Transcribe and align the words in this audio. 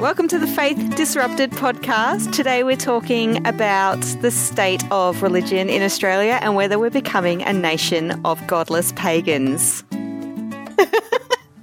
Welcome 0.00 0.28
to 0.28 0.38
the 0.38 0.46
Faith 0.46 0.96
Disrupted 0.96 1.50
podcast. 1.50 2.32
Today 2.32 2.64
we're 2.64 2.74
talking 2.74 3.46
about 3.46 4.00
the 4.22 4.30
state 4.30 4.82
of 4.90 5.22
religion 5.22 5.68
in 5.68 5.82
Australia 5.82 6.38
and 6.40 6.56
whether 6.56 6.78
we're 6.78 6.88
becoming 6.88 7.42
a 7.42 7.52
nation 7.52 8.18
of 8.24 8.44
godless 8.46 8.92
pagans. 8.92 9.84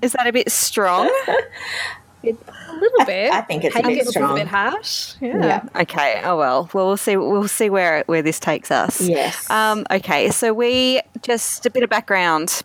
Is 0.04 0.12
that 0.14 0.28
a 0.28 0.32
bit 0.32 0.52
strong? 0.52 1.08
a 1.28 2.36
little 2.80 3.06
bit. 3.08 3.34
I 3.34 3.42
think 3.42 3.64
it's 3.64 3.76
a 3.76 3.82
bit 3.82 4.06
a 4.06 4.12
strong. 4.12 4.36
bit 4.36 4.48
harsh. 4.48 5.16
Yeah. 5.20 5.44
Yeah. 5.44 5.82
Okay. 5.82 6.22
Oh 6.24 6.38
well. 6.38 6.70
Well, 6.74 6.86
we'll 6.86 6.98
see. 6.98 7.18
We'll 7.18 7.48
see 7.48 7.72
where 7.72 8.04
where 8.06 8.22
this 8.22 8.40
takes 8.40 8.70
us. 8.70 9.02
Yes. 9.02 9.50
Um, 9.50 9.88
okay. 9.90 10.30
So 10.30 10.54
we 10.54 11.02
just 11.24 11.66
a 11.66 11.72
bit 11.72 11.82
of 11.82 11.90
background. 11.90 12.62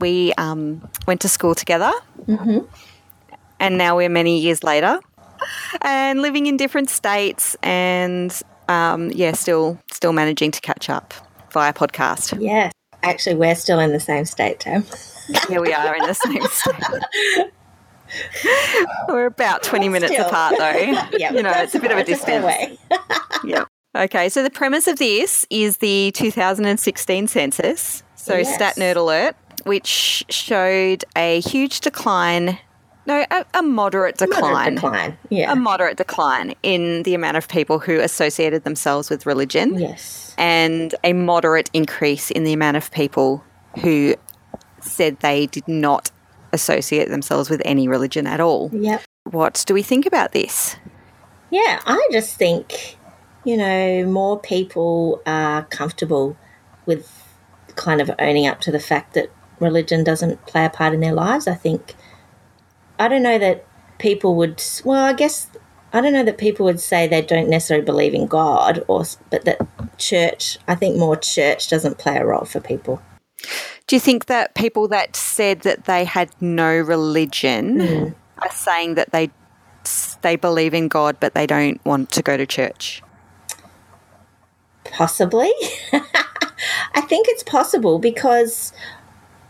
We 0.00 0.32
um, 0.38 0.88
went 1.06 1.20
to 1.20 1.28
school 1.28 1.54
together, 1.54 1.92
Mm-hmm. 2.26 2.66
And 3.62 3.78
now 3.78 3.96
we're 3.96 4.10
many 4.10 4.38
years 4.40 4.62
later, 4.62 5.00
and 5.80 6.20
living 6.20 6.44
in 6.46 6.58
different 6.58 6.90
states, 6.90 7.56
and 7.62 8.38
um, 8.68 9.10
yeah, 9.12 9.32
still 9.32 9.78
still 9.90 10.12
managing 10.12 10.50
to 10.50 10.60
catch 10.60 10.90
up 10.90 11.14
via 11.52 11.72
podcast. 11.72 12.38
Yes. 12.38 12.72
Actually, 13.02 13.34
we're 13.34 13.54
still 13.56 13.80
in 13.80 13.90
the 13.92 13.98
same 13.98 14.24
state, 14.24 14.60
Tam. 14.60 14.84
Here 15.48 15.60
we 15.60 15.72
are 15.72 15.96
in 15.96 16.04
the 16.06 16.14
same 16.14 16.42
state. 16.50 17.50
We're 19.08 19.26
about 19.26 19.62
twenty 19.62 19.88
minutes 19.88 20.12
Still. 20.12 20.26
apart, 20.26 20.54
though. 20.58 21.08
Yeah, 21.18 21.32
you 21.32 21.42
know, 21.42 21.50
it's 21.56 21.74
a 21.74 21.80
bit 21.80 21.90
of 21.92 21.98
a 21.98 22.04
distance. 22.04 22.44
way. 22.44 22.78
Yep. 23.44 23.66
Okay, 23.96 24.28
so 24.28 24.42
the 24.44 24.50
premise 24.50 24.86
of 24.86 24.98
this 24.98 25.44
is 25.50 25.78
the 25.78 26.12
2016 26.14 27.26
census. 27.26 28.02
So, 28.14 28.36
Yes. 28.36 28.54
Stat 28.54 28.76
Nerd 28.76 28.94
Alert, 28.96 29.34
which 29.64 30.24
showed 30.30 31.04
a 31.16 31.40
huge 31.40 31.80
decline, 31.80 32.56
no, 33.06 33.24
a, 33.30 33.44
a 33.54 33.62
moderate 33.62 34.18
decline. 34.18 34.74
Moderate 34.74 34.74
decline. 34.74 35.18
Yeah. 35.30 35.52
A 35.52 35.56
moderate 35.56 35.96
decline 35.96 36.54
in 36.62 37.02
the 37.02 37.14
amount 37.14 37.36
of 37.36 37.48
people 37.48 37.78
who 37.78 38.00
associated 38.00 38.64
themselves 38.64 39.10
with 39.10 39.26
religion, 39.26 39.78
yes. 39.78 40.34
and 40.38 40.94
a 41.02 41.12
moderate 41.12 41.70
increase 41.72 42.30
in 42.30 42.44
the 42.44 42.52
amount 42.52 42.76
of 42.76 42.90
people 42.90 43.42
who 43.80 44.14
said 44.80 45.18
they 45.20 45.46
did 45.46 45.66
not 45.66 46.10
associate 46.52 47.08
themselves 47.08 47.48
with 47.48 47.62
any 47.64 47.88
religion 47.88 48.26
at 48.26 48.40
all. 48.40 48.70
Yep. 48.72 49.02
What 49.30 49.64
do 49.66 49.74
we 49.74 49.82
think 49.82 50.06
about 50.06 50.32
this? 50.32 50.76
Yeah, 51.50 51.80
I 51.86 52.08
just 52.10 52.36
think, 52.36 52.96
you 53.44 53.56
know, 53.56 54.04
more 54.06 54.38
people 54.40 55.22
are 55.26 55.64
comfortable 55.66 56.36
with 56.86 57.10
kind 57.76 58.00
of 58.00 58.10
owning 58.18 58.46
up 58.46 58.60
to 58.62 58.72
the 58.72 58.80
fact 58.80 59.14
that 59.14 59.30
religion 59.60 60.02
doesn't 60.04 60.44
play 60.46 60.64
a 60.64 60.70
part 60.70 60.92
in 60.92 61.00
their 61.00 61.14
lives. 61.14 61.46
I 61.46 61.54
think, 61.54 61.94
I 63.02 63.08
don't 63.08 63.24
know 63.24 63.36
that 63.36 63.66
people 63.98 64.36
would, 64.36 64.62
well, 64.84 65.04
I 65.04 65.12
guess, 65.12 65.48
I 65.92 66.00
don't 66.00 66.12
know 66.12 66.22
that 66.22 66.38
people 66.38 66.64
would 66.66 66.78
say 66.78 67.08
they 67.08 67.20
don't 67.20 67.50
necessarily 67.50 67.84
believe 67.84 68.14
in 68.14 68.28
God, 68.28 68.84
or 68.86 69.02
but 69.28 69.44
that 69.44 69.58
church, 69.98 70.56
I 70.68 70.76
think 70.76 70.96
more 70.96 71.16
church 71.16 71.68
doesn't 71.68 71.98
play 71.98 72.18
a 72.18 72.24
role 72.24 72.44
for 72.44 72.60
people. 72.60 73.02
Do 73.88 73.96
you 73.96 74.00
think 74.00 74.26
that 74.26 74.54
people 74.54 74.86
that 74.86 75.16
said 75.16 75.62
that 75.62 75.86
they 75.86 76.04
had 76.04 76.30
no 76.40 76.78
religion 76.78 77.80
hmm. 77.80 78.08
are 78.40 78.52
saying 78.52 78.94
that 78.94 79.10
they 79.10 79.30
they 80.22 80.36
believe 80.36 80.72
in 80.72 80.86
God 80.86 81.16
but 81.18 81.34
they 81.34 81.44
don't 81.44 81.84
want 81.84 82.12
to 82.12 82.22
go 82.22 82.36
to 82.36 82.46
church? 82.46 83.02
Possibly. 84.84 85.52
I 86.94 87.00
think 87.00 87.26
it's 87.28 87.42
possible 87.42 87.98
because, 87.98 88.72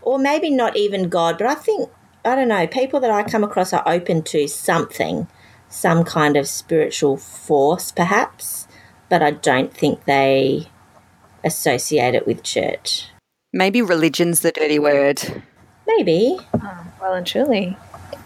or 0.01 0.17
maybe 0.17 0.49
not 0.49 0.75
even 0.75 1.07
God, 1.07 1.37
but 1.37 1.45
I 1.45 1.53
think, 1.53 1.91
I 2.25 2.35
don't 2.35 2.47
know, 2.47 2.67
people 2.67 2.99
that 3.01 3.11
I 3.11 3.23
come 3.23 3.43
across 3.43 3.73
are 3.73 3.83
open 3.85 4.23
to 4.23 4.47
something, 4.47 5.27
some 5.69 6.03
kind 6.03 6.37
of 6.37 6.47
spiritual 6.47 7.17
force 7.17 7.91
perhaps, 7.91 8.67
but 9.09 9.21
I 9.21 9.31
don't 9.31 9.73
think 9.73 10.05
they 10.05 10.67
associate 11.43 12.15
it 12.15 12.25
with 12.25 12.43
church. 12.43 13.09
Maybe 13.51 13.81
religion's 13.81 14.39
the 14.39 14.51
dirty 14.51 14.79
word. 14.79 15.43
Maybe. 15.85 16.37
Well 17.01 17.13
and 17.13 17.27
truly. 17.27 17.77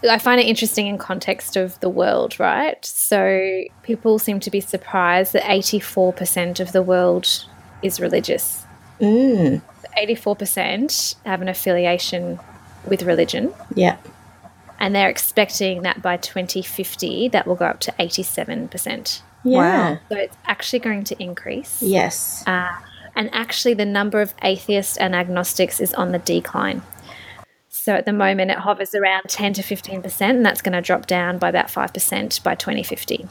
I 0.08 0.18
find 0.18 0.40
it 0.40 0.46
interesting 0.46 0.86
in 0.86 0.96
context 0.96 1.56
of 1.56 1.78
the 1.80 1.88
world, 1.88 2.38
right? 2.38 2.82
So 2.84 3.64
people 3.82 4.18
seem 4.18 4.38
to 4.40 4.50
be 4.50 4.60
surprised 4.60 5.32
that 5.32 5.42
84% 5.42 6.60
of 6.60 6.70
the 6.70 6.82
world 6.82 7.44
is 7.82 8.00
religious. 8.00 8.64
Mm. 9.00 9.60
84% 9.98 11.16
have 11.24 11.42
an 11.42 11.48
affiliation 11.48 12.38
with 12.88 13.02
religion, 13.02 13.52
Yeah. 13.74 13.96
and 14.80 14.94
they're 14.94 15.08
expecting 15.08 15.82
that 15.82 16.02
by 16.02 16.16
2050 16.16 17.28
that 17.28 17.46
will 17.46 17.54
go 17.56 17.66
up 17.66 17.80
to 17.80 17.92
87%. 17.98 19.22
Yeah. 19.44 19.56
Wow. 19.92 19.98
So 20.08 20.16
it's 20.16 20.36
actually 20.46 20.80
going 20.80 21.04
to 21.04 21.22
increase. 21.22 21.80
Yes. 21.82 22.42
Uh, 22.46 22.68
and 23.14 23.30
actually, 23.32 23.74
the 23.74 23.84
number 23.86 24.20
of 24.20 24.34
atheists 24.42 24.96
and 24.96 25.14
agnostics 25.14 25.80
is 25.80 25.92
on 25.94 26.12
the 26.12 26.18
decline. 26.18 26.82
So 27.68 27.94
at 27.94 28.04
the 28.06 28.12
moment, 28.12 28.50
it 28.50 28.58
hovers 28.58 28.94
around 28.94 29.24
10 29.28 29.54
to 29.54 29.62
15%, 29.62 30.20
and 30.20 30.44
that's 30.44 30.62
going 30.62 30.74
to 30.74 30.80
drop 30.80 31.06
down 31.06 31.38
by 31.38 31.48
about 31.48 31.68
5% 31.68 32.42
by 32.42 32.54
2050. 32.54 33.26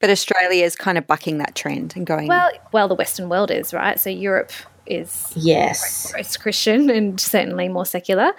But 0.00 0.10
Australia 0.10 0.64
is 0.64 0.76
kind 0.76 0.96
of 0.98 1.06
bucking 1.06 1.38
that 1.38 1.54
trend 1.54 1.94
and 1.94 2.06
going, 2.06 2.26
Well, 2.28 2.50
well, 2.72 2.88
the 2.88 2.94
Western 2.94 3.28
world 3.28 3.50
is, 3.50 3.72
right? 3.74 4.00
So 4.00 4.08
Europe 4.10 4.52
is 4.86 5.30
Yes. 5.36 6.12
most 6.16 6.40
Christian 6.40 6.90
and 6.90 7.20
certainly 7.20 7.68
more 7.68 7.84
secular. 7.86 8.32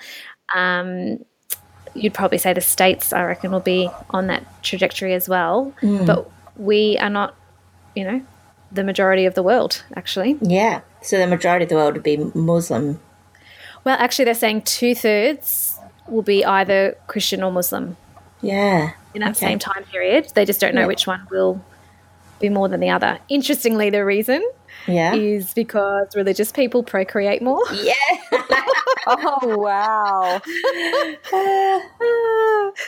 Um, 0.56 1.24
you'd 1.94 2.14
probably 2.14 2.38
say 2.38 2.54
the 2.54 2.62
States, 2.62 3.12
I 3.14 3.24
reckon, 3.24 3.52
will 3.52 3.60
be 3.60 3.90
on 4.12 4.28
that 4.28 4.46
trajectory 4.64 5.14
as 5.14 5.28
well. 5.30 5.74
But 5.82 6.30
we 6.58 6.98
are 7.00 7.10
not, 7.10 7.36
you 7.96 8.04
know, 8.04 8.22
the 8.72 8.84
majority 8.84 9.26
of 9.26 9.34
the 9.36 9.44
world, 9.44 9.84
actually. 9.96 10.38
Yeah. 10.42 10.82
So 11.02 11.18
the 11.18 11.28
majority 11.28 11.64
of 11.64 11.70
the 11.70 11.76
world 11.76 11.94
would 11.96 12.04
be 12.04 12.18
Muslim. 12.34 13.00
Well, 13.84 13.98
actually, 14.00 14.26
they're 14.26 14.34
saying 14.36 14.62
two 14.64 14.94
thirds 14.96 15.78
will 16.08 16.22
be 16.22 16.46
either 16.46 16.96
Christian 17.08 17.42
or 17.44 17.52
Muslim 17.52 17.98
Yeah. 18.42 18.92
in 19.14 19.22
that 19.22 19.32
Okay. 19.32 19.48
same 19.48 19.60
time 19.60 19.84
period. 19.92 20.32
They 20.36 20.46
just 20.46 20.60
don't 20.62 20.76
know 20.76 20.82
Yeah. 20.82 20.88
which 20.88 21.08
one 21.08 21.28
will 21.32 21.62
be 22.42 22.50
more 22.50 22.68
than 22.68 22.80
the 22.80 22.90
other. 22.90 23.20
Interestingly, 23.30 23.90
the 23.90 24.06
reason 24.06 24.44
Yeah. 24.88 25.14
is 25.14 25.54
because 25.54 26.08
religious 26.16 26.52
people 26.52 26.84
procreate 26.84 27.42
more. 27.42 27.62
Yeah. 27.74 27.94
oh, 29.08 29.58
wow. 29.58 30.42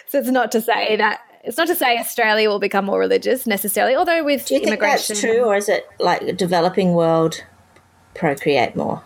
so 0.07 0.19
it's 0.19 0.29
not 0.29 0.51
to 0.51 0.61
say 0.61 0.95
that 0.97 1.21
it's 1.43 1.57
not 1.57 1.67
to 1.67 1.75
say 1.75 1.97
Australia 1.97 2.49
will 2.49 2.59
become 2.59 2.85
more 2.85 2.99
religious 2.99 3.45
necessarily, 3.45 3.95
although 3.95 4.23
with 4.23 4.45
Do 4.45 4.53
you 4.53 4.59
think 4.61 4.69
immigration, 4.69 5.15
that's 5.15 5.21
true, 5.21 5.43
or 5.43 5.55
is 5.55 5.67
it 5.67 5.85
like 5.99 6.21
the 6.25 6.31
developing 6.33 6.93
world 6.93 7.43
procreate 8.13 8.75
more? 8.77 9.03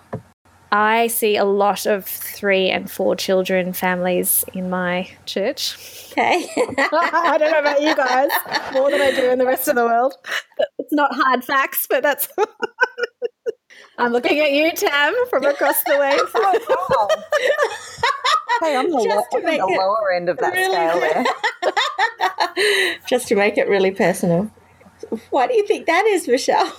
I 0.71 1.07
see 1.07 1.37
a 1.37 1.45
lot 1.45 1.85
of 1.85 2.05
three 2.05 2.69
and 2.69 2.91
four 2.91 3.15
children 3.15 3.71
families 3.73 4.43
in 4.53 4.69
my 4.69 5.09
church. 5.25 5.77
Okay. 6.11 6.49
I 6.57 7.37
don't 7.39 7.51
know 7.51 7.59
about 7.59 7.81
you 7.81 7.95
guys, 7.95 8.29
more 8.73 8.91
than 8.91 9.01
I 9.01 9.11
do 9.11 9.29
in 9.29 9.39
the 9.39 9.45
rest 9.45 9.67
of 9.67 9.75
the 9.75 9.85
world. 9.85 10.13
It's 10.79 10.91
not 10.91 11.13
hard 11.13 11.43
facts, 11.45 11.87
but 11.89 12.03
that's. 12.03 12.27
I'm 13.97 14.11
looking 14.11 14.39
at 14.39 14.51
you, 14.51 14.71
Tam, 14.73 15.13
from 15.29 15.45
across 15.45 15.81
the 15.83 15.97
way. 15.97 16.17
Oh, 18.59 18.65
hey, 18.65 18.75
I'm 18.75 18.89
the, 18.89 19.03
Just 19.03 19.29
to 19.31 19.37
I'm 19.37 19.43
the 19.43 19.77
lower 19.77 20.11
end 20.11 20.29
of 20.29 20.37
that 20.37 20.51
really 20.51 20.73
scale 20.73 20.99
there. 22.55 22.97
Just 23.07 23.27
to 23.27 23.35
make 23.35 23.55
it 23.55 23.67
really 23.67 23.91
personal. 23.91 24.49
Why 25.29 25.45
do 25.45 25.53
you 25.53 25.67
think 25.67 25.85
that 25.85 26.07
is, 26.07 26.27
Michelle? 26.27 26.73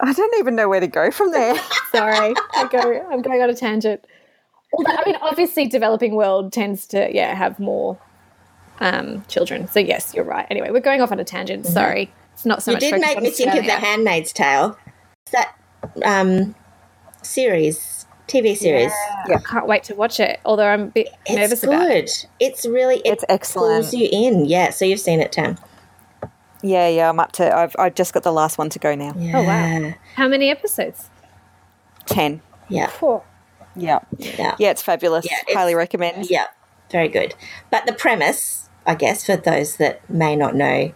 I 0.00 0.12
don't 0.12 0.34
even 0.38 0.54
know 0.56 0.68
where 0.68 0.80
to 0.80 0.86
go 0.86 1.10
from 1.10 1.30
there. 1.32 1.54
Sorry, 1.92 2.34
I 2.54 2.68
go. 2.70 3.06
I'm 3.10 3.22
going 3.22 3.40
on 3.42 3.50
a 3.50 3.54
tangent. 3.54 4.04
Although, 4.72 4.92
I 4.92 5.02
mean, 5.06 5.16
obviously, 5.22 5.66
developing 5.66 6.14
world 6.16 6.52
tends 6.52 6.86
to 6.88 7.08
yeah 7.14 7.34
have 7.34 7.58
more 7.58 7.98
um, 8.80 9.24
children. 9.28 9.68
So 9.68 9.80
yes, 9.80 10.12
you're 10.14 10.24
right. 10.24 10.46
Anyway, 10.50 10.70
we're 10.70 10.80
going 10.80 11.00
off 11.00 11.12
on 11.12 11.18
a 11.20 11.24
tangent. 11.24 11.66
Sorry, 11.66 12.12
it's 12.34 12.44
not 12.44 12.62
so 12.62 12.72
you 12.72 12.74
much. 12.76 12.80
did 12.82 13.00
make 13.00 13.16
on 13.16 13.22
me 13.22 13.30
think 13.30 13.54
of 13.54 13.64
The 13.64 13.72
Handmaid's 13.72 14.32
Tale. 14.32 14.76
That 15.32 15.54
um, 16.04 16.54
series, 17.22 18.06
TV 18.28 18.56
series. 18.56 18.92
I 19.28 19.38
can't 19.38 19.66
wait 19.66 19.84
to 19.84 19.94
watch 19.94 20.20
it. 20.20 20.40
Although 20.44 20.66
I'm 20.68 20.82
a 20.82 20.86
bit 20.86 21.08
It's 21.26 21.34
nervous 21.36 21.64
about 21.64 21.90
it. 21.90 22.04
good. 22.04 22.10
It's 22.46 22.66
really, 22.66 22.96
it 22.96 23.02
It's 23.14 23.24
excellent. 23.28 23.84
pulls 23.84 23.94
you 23.94 24.08
in. 24.12 24.44
Yeah, 24.44 24.70
so 24.70 24.84
you've 24.84 25.00
seen 25.00 25.20
it, 25.20 25.32
Tam. 25.32 25.56
Yeah, 26.62 26.88
yeah, 26.88 27.08
I'm 27.08 27.20
up 27.20 27.32
to. 27.32 27.56
I've, 27.56 27.74
I've 27.78 27.94
just 27.94 28.12
got 28.14 28.22
the 28.22 28.32
last 28.32 28.58
one 28.58 28.70
to 28.70 28.78
go 28.78 28.94
now. 28.94 29.14
Yeah. 29.16 29.38
Oh, 29.38 29.42
wow. 29.42 29.94
How 30.14 30.28
many 30.28 30.50
episodes? 30.50 31.10
Ten. 32.06 32.40
Yeah. 32.68 32.88
Four. 32.88 33.24
Yeah, 33.78 34.00
Yeah. 34.16 34.56
yeah, 34.58 34.70
it's 34.70 34.82
fabulous. 34.82 35.26
Yeah, 35.30 35.36
it's- 35.42 35.54
Highly 35.56 35.74
recommend. 35.74 36.30
Yeah, 36.30 36.46
very 36.90 37.08
good. 37.08 37.34
But 37.70 37.84
the 37.86 37.92
premise, 37.92 38.70
I 38.86 38.94
guess, 38.94 39.26
for 39.26 39.36
those 39.36 39.76
that 39.76 40.08
may 40.08 40.34
not 40.34 40.54
know, 40.54 40.92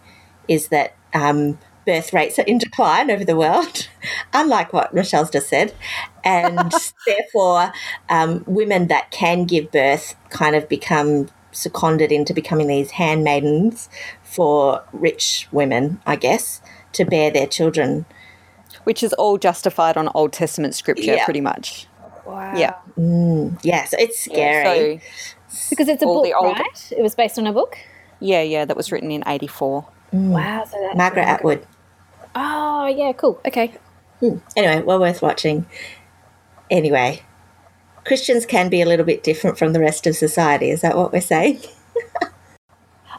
is 0.47 0.69
that 0.69 0.95
um, 1.13 1.59
birth 1.85 2.11
rates 2.11 2.39
are 2.39 2.43
in 2.43 2.57
decline 2.57 3.11
over 3.11 3.23
the 3.23 3.35
world, 3.35 3.87
unlike 4.33 4.73
what 4.73 4.95
Michelle's 4.95 5.29
just 5.29 5.47
said. 5.47 5.75
And 6.23 6.73
therefore, 7.05 7.71
um, 8.09 8.43
women 8.47 8.87
that 8.87 9.11
can 9.11 9.45
give 9.45 9.69
birth 9.71 10.15
kind 10.31 10.55
of 10.55 10.67
become 10.67 11.29
seconded 11.51 12.11
into 12.11 12.33
becoming 12.33 12.67
these 12.67 12.91
handmaidens 12.91 13.89
for 14.23 14.83
rich 14.93 15.47
women, 15.51 15.99
I 16.05 16.15
guess, 16.15 16.61
to 16.93 17.05
bear 17.05 17.31
their 17.31 17.47
children. 17.47 18.05
Which 18.83 19.03
is 19.03 19.13
all 19.13 19.37
justified 19.37 19.97
on 19.97 20.09
Old 20.15 20.33
Testament 20.33 20.73
scripture, 20.75 21.15
Yeah. 21.15 21.25
pretty 21.25 21.41
much. 21.41 21.87
Wow. 22.25 22.53
Yeah. 22.55 22.73
Mm, 22.97 23.59
yeah, 23.63 23.85
so 23.85 23.97
it's 23.99 24.19
scary. 24.23 25.01
So, 25.49 25.67
Because 25.69 25.87
it's 25.89 26.01
a 26.01 26.05
book, 26.05 26.23
the 26.23 26.33
old- 26.33 26.57
right? 26.57 26.91
It 26.97 27.01
was 27.01 27.13
based 27.15 27.37
on 27.37 27.45
a 27.47 27.53
book. 27.53 27.77
yeah, 28.19 28.41
yeah, 28.41 28.65
that 28.65 28.77
was 28.77 28.91
written 28.91 29.11
in 29.11 29.23
84. 29.27 29.85
Mm. 30.13 30.29
Wow. 30.29 30.63
So 30.69 30.77
that's 30.81 30.97
Margaret 30.97 31.23
Atwood. 31.27 31.67
Oh, 32.35 32.85
yeah, 32.87 33.11
cool. 33.13 33.39
Okay. 33.45 33.73
Mm. 34.21 34.39
Anyway, 34.55 34.81
well 34.83 34.99
worth 34.99 35.21
watching. 35.21 35.65
Anyway, 36.69 37.21
Christians 38.05 38.45
can 38.45 38.69
be 38.69 38.81
a 38.81 38.85
little 38.85 39.05
bit 39.05 39.23
different 39.23 39.57
from 39.57 39.73
the 39.73 39.79
rest 39.79 40.07
of 40.07 40.15
society. 40.15 40.69
Is 40.69 40.81
that 40.81 40.97
what 40.97 41.11
we're 41.11 41.21
saying? 41.21 41.61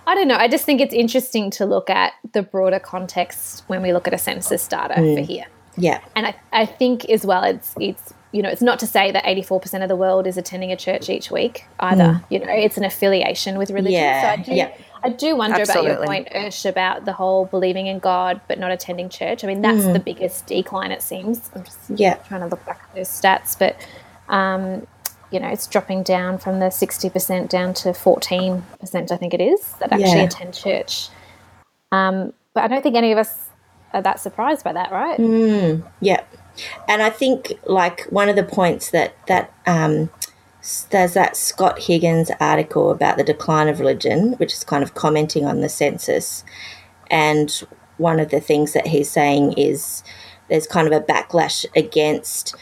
I 0.06 0.14
don't 0.14 0.28
know. 0.28 0.36
I 0.36 0.48
just 0.48 0.64
think 0.64 0.80
it's 0.80 0.94
interesting 0.94 1.50
to 1.52 1.66
look 1.66 1.88
at 1.88 2.14
the 2.32 2.42
broader 2.42 2.80
context 2.80 3.64
when 3.68 3.82
we 3.82 3.92
look 3.92 4.08
at 4.08 4.14
a 4.14 4.18
census 4.18 4.66
data 4.66 4.94
for 4.94 5.00
mm. 5.00 5.24
here. 5.24 5.46
Yeah. 5.76 6.00
And 6.16 6.26
I, 6.26 6.34
I 6.52 6.66
think 6.66 7.08
as 7.08 7.24
well, 7.24 7.44
it's 7.44 7.74
it's 7.78 8.12
you 8.32 8.42
know, 8.42 8.48
it's 8.48 8.62
not 8.62 8.78
to 8.80 8.86
say 8.86 9.12
that 9.12 9.24
eighty 9.26 9.42
four 9.42 9.60
percent 9.60 9.82
of 9.82 9.88
the 9.88 9.96
world 9.96 10.26
is 10.26 10.36
attending 10.36 10.72
a 10.72 10.76
church 10.76 11.08
each 11.08 11.30
week 11.30 11.66
either. 11.80 12.02
Mm. 12.02 12.24
You 12.30 12.38
know, 12.40 12.46
it's 12.48 12.76
an 12.76 12.84
affiliation 12.84 13.58
with 13.58 13.70
religion. 13.70 14.00
Yeah, 14.00 14.22
So 14.22 14.28
I 14.28 14.44
do, 14.44 14.54
yeah. 14.54 14.76
I 15.04 15.08
do 15.10 15.36
wonder 15.36 15.62
about 15.62 15.84
your 15.84 16.04
point, 16.04 16.28
Ursh, 16.34 16.68
about 16.68 17.04
the 17.04 17.12
whole 17.12 17.46
believing 17.46 17.86
in 17.86 17.98
God 17.98 18.40
but 18.48 18.58
not 18.58 18.72
attending 18.72 19.08
church. 19.08 19.44
I 19.44 19.46
mean, 19.46 19.62
that's 19.62 19.84
mm. 19.84 19.92
the 19.92 20.00
biggest 20.00 20.46
decline 20.46 20.92
it 20.92 21.02
seems. 21.02 21.50
I'm 21.54 21.64
just 21.64 21.78
Yeah. 21.88 22.14
trying 22.14 22.40
to 22.40 22.46
look 22.48 22.64
back 22.64 22.80
at 22.88 22.94
those 22.94 23.08
stats, 23.08 23.58
but 23.58 23.76
um, 24.32 24.86
you 25.30 25.38
know, 25.38 25.48
it's 25.48 25.66
dropping 25.68 26.02
down 26.02 26.38
from 26.38 26.58
the 26.58 26.70
sixty 26.70 27.08
percent 27.08 27.48
down 27.50 27.72
to 27.74 27.94
fourteen 27.94 28.64
percent. 28.80 29.12
I 29.12 29.16
think 29.16 29.32
it 29.32 29.40
is 29.40 29.74
that 29.74 29.92
actually 29.92 30.20
Yeah. 30.20 30.24
attend 30.24 30.54
church. 30.54 31.08
Um, 31.92 32.32
but 32.54 32.64
I 32.64 32.68
don't 32.68 32.82
think 32.82 32.96
any 32.96 33.12
of 33.12 33.18
us 33.18 33.48
are 33.94 34.02
that 34.02 34.18
surprised 34.18 34.64
by 34.64 34.72
that, 34.72 34.90
right? 34.90 35.18
Yeah, 36.00 36.22
and 36.88 37.02
I 37.02 37.10
think 37.10 37.52
like 37.66 38.06
one 38.10 38.28
of 38.28 38.36
the 38.36 38.42
points 38.42 38.90
that 38.90 39.14
that 39.26 39.52
um, 39.66 40.10
there's 40.90 41.14
that 41.14 41.36
Scott 41.36 41.78
Higgins 41.80 42.30
article 42.40 42.90
about 42.90 43.16
the 43.16 43.24
decline 43.24 43.68
of 43.68 43.80
religion, 43.80 44.32
which 44.34 44.52
is 44.52 44.64
kind 44.64 44.82
of 44.82 44.94
commenting 44.94 45.44
on 45.46 45.60
the 45.60 45.68
census, 45.68 46.44
and 47.10 47.50
one 47.96 48.20
of 48.20 48.30
the 48.30 48.40
things 48.40 48.72
that 48.72 48.88
he's 48.88 49.10
saying 49.10 49.52
is 49.54 50.02
there's 50.48 50.66
kind 50.66 50.86
of 50.86 50.92
a 50.92 51.04
backlash 51.04 51.64
against 51.76 52.54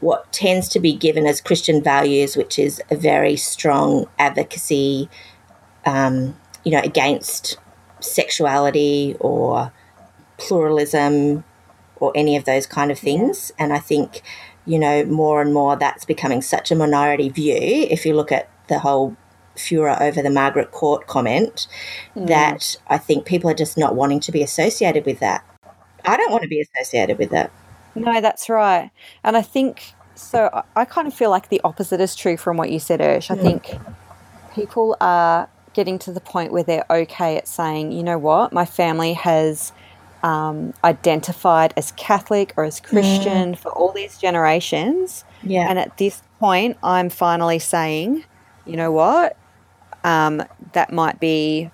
what 0.00 0.30
tends 0.32 0.68
to 0.70 0.80
be 0.80 0.94
given 0.94 1.26
as 1.26 1.40
Christian 1.40 1.82
values, 1.82 2.36
which 2.36 2.58
is 2.58 2.82
a 2.90 2.96
very 2.96 3.36
strong 3.36 4.06
advocacy, 4.18 5.08
um, 5.84 6.36
you 6.64 6.72
know, 6.72 6.80
against 6.80 7.58
sexuality 8.00 9.16
or 9.20 9.72
pluralism 10.38 11.44
or 11.96 12.12
any 12.14 12.36
of 12.36 12.44
those 12.44 12.66
kind 12.66 12.90
of 12.90 12.98
things. 12.98 13.52
And 13.58 13.72
I 13.72 13.78
think, 13.78 14.22
you 14.66 14.78
know, 14.78 15.04
more 15.04 15.40
and 15.40 15.54
more 15.54 15.76
that's 15.76 16.04
becoming 16.04 16.42
such 16.42 16.70
a 16.70 16.74
minority 16.74 17.28
view. 17.28 17.56
If 17.90 18.04
you 18.04 18.14
look 18.14 18.30
at 18.32 18.50
the 18.68 18.80
whole 18.80 19.16
furor 19.56 19.96
over 20.02 20.20
the 20.20 20.30
Margaret 20.30 20.70
Court 20.70 21.06
comment, 21.06 21.66
that 22.14 22.76
I 22.88 22.98
think 22.98 23.24
people 23.24 23.48
are 23.48 23.54
just 23.54 23.78
not 23.78 23.94
wanting 23.94 24.20
to 24.20 24.32
be 24.32 24.42
associated 24.42 25.06
with 25.06 25.20
that. 25.20 25.44
I 26.04 26.16
don't 26.16 26.30
want 26.30 26.42
to 26.42 26.48
be 26.48 26.60
associated 26.60 27.18
with 27.18 27.30
that. 27.30 27.50
No, 27.96 28.20
that's 28.20 28.48
right. 28.48 28.90
And 29.24 29.36
I 29.36 29.42
think 29.42 29.94
so. 30.14 30.50
I- 30.52 30.62
I 30.80 30.84
kind 30.84 31.06
of 31.08 31.14
feel 31.14 31.30
like 31.30 31.48
the 31.48 31.60
opposite 31.64 32.00
is 32.00 32.14
true 32.14 32.36
from 32.36 32.56
what 32.56 32.70
you 32.70 32.78
said, 32.78 33.00
Ursh. 33.00 33.30
I 33.30 33.36
think 33.36 33.76
people 34.54 34.96
are 35.00 35.48
getting 35.74 35.98
to 36.00 36.12
the 36.12 36.20
point 36.20 36.52
where 36.52 36.62
they're 36.62 36.86
okay 36.90 37.36
at 37.36 37.46
saying, 37.46 37.92
you 37.92 38.02
know 38.02 38.18
what, 38.18 38.52
my 38.52 38.64
family 38.64 39.12
has 39.12 39.72
um, 40.22 40.72
identified 40.82 41.74
as 41.76 41.92
Catholic 41.92 42.54
or 42.56 42.64
as 42.64 42.80
Christian 42.80 43.54
for 43.54 43.70
all 43.72 43.92
these 43.92 44.16
generations. 44.18 45.24
Yeah. 45.42 45.66
And 45.68 45.78
at 45.78 45.98
this 45.98 46.22
point, 46.40 46.78
I'm 46.82 47.10
finally 47.10 47.58
saying, 47.58 48.24
you 48.64 48.76
know 48.76 48.90
what, 48.90 49.36
um, 50.02 50.42
that 50.72 50.92
might 50.92 51.20
be 51.20 51.70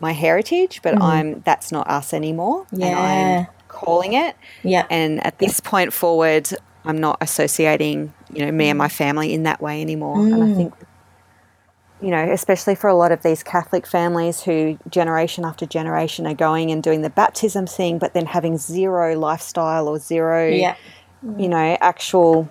my 0.00 0.12
heritage, 0.12 0.80
but 0.82 1.00
I'm 1.02 1.40
that's 1.44 1.72
not 1.72 1.88
us 1.90 2.12
anymore. 2.14 2.66
And 2.72 2.82
I'm 2.84 3.46
calling 3.74 4.14
it. 4.14 4.36
yeah. 4.62 4.86
And 4.90 5.24
at 5.26 5.38
this 5.38 5.60
point 5.60 5.92
forward, 5.92 6.48
I'm 6.84 6.98
not 6.98 7.18
associating, 7.20 8.12
you 8.32 8.44
know, 8.44 8.52
me 8.52 8.68
and 8.68 8.78
my 8.78 8.88
family 8.88 9.32
in 9.32 9.42
that 9.44 9.60
way 9.60 9.80
anymore. 9.80 10.20
And 10.20 10.34
I 10.34 10.46
mm. 10.46 10.56
think, 10.56 10.74
you 12.00 12.10
know, 12.10 12.30
especially 12.30 12.74
for 12.74 12.88
a 12.88 12.94
lot 12.94 13.10
of 13.12 13.22
these 13.22 13.42
Catholic 13.42 13.86
families 13.86 14.42
who 14.42 14.78
generation 14.90 15.44
after 15.44 15.64
generation 15.64 16.26
are 16.26 16.34
going 16.34 16.70
and 16.70 16.82
doing 16.82 17.00
the 17.00 17.10
baptism 17.10 17.66
thing, 17.66 17.98
but 17.98 18.12
then 18.12 18.26
having 18.26 18.58
zero 18.58 19.18
lifestyle 19.18 19.88
or 19.88 19.98
zero, 19.98 20.46
yeah. 20.46 20.76
you 21.38 21.48
know, 21.48 21.78
actual, 21.80 22.50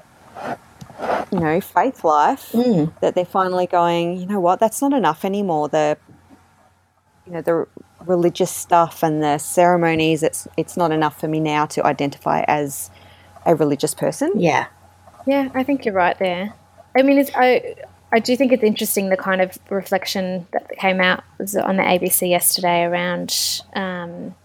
you 1.31 1.39
know, 1.39 1.61
faith 1.61 2.03
life, 2.03 2.51
mm. 2.53 2.91
that 3.01 3.13
they're 3.13 3.25
finally 3.25 3.67
going, 3.67 4.17
you 4.17 4.25
know 4.25 4.39
what, 4.39 4.59
that's 4.59 4.81
not 4.81 4.93
enough 4.93 5.23
anymore. 5.23 5.69
The, 5.69 5.97
you 7.27 7.33
know, 7.33 7.41
the 7.41 7.67
religious 8.05 8.51
stuff 8.51 9.03
and 9.03 9.21
the 9.23 9.37
ceremonies, 9.37 10.23
it's 10.23 10.47
it's 10.57 10.75
not 10.77 10.91
enough 10.91 11.19
for 11.19 11.27
me 11.27 11.39
now 11.39 11.65
to 11.67 11.85
identify 11.85 12.43
as 12.47 12.89
a 13.45 13.55
religious 13.55 13.93
person. 13.93 14.31
Yeah. 14.35 14.67
Yeah, 15.25 15.49
I 15.53 15.63
think 15.63 15.85
you're 15.85 15.93
right 15.93 16.17
there. 16.19 16.53
I 16.97 17.01
mean, 17.01 17.17
it's, 17.17 17.31
I 17.35 17.75
I 18.11 18.19
do 18.19 18.35
think 18.35 18.51
it's 18.51 18.63
interesting 18.63 19.09
the 19.09 19.17
kind 19.17 19.41
of 19.41 19.57
reflection 19.69 20.45
that 20.51 20.69
came 20.77 20.99
out 21.01 21.23
was 21.39 21.55
on 21.55 21.77
the 21.77 21.83
ABC 21.83 22.29
yesterday 22.29 22.83
around 22.83 23.61
um, 23.75 24.35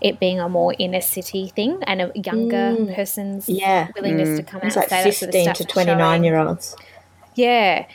it 0.00 0.18
being 0.18 0.40
a 0.40 0.48
more 0.48 0.74
inner 0.78 1.00
city 1.00 1.52
thing 1.54 1.78
and 1.86 2.00
a 2.02 2.12
younger 2.14 2.74
person's 2.94 3.48
Yeah. 3.48 3.88
willingness 3.94 4.38
to 4.38 4.42
come 4.42 4.58
out 4.60 4.66
It's 4.66 4.76
and 4.76 4.82
like 4.82 4.88
say 4.90 5.04
that's 5.04 5.20
what 5.22 5.32
the 5.32 5.44
15 5.44 5.48
stats 5.48 5.56
to 5.58 5.64
are 5.64 5.84
showing. 5.84 5.86
29 5.98 6.24
year 6.24 6.38
olds. 6.38 6.76
Yeah. 7.34 7.86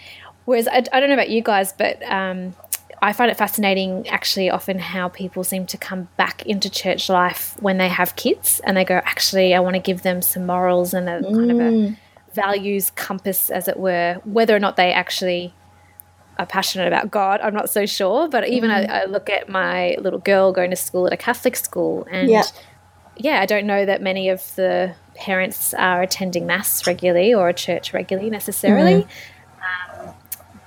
Whereas 0.45 0.67
I, 0.67 0.77
I 0.93 0.99
don't 0.99 1.09
know 1.09 1.13
about 1.15 1.29
you 1.29 1.41
guys, 1.41 1.73
but 1.73 2.01
um, 2.09 2.55
I 3.03 3.13
find 3.13 3.31
it 3.31 3.37
fascinating 3.37 4.07
actually 4.09 4.49
often 4.51 4.77
how 4.77 5.09
people 5.09 5.43
seem 5.43 5.65
to 5.67 5.77
come 5.77 6.09
back 6.17 6.45
into 6.45 6.69
church 6.69 7.09
life 7.09 7.57
when 7.59 7.77
they 7.77 7.89
have 7.89 8.15
kids 8.15 8.61
and 8.63 8.77
they 8.77 8.85
go, 8.85 8.95
actually, 9.05 9.55
I 9.55 9.59
want 9.59 9.75
to 9.75 9.81
give 9.81 10.03
them 10.03 10.21
some 10.21 10.45
morals 10.45 10.93
and 10.93 11.09
a 11.09 11.23
kind 11.23 11.51
of 11.51 11.57
a 11.57 11.71
mm. 11.71 11.97
values 12.33 12.91
compass, 12.91 13.49
as 13.49 13.67
it 13.67 13.77
were, 13.77 14.21
whether 14.23 14.55
or 14.55 14.59
not 14.59 14.75
they 14.75 14.93
actually 14.93 15.51
are 16.37 16.45
passionate 16.45 16.87
about 16.87 17.09
God, 17.09 17.41
I'm 17.41 17.53
not 17.53 17.69
so 17.69 17.85
sure. 17.85 18.27
But 18.27 18.47
even 18.47 18.69
I, 18.69 18.85
mm. 18.85 18.89
I 18.89 19.05
look 19.05 19.29
at 19.29 19.49
my 19.49 19.95
little 19.99 20.19
girl 20.19 20.51
going 20.51 20.69
to 20.69 20.75
school 20.75 21.07
at 21.07 21.13
a 21.13 21.17
Catholic 21.17 21.55
school 21.55 22.07
and 22.11 22.29
Yeah. 22.29 22.43
yeah, 23.17 23.41
I 23.41 23.47
don't 23.47 23.65
know 23.65 23.85
that 23.85 24.01
many 24.01 24.29
of 24.29 24.55
the 24.55 24.93
parents 25.15 25.73
are 25.73 26.01
attending 26.01 26.45
mass 26.45 26.85
regularly 26.85 27.33
or 27.33 27.49
a 27.49 27.53
church 27.53 27.93
regularly 27.93 28.29
necessarily, 28.29 29.07
mm. 29.99 30.05
um, 30.07 30.13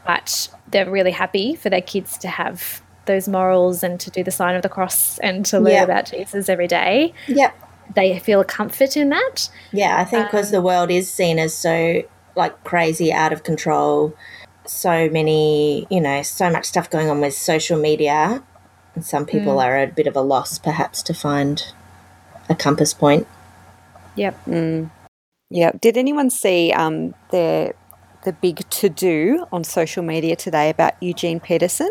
but 0.04 0.48
they're 0.74 0.90
really 0.90 1.12
happy 1.12 1.54
for 1.54 1.70
their 1.70 1.80
kids 1.80 2.18
to 2.18 2.28
have 2.28 2.82
those 3.06 3.28
morals 3.28 3.82
and 3.82 3.98
to 4.00 4.10
do 4.10 4.22
the 4.24 4.30
sign 4.30 4.56
of 4.56 4.62
the 4.62 4.68
cross 4.68 5.18
and 5.20 5.46
to 5.46 5.58
learn 5.60 5.72
Yeah. 5.74 5.84
about 5.84 6.06
Jesus 6.10 6.48
every 6.48 6.66
day. 6.66 7.14
Yeah. 7.28 7.52
They 7.94 8.18
feel 8.18 8.40
a 8.40 8.44
comfort 8.44 8.96
in 8.96 9.10
that. 9.10 9.48
Yeah, 9.72 9.98
I 9.98 10.04
think 10.04 10.26
because 10.26 10.50
the 10.50 10.60
world 10.60 10.90
is 10.90 11.10
seen 11.10 11.38
as 11.38 11.54
so 11.54 12.02
like 12.34 12.64
crazy, 12.64 13.12
out 13.12 13.32
of 13.32 13.44
control, 13.44 14.14
so 14.66 15.08
many, 15.10 15.86
you 15.90 16.00
know, 16.00 16.22
so 16.22 16.50
much 16.50 16.64
stuff 16.64 16.90
going 16.90 17.08
on 17.08 17.20
with 17.20 17.34
social 17.34 17.78
media, 17.78 18.42
and 18.94 19.04
some 19.04 19.24
people 19.26 19.60
are 19.60 19.78
a 19.80 19.86
bit 19.86 20.06
of 20.08 20.16
a 20.16 20.20
loss, 20.20 20.58
perhaps, 20.58 21.02
to 21.02 21.14
find 21.14 21.62
a 22.48 22.54
compass 22.54 22.92
point. 22.94 23.26
Yep. 24.16 24.34
Yeah. 25.50 25.72
Did 25.80 25.96
anyone 25.96 26.30
see 26.30 26.72
um, 26.72 27.14
the 27.30 27.74
the 28.24 28.32
big 28.32 28.68
to 28.70 28.88
do 28.88 29.46
on 29.52 29.64
social 29.64 30.02
media 30.02 30.36
today 30.36 30.70
about 30.70 31.00
Eugene 31.02 31.40
Peterson? 31.40 31.90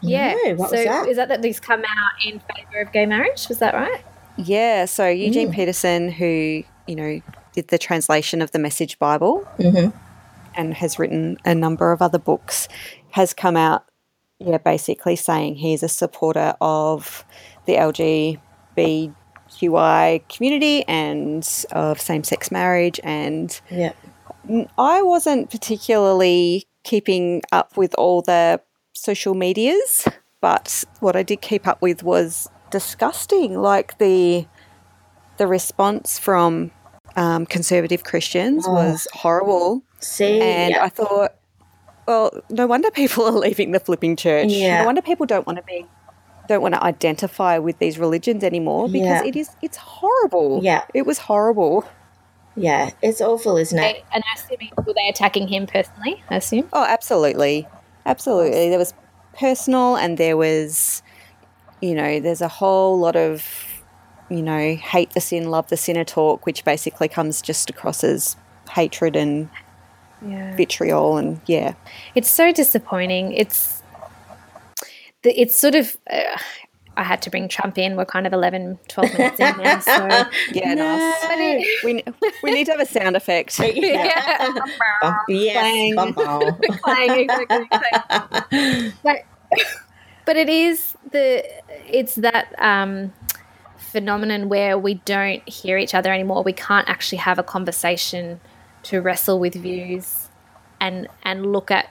Yeah. 0.00 0.34
No, 0.44 0.54
what 0.54 0.70
so 0.70 0.76
was 0.76 0.84
that? 0.84 1.08
is 1.08 1.16
that 1.16 1.28
that 1.28 1.42
these 1.42 1.60
come 1.60 1.80
out 1.80 2.12
in 2.24 2.40
favour 2.40 2.80
of 2.80 2.92
gay 2.92 3.06
marriage? 3.06 3.48
Was 3.48 3.58
that 3.58 3.74
right? 3.74 4.04
Yeah. 4.36 4.84
So 4.84 5.08
Eugene 5.08 5.50
mm. 5.50 5.54
Peterson, 5.54 6.10
who 6.10 6.62
you 6.86 6.96
know 6.96 7.20
did 7.52 7.68
the 7.68 7.78
translation 7.78 8.42
of 8.42 8.50
the 8.52 8.58
Message 8.58 8.98
Bible 8.98 9.46
mm-hmm. 9.58 9.96
and 10.54 10.74
has 10.74 10.98
written 10.98 11.38
a 11.44 11.54
number 11.54 11.92
of 11.92 12.02
other 12.02 12.18
books, 12.18 12.68
has 13.10 13.32
come 13.34 13.56
out, 13.56 13.84
yeah, 14.38 14.58
basically 14.58 15.16
saying 15.16 15.56
he's 15.56 15.82
a 15.82 15.88
supporter 15.88 16.54
of 16.60 17.24
the 17.66 17.74
LGBTQI 18.76 20.28
community 20.28 20.84
and 20.86 21.64
of 21.72 22.00
same-sex 22.00 22.50
marriage 22.50 23.00
and 23.02 23.60
Yeah. 23.70 23.92
I 24.78 25.02
wasn't 25.02 25.50
particularly 25.50 26.66
keeping 26.84 27.42
up 27.52 27.76
with 27.76 27.94
all 27.96 28.22
the 28.22 28.60
social 28.94 29.34
medias, 29.34 30.06
but 30.40 30.84
what 31.00 31.16
I 31.16 31.22
did 31.22 31.40
keep 31.40 31.66
up 31.66 31.82
with 31.82 32.02
was 32.02 32.48
disgusting. 32.70 33.60
Like 33.60 33.98
the 33.98 34.46
the 35.36 35.46
response 35.46 36.18
from 36.18 36.70
um, 37.16 37.46
conservative 37.46 38.04
Christians 38.04 38.66
was 38.66 39.06
horrible, 39.12 39.82
See, 40.00 40.40
and 40.40 40.74
yeah. 40.74 40.84
I 40.84 40.88
thought, 40.88 41.34
well, 42.06 42.32
no 42.50 42.66
wonder 42.66 42.90
people 42.90 43.24
are 43.26 43.32
leaving 43.32 43.72
the 43.72 43.80
flipping 43.80 44.16
church. 44.16 44.48
Yeah. 44.50 44.80
No 44.80 44.86
wonder 44.86 45.02
people 45.02 45.26
don't 45.26 45.46
want 45.46 45.58
to 45.58 45.62
be 45.64 45.86
don't 46.48 46.62
want 46.62 46.72
to 46.74 46.82
identify 46.82 47.58
with 47.58 47.78
these 47.78 47.98
religions 47.98 48.42
anymore 48.42 48.86
because 48.88 49.22
Yeah. 49.22 49.24
it 49.24 49.36
is 49.36 49.50
it's 49.62 49.76
horrible. 49.76 50.60
Yeah. 50.62 50.84
It 50.94 51.04
was 51.04 51.18
horrible. 51.18 51.84
Yeah, 52.58 52.90
it's 53.02 53.20
awful, 53.20 53.56
isn't 53.56 53.78
it? 53.78 53.80
They, 53.80 54.04
and 54.12 54.24
assuming 54.34 54.70
were 54.84 54.92
they 54.94 55.08
attacking 55.08 55.48
him 55.48 55.66
personally? 55.66 56.22
I 56.30 56.36
assume. 56.36 56.68
Oh, 56.72 56.84
absolutely. 56.84 57.66
Absolutely. 58.04 58.68
There 58.70 58.78
was 58.78 58.94
personal 59.38 59.96
and 59.96 60.18
there 60.18 60.36
was 60.36 61.02
you 61.80 61.94
know, 61.94 62.18
there's 62.18 62.40
a 62.40 62.48
whole 62.48 62.98
lot 62.98 63.14
of 63.16 63.46
you 64.30 64.42
know, 64.42 64.74
hate 64.74 65.10
the 65.12 65.20
sin, 65.20 65.50
love 65.50 65.68
the 65.68 65.76
sinner 65.76 66.04
talk, 66.04 66.44
which 66.44 66.64
basically 66.64 67.08
comes 67.08 67.40
just 67.40 67.70
across 67.70 68.04
as 68.04 68.36
hatred 68.70 69.16
and 69.16 69.48
Yeah. 70.26 70.56
vitriol 70.56 71.16
and 71.16 71.40
yeah. 71.46 71.74
It's 72.14 72.30
so 72.30 72.52
disappointing. 72.52 73.32
It's 73.32 73.82
it's 75.22 75.56
sort 75.56 75.74
of. 75.74 75.96
Uh, 76.10 76.36
I 76.98 77.04
had 77.04 77.22
to 77.22 77.30
bring 77.30 77.48
Trump 77.48 77.78
in. 77.78 77.96
We're 77.96 78.04
kind 78.04 78.26
of 78.26 78.32
11, 78.32 78.78
12 78.88 79.12
minutes 79.18 79.40
in 79.40 79.56
now. 79.58 79.78
So 79.78 80.06
Yeah, 80.52 80.74
nice. 80.74 81.22
But 81.22 81.38
it- 81.38 81.64
We, 81.84 82.02
we 82.42 82.50
need 82.52 82.64
to 82.66 82.72
have 82.72 82.80
a 82.80 82.86
sound 82.86 83.16
effect. 83.16 83.58
yeah. 83.74 84.48
Bum- 85.00 85.16
yes, 85.28 85.56
Clang. 85.58 85.94
bum- 85.94 86.12
bum. 86.12 86.60
Clang, 86.82 87.20
exactly, 87.20 87.68
exactly. 87.70 88.92
but 89.04 89.16
but 90.26 90.36
it 90.36 90.48
is 90.48 90.94
the 91.12 91.44
it's 91.88 92.16
that 92.16 92.52
um, 92.58 93.12
phenomenon 93.76 94.48
where 94.48 94.76
we 94.78 94.94
don't 94.94 95.48
hear 95.48 95.78
each 95.78 95.94
other 95.94 96.12
anymore. 96.12 96.42
We 96.42 96.52
can't 96.52 96.88
actually 96.88 97.18
have 97.18 97.38
a 97.38 97.42
conversation 97.44 98.40
to 98.84 99.00
wrestle 99.00 99.38
with 99.38 99.54
views 99.54 100.28
and 100.80 101.06
and 101.22 101.52
look 101.52 101.70
at 101.70 101.88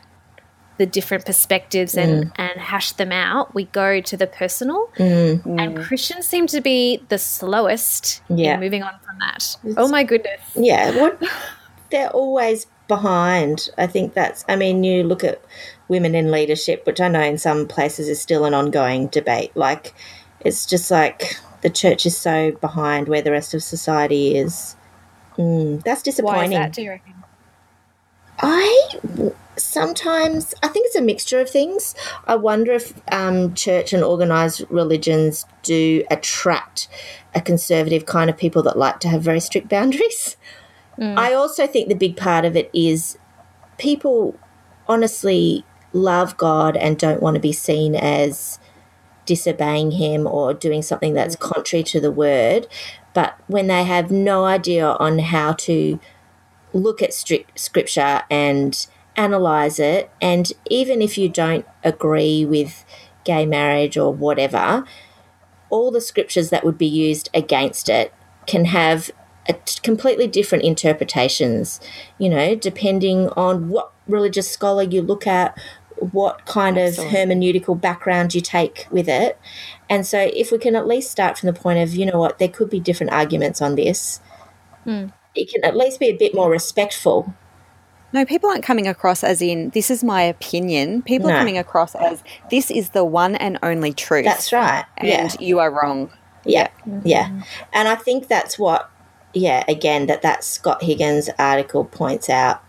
the 0.78 0.86
different 0.86 1.26
perspectives 1.26 1.96
and 1.96 2.26
mm. 2.26 2.32
and 2.38 2.60
hash 2.60 2.92
them 2.94 3.12
out. 3.12 3.54
We 3.54 3.66
go 3.66 4.02
to 4.02 4.18
the 4.18 4.28
personal, 4.28 4.90
mm. 4.98 5.44
and 5.46 5.78
mm. 5.78 5.84
Christians 5.84 6.28
seem 6.28 6.48
to 6.48 6.62
be 6.62 7.02
the 7.10 7.18
slowest 7.18 8.22
Yeah. 8.30 8.56
in 8.56 8.60
moving 8.60 8.84
on 8.84 8.94
from 9.06 9.20
that. 9.20 9.58
oh 9.78 9.88
my 9.88 10.04
goodness! 10.04 10.42
Yeah, 10.56 11.00
what 11.00 11.22
they're 11.92 12.10
always 12.10 12.68
behind. 12.88 13.70
I 13.78 13.88
think 13.88 14.14
that's. 14.14 14.46
I 14.48 14.56
mean, 14.56 14.84
you 14.84 15.04
look 15.04 15.24
at 15.24 15.42
women 15.88 16.16
in 16.16 16.32
leadership, 16.32 16.86
which 16.86 17.02
I 17.02 17.08
know 17.08 17.22
in 17.22 17.38
some 17.38 17.68
places 17.68 18.08
is 18.10 18.22
still 18.22 18.46
an 18.46 18.54
ongoing 18.54 19.08
debate. 19.08 19.56
Like, 19.56 19.94
it's 20.42 20.66
just 20.66 20.92
like 20.92 21.38
the 21.62 21.70
church 21.70 22.06
is 22.06 22.18
so 22.18 22.52
behind 22.52 23.08
where 23.08 23.22
the 23.22 23.32
rest 23.32 23.54
of 23.54 23.64
society 23.64 24.38
is. 24.38 24.76
Mm, 25.38 25.84
that's 25.84 25.86
Why 25.86 25.92
is 25.92 26.04
disappointing. 26.04 26.52
that? 26.52 26.74
Do 26.74 26.82
you 26.82 26.90
reckon? 26.92 27.14
I 28.40 28.90
sometimes 29.60 30.54
I 30.64 30.68
think 30.68 30.88
it's 30.88 30.96
a 30.96 31.02
mixture 31.02 31.40
of 31.40 31.50
things. 31.50 31.96
I 32.26 32.36
wonder 32.36 32.74
if 32.74 32.94
um, 33.12 33.54
church 33.54 33.94
and 33.94 34.04
organized 34.04 34.66
religions 34.70 35.46
do 35.64 36.04
attract 36.10 36.88
a 37.36 37.42
conservative 37.42 38.06
kind 38.06 38.30
of 38.30 38.38
people 38.38 38.64
that 38.64 38.78
like 38.78 39.00
to 39.02 39.10
have 39.10 39.22
very 39.22 39.40
strict 39.40 39.70
boundaries. 39.70 40.38
I 41.00 41.34
also 41.34 41.68
think 41.68 41.90
the 41.90 41.96
big 41.96 42.18
part 42.18 42.44
of 42.44 42.56
it 42.56 42.72
is 42.74 43.20
people 43.78 44.36
honestly 44.88 45.64
love 45.94 46.38
God 46.38 46.76
and 46.76 46.98
don't 46.98 47.22
want 47.22 47.36
to 47.36 47.40
be 47.40 47.54
seen 47.54 47.96
as 47.96 48.60
disobeying 49.26 49.92
Him 49.92 50.26
or 50.26 50.54
doing 50.54 50.82
something 50.82 51.14
that's 51.14 51.36
contrary 51.36 51.84
to 51.84 52.00
the 52.00 52.12
word. 52.12 52.68
But 53.14 53.38
when 53.48 53.68
they 53.68 53.84
have 53.84 54.10
no 54.10 54.46
idea 54.46 54.88
on 54.88 55.20
how 55.20 55.54
to 55.54 56.00
look 56.74 57.02
at 57.02 57.14
strict 57.14 57.60
scripture 57.60 58.24
and 58.30 58.88
analyze 59.18 59.80
it, 59.80 60.10
and 60.22 60.52
even 60.70 61.02
if 61.02 61.18
you 61.18 61.28
don't 61.28 61.66
agree 61.84 62.46
with 62.46 62.86
gay 63.24 63.46
marriage 63.46 63.98
or 63.98 64.14
whatever, 64.14 64.86
all 65.70 65.92
the 65.92 66.00
scriptures 66.00 66.50
that 66.50 66.64
would 66.64 66.78
be 66.78 66.88
used 66.88 67.30
against 67.34 67.90
it 67.90 68.14
can 68.46 68.66
have 68.66 69.12
a 69.50 69.54
t- 69.54 69.80
completely 69.82 70.28
different 70.28 70.64
interpretations, 70.64 71.80
you 72.18 72.30
know, 72.30 72.56
depending 72.56 73.30
on 73.30 73.70
what 73.70 73.92
religious 74.08 74.50
scholar 74.50 74.84
you 74.84 75.02
look 75.02 75.28
at, 75.28 75.58
what 76.00 76.46
kind 76.46 76.78
Excellent. 76.78 77.12
of 77.12 77.18
hermeneutical 77.18 77.80
background 77.80 78.36
you 78.36 78.42
take 78.42 78.88
with 78.92 79.10
it. 79.10 79.40
And 79.90 80.06
so, 80.06 80.30
if 80.34 80.52
we 80.52 80.58
can 80.58 80.76
at 80.76 80.88
least 80.88 81.12
start 81.12 81.38
from 81.38 81.48
the 81.48 81.60
point 81.60 81.80
of, 81.80 81.96
you 81.96 82.06
know 82.06 82.20
what, 82.20 82.40
there 82.40 82.48
could 82.48 82.70
be 82.70 82.80
different 82.80 83.14
arguments 83.14 83.62
on 83.62 83.76
this, 83.76 84.20
hmm. 84.84 85.08
it 85.36 85.50
can 85.50 85.64
at 85.64 85.76
least 85.76 86.00
be 86.00 86.08
a 86.08 86.18
bit 86.18 86.36
more 86.36 86.50
respectful. 86.50 87.34
No, 88.14 88.26
people 88.26 88.50
aren't 88.50 88.64
coming 88.64 88.88
across 88.88 89.24
as 89.24 89.42
in 89.42 89.70
this 89.72 89.92
is 89.92 90.04
my 90.04 90.22
opinion. 90.22 91.02
People 91.02 91.30
No. 91.30 91.36
are 91.36 91.40
coming 91.40 91.58
across 91.58 91.94
as 91.96 92.24
this 92.50 92.72
is 92.72 92.92
the 92.92 93.04
one 93.04 93.36
and 93.36 93.60
only 93.62 93.94
truth. 93.94 94.26
That's 94.26 94.54
right. 94.54 94.86
And 94.98 95.08
yeah. 95.08 95.30
you 95.40 95.60
are 95.60 95.70
wrong. 95.70 96.10
Yeah, 96.46 96.70
yeah. 97.04 97.42
And 97.74 97.88
I 97.88 97.96
think 97.96 98.28
that's 98.28 98.58
what, 98.58 98.90
yeah, 99.34 99.66
again, 99.68 100.08
that 100.08 100.22
that 100.22 100.44
Scott 100.44 100.84
Higgins 100.84 101.30
article 101.38 101.84
points 101.84 102.30
out 102.30 102.64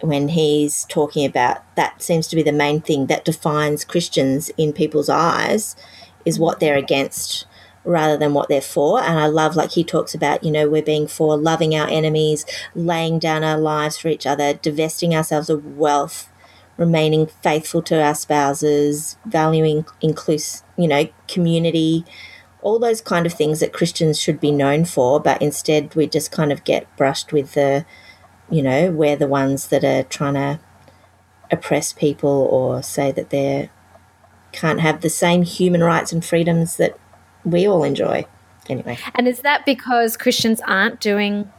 when 0.00 0.28
he's 0.28 0.84
talking 0.86 1.24
about 1.24 1.62
that 1.76 2.02
seems 2.02 2.26
to 2.28 2.36
be 2.36 2.42
the 2.42 2.52
main 2.52 2.80
thing 2.80 3.06
that 3.06 3.24
defines 3.24 3.84
Christians 3.84 4.50
in 4.56 4.72
people's 4.72 5.08
eyes 5.08 5.76
is 6.24 6.38
what 6.38 6.60
they're 6.60 6.76
against 6.76 7.46
rather 7.84 8.16
than 8.16 8.34
what 8.34 8.48
they're 8.48 8.60
for. 8.60 9.00
And 9.02 9.18
I 9.18 9.26
love, 9.26 9.56
like 9.56 9.72
he 9.72 9.84
talks 9.84 10.14
about, 10.14 10.44
you 10.44 10.50
know, 10.50 10.68
we're 10.68 10.82
being 10.82 11.06
for 11.06 11.36
loving 11.36 11.74
our 11.74 11.88
enemies, 11.88 12.44
laying 12.74 13.18
down 13.18 13.44
our 13.44 13.58
lives 13.58 13.96
for 13.96 14.08
each 14.08 14.26
other, 14.26 14.54
divesting 14.54 15.14
ourselves 15.14 15.48
of 15.48 15.76
wealth, 15.76 16.28
remaining 16.76 17.26
faithful 17.26 17.82
to 17.82 18.02
our 18.02 18.14
spouses, 18.14 19.16
valuing 19.26 19.84
inclus, 20.02 20.62
you 20.76 20.86
know, 20.86 21.08
community, 21.26 22.04
all 22.62 22.78
those 22.78 23.00
kind 23.00 23.26
of 23.26 23.32
things 23.32 23.60
that 23.60 23.72
Christians 23.72 24.20
should 24.20 24.40
be 24.40 24.50
known 24.50 24.84
for, 24.84 25.20
but 25.20 25.40
instead 25.40 25.94
we 25.94 26.06
just 26.06 26.32
kind 26.32 26.52
of 26.52 26.64
get 26.64 26.94
brushed 26.96 27.32
with 27.32 27.54
the, 27.54 27.86
you 28.50 28.62
know, 28.62 28.90
we're 28.90 29.16
the 29.16 29.28
ones 29.28 29.68
that 29.68 29.84
are 29.84 30.02
trying 30.02 30.34
to 30.34 30.60
oppress 31.50 31.92
people 31.92 32.28
or 32.50 32.82
say 32.82 33.12
that 33.12 33.30
they 33.30 33.70
can't 34.52 34.80
have 34.80 35.00
the 35.00 35.10
same 35.10 35.42
human 35.42 35.82
rights 35.82 36.12
and 36.12 36.24
freedoms 36.24 36.76
that 36.76 36.98
we 37.50 37.66
all 37.66 37.84
enjoy. 37.84 38.26
Anyway, 38.68 38.98
And 39.14 39.26
is 39.26 39.40
that 39.40 39.64
because 39.64 40.16
Christians 40.16 40.60
aren't 40.66 41.00
doing 41.00 41.50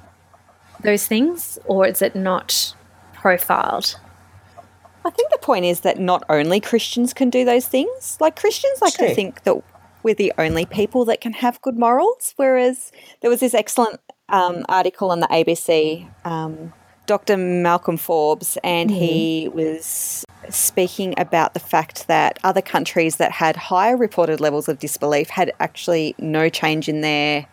those 0.82 1.08
things, 1.08 1.58
or 1.66 1.88
is 1.88 2.02
it 2.02 2.16
not 2.16 2.76
profiled? 3.14 4.00
I 5.06 5.10
think 5.10 5.32
the 5.32 5.40
point 5.40 5.66
is 5.66 5.80
that 5.82 5.98
not 5.98 6.24
only 6.30 6.60
Christians 6.60 7.14
can 7.14 7.30
do 7.30 7.44
those 7.46 7.66
things. 7.68 8.18
Like 8.20 8.36
Christians 8.36 8.82
like 8.82 8.94
True. 8.94 9.08
to 9.08 9.16
think 9.16 9.44
that 9.44 9.62
we're 10.04 10.16
the 10.16 10.34
only 10.38 10.66
people 10.66 11.06
that 11.06 11.20
can 11.22 11.34
have 11.34 11.62
good 11.62 11.78
morals. 11.78 12.34
Whereas 12.36 12.92
there 13.22 13.30
was 13.30 13.40
this 13.40 13.54
excellent 13.54 14.00
um, 14.30 14.66
article 14.70 15.10
on 15.12 15.20
the 15.20 15.28
ABC, 15.28 16.08
um, 16.26 16.74
Dr. 17.06 17.38
Malcolm 17.38 17.98
Forbes, 17.98 18.58
and 18.64 18.92
he 18.92 19.50
was 19.52 20.26
speaking 20.50 21.14
about 21.18 21.54
the 21.54 21.60
fact 21.60 22.08
that 22.08 22.40
other 22.44 22.62
countries 22.62 23.18
that 23.18 23.32
had 23.32 23.56
higher 23.56 23.98
reported 23.98 24.40
levels 24.40 24.70
of 24.70 24.80
disbelief 24.80 25.30
had 25.30 25.52
actually 25.60 26.16
no 26.18 26.50
change 26.50 26.88
in 26.88 27.02
their 27.02 27.46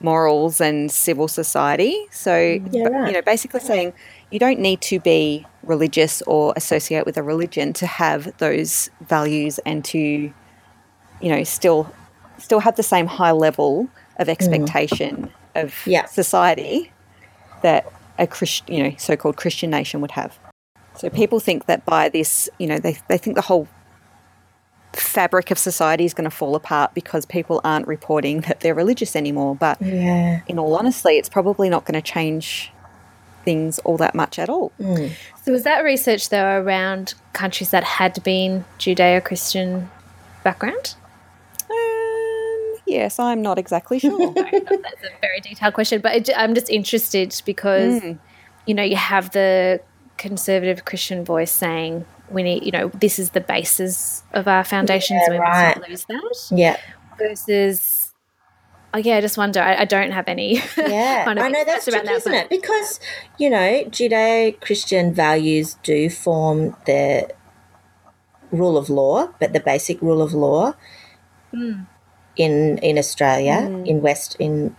morals 0.00 0.60
and 0.60 0.90
civil 0.90 1.28
society. 1.28 2.06
So, 2.10 2.30
mm. 2.30 2.68
Yeah, 2.72 2.88
right. 2.88 3.06
you 3.08 3.12
know, 3.12 3.22
basically 3.22 3.60
saying 3.60 3.92
you 4.30 4.38
don't 4.38 4.58
need 4.58 4.80
to 4.82 4.98
be 4.98 5.46
religious 5.62 6.22
or 6.22 6.54
associate 6.56 7.04
with 7.04 7.16
a 7.16 7.22
religion 7.22 7.72
to 7.74 7.86
have 7.86 8.36
those 8.38 8.90
values 9.02 9.58
and 9.66 9.84
to, 9.86 9.98
you 9.98 10.32
know, 11.22 11.44
still 11.44 11.92
still 12.38 12.60
have 12.60 12.76
the 12.76 12.82
same 12.82 13.06
high 13.06 13.32
level 13.32 13.88
of 14.16 14.26
mm. 14.28 14.30
expectation 14.30 15.30
of 15.54 15.74
Yeah. 15.86 16.06
society 16.06 16.90
that 17.62 17.92
a 18.18 18.26
Christ, 18.26 18.68
you 18.68 18.82
know, 18.82 18.94
so-called 18.96 19.36
Christian 19.36 19.70
nation 19.70 20.00
would 20.00 20.12
have. 20.12 20.38
So 21.00 21.08
people 21.08 21.40
think 21.40 21.64
that 21.64 21.86
by 21.86 22.10
this, 22.10 22.50
you 22.58 22.66
know, 22.66 22.78
they, 22.78 22.98
they 23.08 23.16
think 23.16 23.34
the 23.34 23.40
whole 23.42 23.66
fabric 24.92 25.50
of 25.50 25.56
society 25.56 26.04
is 26.04 26.12
going 26.12 26.28
to 26.28 26.36
fall 26.36 26.54
apart 26.54 26.92
because 26.92 27.24
people 27.24 27.58
aren't 27.64 27.86
reporting 27.86 28.42
that 28.42 28.60
they're 28.60 28.74
religious 28.74 29.16
anymore. 29.16 29.54
But 29.54 29.80
yeah, 29.80 30.42
in 30.46 30.58
all 30.58 30.76
honesty, 30.76 31.12
it's 31.12 31.30
probably 31.30 31.70
not 31.70 31.86
going 31.86 31.94
to 31.94 32.02
change 32.02 32.70
things 33.46 33.78
all 33.78 33.96
that 33.96 34.14
much 34.14 34.38
at 34.38 34.50
all. 34.50 34.72
So, 35.42 35.52
was 35.52 35.62
that 35.62 35.84
research 35.84 36.28
though 36.28 36.60
around 36.60 37.14
countries 37.32 37.70
that 37.70 37.82
had 37.82 38.22
been 38.22 38.66
Judeo 38.78 39.24
Christian 39.24 39.88
background? 40.44 40.96
Um, 41.70 42.74
yes, 42.86 43.18
I'm 43.18 43.40
not 43.40 43.58
exactly 43.58 43.98
sure. 44.00 44.34
That's 44.34 45.02
a 45.02 45.20
very 45.22 45.40
detailed 45.40 45.72
question, 45.72 46.02
but 46.02 46.28
I'm 46.36 46.54
just 46.54 46.68
interested 46.68 47.40
because 47.46 48.02
you 48.66 48.74
know 48.74 48.82
you 48.82 48.96
have 48.96 49.30
the 49.30 49.80
conservative 50.20 50.84
Christian 50.84 51.24
voice 51.24 51.50
saying 51.50 52.04
we 52.28 52.42
need, 52.42 52.64
you 52.64 52.70
know, 52.70 52.88
this 52.88 53.18
is 53.18 53.30
the 53.30 53.40
basis 53.40 54.22
of 54.32 54.46
our 54.46 54.62
foundations. 54.62 55.22
Yeah, 55.26 55.32
we 55.32 55.38
right. 55.38 55.76
mustn't 55.76 55.88
lose 55.88 56.04
that. 56.04 56.56
yeah, 56.56 56.76
Versus 57.18 58.12
oh, 58.92 58.98
yeah, 58.98 59.16
I 59.16 59.20
just 59.20 59.38
wonder. 59.38 59.60
I, 59.60 59.80
I 59.80 59.84
don't 59.86 60.12
have 60.12 60.28
any. 60.28 60.60
Yeah, 60.76 61.24
kind 61.24 61.38
of 61.38 61.44
I 61.44 61.48
know 61.48 61.64
that's 61.64 61.88
insights 61.88 62.04
tricky, 62.04 62.16
isn't 62.16 62.34
it? 62.34 62.50
Because 62.50 63.00
you 63.38 63.48
know, 63.50 63.84
Judeo-Christian 63.84 65.14
values 65.14 65.78
do 65.82 66.10
form 66.10 66.76
the 66.84 67.32
rule 68.52 68.76
of 68.76 68.90
law, 68.90 69.32
but 69.40 69.52
the 69.52 69.60
basic 69.60 70.00
rule 70.02 70.22
of 70.22 70.32
law 70.34 70.74
Hmm. 71.52 71.82
In 72.36 72.78
in 72.78 72.96
Australia, 72.98 73.82
in 73.84 74.00
West 74.02 74.36
in 74.38 74.76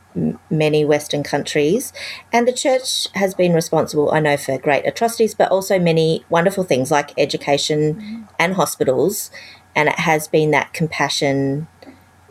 many 0.49 0.85
Western 0.85 1.23
countries, 1.23 1.93
and 2.31 2.47
the 2.47 2.53
church 2.53 3.07
has 3.15 3.33
been 3.33 3.53
responsible. 3.53 4.11
I 4.11 4.19
know 4.19 4.37
for 4.37 4.57
great 4.57 4.85
atrocities, 4.85 5.35
but 5.35 5.51
also 5.51 5.77
many 5.79 6.25
wonderful 6.29 6.63
things 6.63 6.91
like 6.91 7.11
education 7.17 7.93
Hmm. 7.93 8.23
and 8.39 8.53
hospitals, 8.55 9.31
and 9.75 9.89
it 9.89 9.99
has 9.99 10.27
been 10.27 10.51
that 10.51 10.73
compassion. 10.73 11.67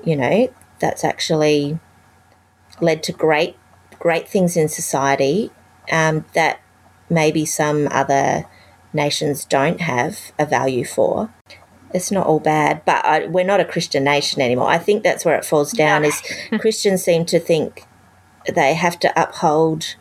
You 0.04 0.16
know, 0.16 0.48
that's 0.78 1.04
actually 1.04 1.78
led 2.80 3.02
to 3.04 3.12
great 3.12 3.56
great 3.98 4.26
things 4.28 4.56
in 4.56 4.68
society 4.68 5.50
um, 5.92 6.24
that 6.34 6.60
maybe 7.10 7.44
some 7.44 7.86
other 7.90 8.46
nations 8.92 9.44
don't 9.44 9.80
have 9.82 10.32
a 10.38 10.46
value 10.46 10.84
for. 10.84 11.30
It's 11.92 12.11
not 12.11 12.26
all 12.26 12.40
bad, 12.40 12.85
but 12.85 13.04
I, 13.04 13.26
we're 13.26 13.44
not 13.44 13.61
a 13.61 13.64
Christian 13.64 14.04
nation 14.04 14.40
anymore. 14.40 14.68
I 14.68 14.78
think 14.78 15.02
that's 15.02 15.25
where 15.25 15.37
it 15.37 15.44
falls 15.44 15.73
down. 15.73 16.04
Is 16.04 16.23
Christians 16.61 17.02
seem 17.02 17.25
to 17.26 17.40
think 17.40 17.87
they 18.54 18.75
have 18.75 18.99
to 19.00 19.20
uphold 19.20 19.97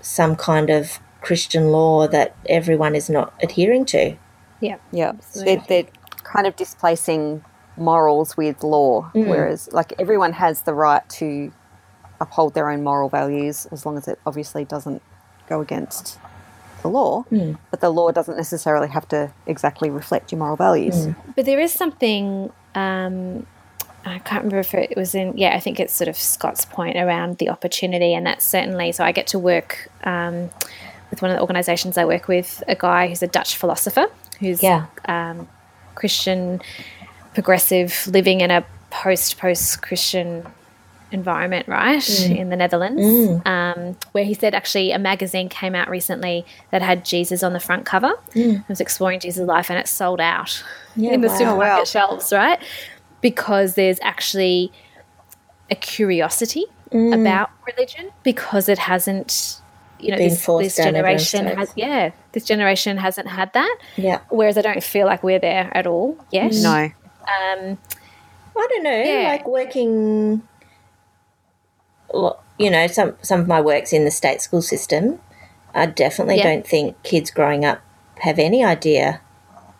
some 0.00 0.36
kind 0.36 0.70
of 0.70 0.98
Christian 1.20 1.70
law 1.70 2.08
that 2.08 2.34
everyone 2.48 2.94
is 2.94 3.10
not 3.10 3.32
adhering 3.42 3.84
to. 3.86 4.16
Yeah. 4.60 4.76
Yeah, 4.92 5.12
they're, 5.34 5.62
they're 5.68 5.86
kind 6.22 6.46
of 6.46 6.56
displacing 6.56 7.44
morals 7.76 8.36
with 8.36 8.62
law, 8.62 9.10
mm. 9.14 9.26
whereas 9.26 9.72
like 9.72 9.92
everyone 9.98 10.32
has 10.32 10.62
the 10.62 10.74
right 10.74 11.08
to 11.08 11.52
uphold 12.20 12.54
their 12.54 12.70
own 12.70 12.82
moral 12.82 13.08
values 13.08 13.66
as 13.72 13.86
long 13.86 13.96
as 13.96 14.06
it 14.06 14.18
obviously 14.26 14.64
doesn't 14.64 15.02
go 15.48 15.60
against 15.60 16.18
the 16.82 16.88
law. 16.88 17.24
But 17.70 17.80
the 17.80 17.90
law 17.90 18.10
doesn't 18.12 18.36
necessarily 18.36 18.88
have 18.88 19.08
to 19.08 19.32
exactly 19.46 19.90
reflect 19.90 20.32
your 20.32 20.38
moral 20.38 20.56
values. 20.56 21.06
But 21.36 21.44
there 21.46 21.60
is 21.60 21.72
something. 21.72 22.52
Um, 22.74 23.46
I 24.04 24.18
can't 24.20 24.44
remember 24.44 24.58
if 24.60 24.72
it 24.74 24.96
was 24.96 25.14
in. 25.14 25.36
Yeah, 25.36 25.54
I 25.54 25.60
think 25.60 25.78
it's 25.78 25.92
sort 25.94 26.08
of 26.08 26.16
Scott's 26.16 26.64
point 26.64 26.96
around 26.96 27.38
the 27.38 27.50
opportunity, 27.50 28.14
and 28.14 28.26
that's 28.26 28.44
certainly. 28.46 28.92
So 28.92 29.04
I 29.04 29.12
get 29.12 29.26
to 29.28 29.38
work 29.38 29.88
um, 30.04 30.50
with 31.10 31.20
one 31.22 31.30
of 31.30 31.36
the 31.36 31.40
organisations 31.40 31.98
I 31.98 32.04
work 32.04 32.26
with. 32.28 32.62
A 32.66 32.74
guy 32.74 33.08
who's 33.08 33.22
a 33.22 33.26
Dutch 33.28 33.56
philosopher 33.56 34.06
who's 34.38 34.62
Yeah. 34.62 34.86
um, 35.06 35.48
Christian, 35.94 36.62
progressive, 37.34 38.06
living 38.06 38.40
in 38.40 38.50
a 38.50 38.64
post 38.90 39.38
post 39.38 39.82
Christian 39.82 40.46
environment, 41.12 41.66
right, 41.68 42.20
in 42.30 42.50
the 42.50 42.56
Netherlands, 42.56 43.40
um, 43.44 43.96
where 44.12 44.24
he 44.24 44.34
said 44.34 44.54
actually 44.54 44.92
a 44.92 44.98
magazine 44.98 45.48
came 45.48 45.74
out 45.74 45.88
recently 45.88 46.44
that 46.70 46.82
had 46.82 47.04
Jesus 47.04 47.42
on 47.42 47.52
the 47.52 47.60
front 47.60 47.86
cover. 47.86 48.12
It 48.34 48.62
was 48.68 48.80
exploring 48.80 49.20
Jesus' 49.20 49.46
life, 49.46 49.70
and 49.70 49.78
it 49.78 49.88
sold 49.88 50.20
out 50.20 50.62
in 50.96 51.20
the 51.20 51.28
wow. 51.28 51.38
supermarket 51.38 51.78
wow. 51.78 51.84
shelves, 51.84 52.32
right? 52.32 52.60
Because 53.20 53.74
there's 53.74 53.98
actually 54.02 54.72
a 55.70 55.74
curiosity 55.74 56.64
about 56.92 57.50
religion 57.66 58.10
because 58.22 58.68
it 58.68 58.78
hasn't. 58.78 59.60
You 60.02 60.12
know, 60.12 60.16
Been 60.16 60.30
this, 60.30 60.42
forced 60.42 60.64
this 60.64 60.76
down 60.76 60.94
generation 60.94 61.46
has, 61.46 61.70
yeah, 61.76 62.12
this 62.32 62.46
generation 62.46 62.96
hasn't 62.96 63.28
had 63.28 63.52
that. 63.52 63.78
Yeah. 63.98 64.20
Whereas 64.30 64.56
I 64.56 64.62
don't 64.62 64.82
feel 64.82 65.06
like 65.06 65.22
we're 65.22 65.38
there 65.38 65.70
at 65.76 65.86
all 65.86 66.16
yet. 66.32 66.54
No. 66.54 66.90
Um, 67.20 67.78
I 68.56 68.66
don't 68.70 68.82
know, 68.82 69.02
Yeah. 69.02 69.28
like 69.28 69.46
working, 69.46 70.30
well, 70.30 70.42
you 72.58 72.70
know, 72.70 72.86
some 72.86 73.16
some 73.22 73.40
of 73.40 73.48
my 73.48 73.60
work's 73.60 73.92
in 73.92 74.04
the 74.04 74.10
state 74.10 74.40
school 74.42 74.62
system. 74.62 75.20
I 75.74 75.86
definitely 75.86 76.38
Yeah. 76.38 76.44
don't 76.44 76.66
think 76.66 77.00
kids 77.02 77.30
growing 77.30 77.64
up 77.64 77.80
have 78.20 78.38
any 78.38 78.64
idea 78.64 79.20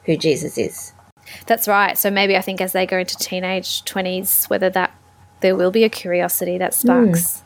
who 0.04 0.16
Jesus 0.16 0.56
is. 0.56 0.92
That's 1.46 1.68
right. 1.68 1.96
So 1.98 2.10
maybe 2.10 2.36
I 2.36 2.40
think 2.40 2.60
as 2.60 2.72
they 2.72 2.86
go 2.86 2.98
into 2.98 3.16
teenage 3.16 3.84
twenties, 3.84 4.46
whether 4.46 4.70
that 4.70 4.92
there 5.40 5.56
will 5.56 5.70
be 5.70 5.84
a 5.84 5.88
curiosity 5.88 6.58
that 6.58 6.74
sparks 6.74 7.42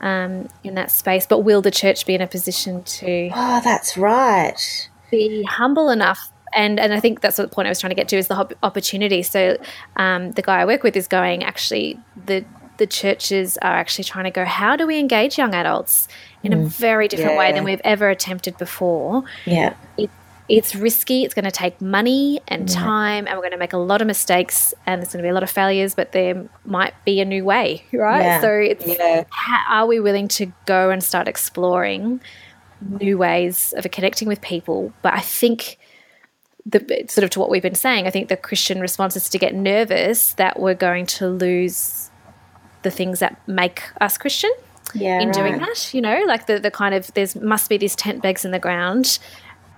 um, 0.00 0.48
in 0.64 0.74
that 0.74 0.90
space. 0.90 1.26
But 1.26 1.40
will 1.40 1.62
the 1.62 1.70
church 1.70 2.06
be 2.06 2.14
in 2.14 2.20
a 2.20 2.26
position 2.26 2.82
to 2.84 3.30
Oh, 3.34 3.60
that's 3.62 3.96
right. 3.96 4.88
be 5.10 5.42
humble 5.44 5.90
enough? 5.90 6.30
And 6.52 6.80
and 6.80 6.92
I 6.92 6.98
think 7.00 7.20
that's 7.20 7.38
what 7.38 7.48
the 7.48 7.54
point 7.54 7.66
I 7.66 7.70
was 7.70 7.78
trying 7.80 7.90
to 7.90 7.94
get 7.94 8.08
to 8.08 8.16
is 8.16 8.28
the 8.28 8.56
opportunity. 8.62 9.22
So 9.22 9.56
um, 9.96 10.32
the 10.32 10.42
guy 10.42 10.60
I 10.60 10.64
work 10.64 10.82
with 10.82 10.96
is 10.96 11.06
going 11.06 11.44
actually 11.44 11.98
the 12.26 12.44
the 12.80 12.86
churches 12.86 13.58
are 13.58 13.76
actually 13.76 14.04
trying 14.04 14.24
to 14.24 14.30
go. 14.30 14.44
How 14.46 14.74
do 14.74 14.86
we 14.86 14.98
engage 14.98 15.36
young 15.36 15.54
adults 15.54 16.08
in 16.42 16.54
a 16.54 16.56
mm. 16.56 16.66
very 16.66 17.08
different 17.08 17.36
way 17.36 17.52
than 17.52 17.62
we've 17.62 17.80
ever 17.84 18.08
attempted 18.08 18.56
before? 18.56 19.22
Yeah. 19.44 19.74
it, 19.98 20.08
it's 20.48 20.74
risky. 20.74 21.22
It's 21.22 21.34
going 21.34 21.44
to 21.44 21.50
take 21.50 21.80
money 21.80 22.40
and 22.48 22.66
time, 22.66 23.28
and 23.28 23.36
we're 23.36 23.42
going 23.42 23.52
to 23.52 23.58
make 23.58 23.74
a 23.74 23.78
lot 23.78 24.00
of 24.00 24.06
mistakes, 24.06 24.72
and 24.86 25.00
there's 25.00 25.12
going 25.12 25.22
to 25.22 25.26
be 25.26 25.28
a 25.28 25.34
lot 25.34 25.42
of 25.42 25.50
failures. 25.50 25.94
But 25.94 26.12
there 26.12 26.48
might 26.64 26.94
be 27.04 27.20
a 27.20 27.24
new 27.26 27.44
way, 27.44 27.84
right? 27.92 28.22
Yeah. 28.22 28.40
So, 28.40 28.50
it's 28.50 28.86
Yeah. 28.86 29.24
how, 29.28 29.82
are 29.82 29.86
we 29.86 30.00
willing 30.00 30.26
to 30.28 30.52
go 30.64 30.88
and 30.88 31.04
start 31.04 31.28
exploring 31.28 32.20
new 32.80 33.18
ways 33.18 33.74
of 33.76 33.88
connecting 33.92 34.26
with 34.26 34.40
people? 34.40 34.92
But 35.02 35.12
I 35.12 35.20
think 35.20 35.76
the 36.64 37.04
sort 37.08 37.24
of 37.24 37.30
to 37.30 37.40
what 37.40 37.50
we've 37.50 37.62
been 37.62 37.74
saying, 37.74 38.06
I 38.06 38.10
think 38.10 38.28
the 38.28 38.36
Christian 38.36 38.80
response 38.80 39.16
is 39.16 39.28
to 39.28 39.38
get 39.38 39.54
nervous 39.54 40.32
that 40.34 40.58
we're 40.58 40.74
going 40.74 41.06
to 41.06 41.28
lose 41.28 42.09
the 42.82 42.90
things 42.90 43.18
that 43.20 43.36
make 43.46 43.82
us 44.00 44.16
Christian 44.18 44.50
Yeah. 44.94 45.20
in 45.20 45.30
doing 45.30 45.58
that. 45.58 45.92
You 45.94 46.00
know, 46.00 46.22
like 46.26 46.46
the 46.46 46.58
the 46.58 46.70
kind 46.70 46.94
of 46.94 47.12
there's 47.14 47.34
must 47.36 47.68
be 47.68 47.76
these 47.78 47.94
tent 47.96 48.22
pegs 48.22 48.44
in 48.44 48.50
the 48.50 48.58
ground. 48.58 49.18